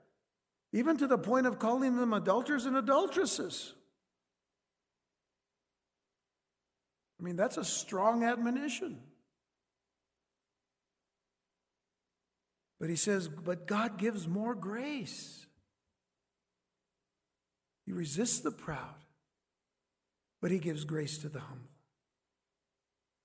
even 0.73 0.97
to 0.97 1.07
the 1.07 1.19
point 1.19 1.47
of 1.47 1.59
calling 1.59 1.97
them 1.97 2.13
adulterers 2.13 2.65
and 2.65 2.77
adulteresses. 2.77 3.75
I 7.21 7.25
mean, 7.25 7.37
that's 7.37 7.57
a 7.57 7.65
strong 7.65 8.25
admonition. 8.25 8.99
But 12.81 12.91
he 12.91 12.97
says, 12.97 13.29
but 13.29 13.69
God 13.69 13.97
gives 13.97 14.27
more 14.27 14.57
grace. 14.57 15.47
He 17.87 17.93
resists 17.93 18.41
the 18.41 18.51
proud, 18.51 19.05
but 20.41 20.51
he 20.51 20.59
gives 20.59 20.85
grace 20.85 21.19
to 21.19 21.29
the 21.29 21.41
humble. 21.41 21.71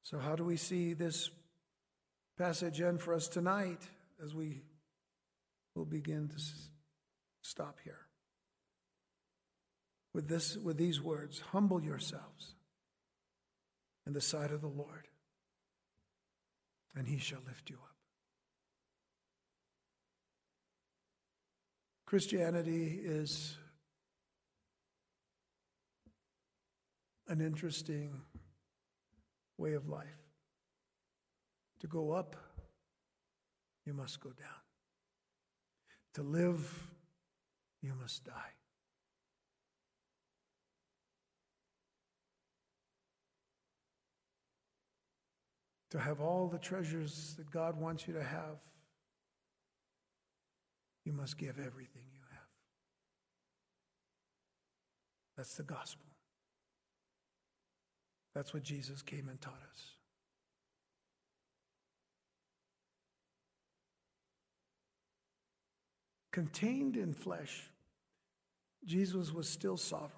So, 0.04 0.20
how 0.20 0.36
do 0.36 0.46
we 0.46 0.58
see 0.58 0.94
this 0.94 1.32
passage 2.38 2.82
end 2.82 3.02
for 3.02 3.14
us 3.14 3.28
tonight 3.28 3.82
as 4.24 4.34
we 4.36 4.62
will 5.76 5.86
begin 5.86 6.28
to 6.30 6.42
stop 7.42 7.78
here? 7.84 8.00
With, 10.14 10.28
this, 10.28 10.58
with 10.58 10.78
these 10.78 11.02
words 11.02 11.40
Humble 11.52 11.82
yourselves 11.82 12.56
in 14.06 14.14
the 14.14 14.22
sight 14.22 14.52
of 14.52 14.62
the 14.62 14.68
Lord, 14.68 15.08
and 16.96 17.08
he 17.08 17.18
shall 17.18 17.42
lift 17.46 17.70
you 17.70 17.76
up. 17.76 17.96
Christianity 22.06 23.02
is 23.04 23.58
an 27.28 27.42
interesting 27.42 28.22
way 29.58 29.74
of 29.74 29.90
life. 29.90 30.27
To 31.82 31.88
go 31.88 32.12
up, 32.12 32.36
you 33.86 33.94
must 33.94 34.20
go 34.20 34.30
down. 34.30 34.62
To 36.16 36.24
live, 36.24 36.88
you 37.82 37.94
must 37.94 38.26
die. 38.26 38.58
to 45.90 46.00
have 46.00 46.20
all 46.20 46.48
the 46.48 46.60
treasures 46.60 47.36
that 47.38 47.50
God 47.50 47.80
wants 47.80 48.08
you 48.08 48.14
to 48.14 48.24
have, 48.24 48.58
you 51.06 51.14
must 51.14 51.38
give 51.38 51.58
everything 51.60 52.04
you 52.14 52.22
have. 52.32 52.48
That's 55.38 55.56
the 55.56 55.64
gospel. 55.64 56.06
That's 58.36 58.54
what 58.54 58.64
Jesus 58.64 59.02
came 59.02 59.30
and 59.30 59.40
taught 59.40 59.62
us. 59.72 59.97
Contained 66.38 66.96
in 66.96 67.16
flesh, 67.16 67.68
Jesus 68.86 69.34
was 69.34 69.50
still 69.50 69.76
sovereign. 69.76 70.12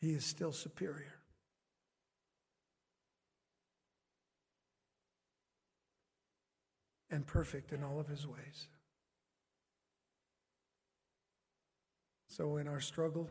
He 0.00 0.12
is 0.12 0.24
still 0.24 0.50
superior. 0.50 1.12
And 7.10 7.26
perfect 7.26 7.70
in 7.70 7.84
all 7.84 8.00
of 8.00 8.08
his 8.08 8.26
ways. 8.26 8.68
So, 12.30 12.56
in 12.56 12.66
our 12.66 12.80
struggle, 12.80 13.28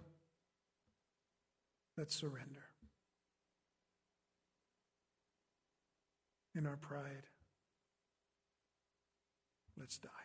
let's 1.98 2.16
surrender. 2.16 2.66
In 6.54 6.68
our 6.68 6.78
pride, 6.78 7.24
let's 9.84 9.98
die. 10.00 10.23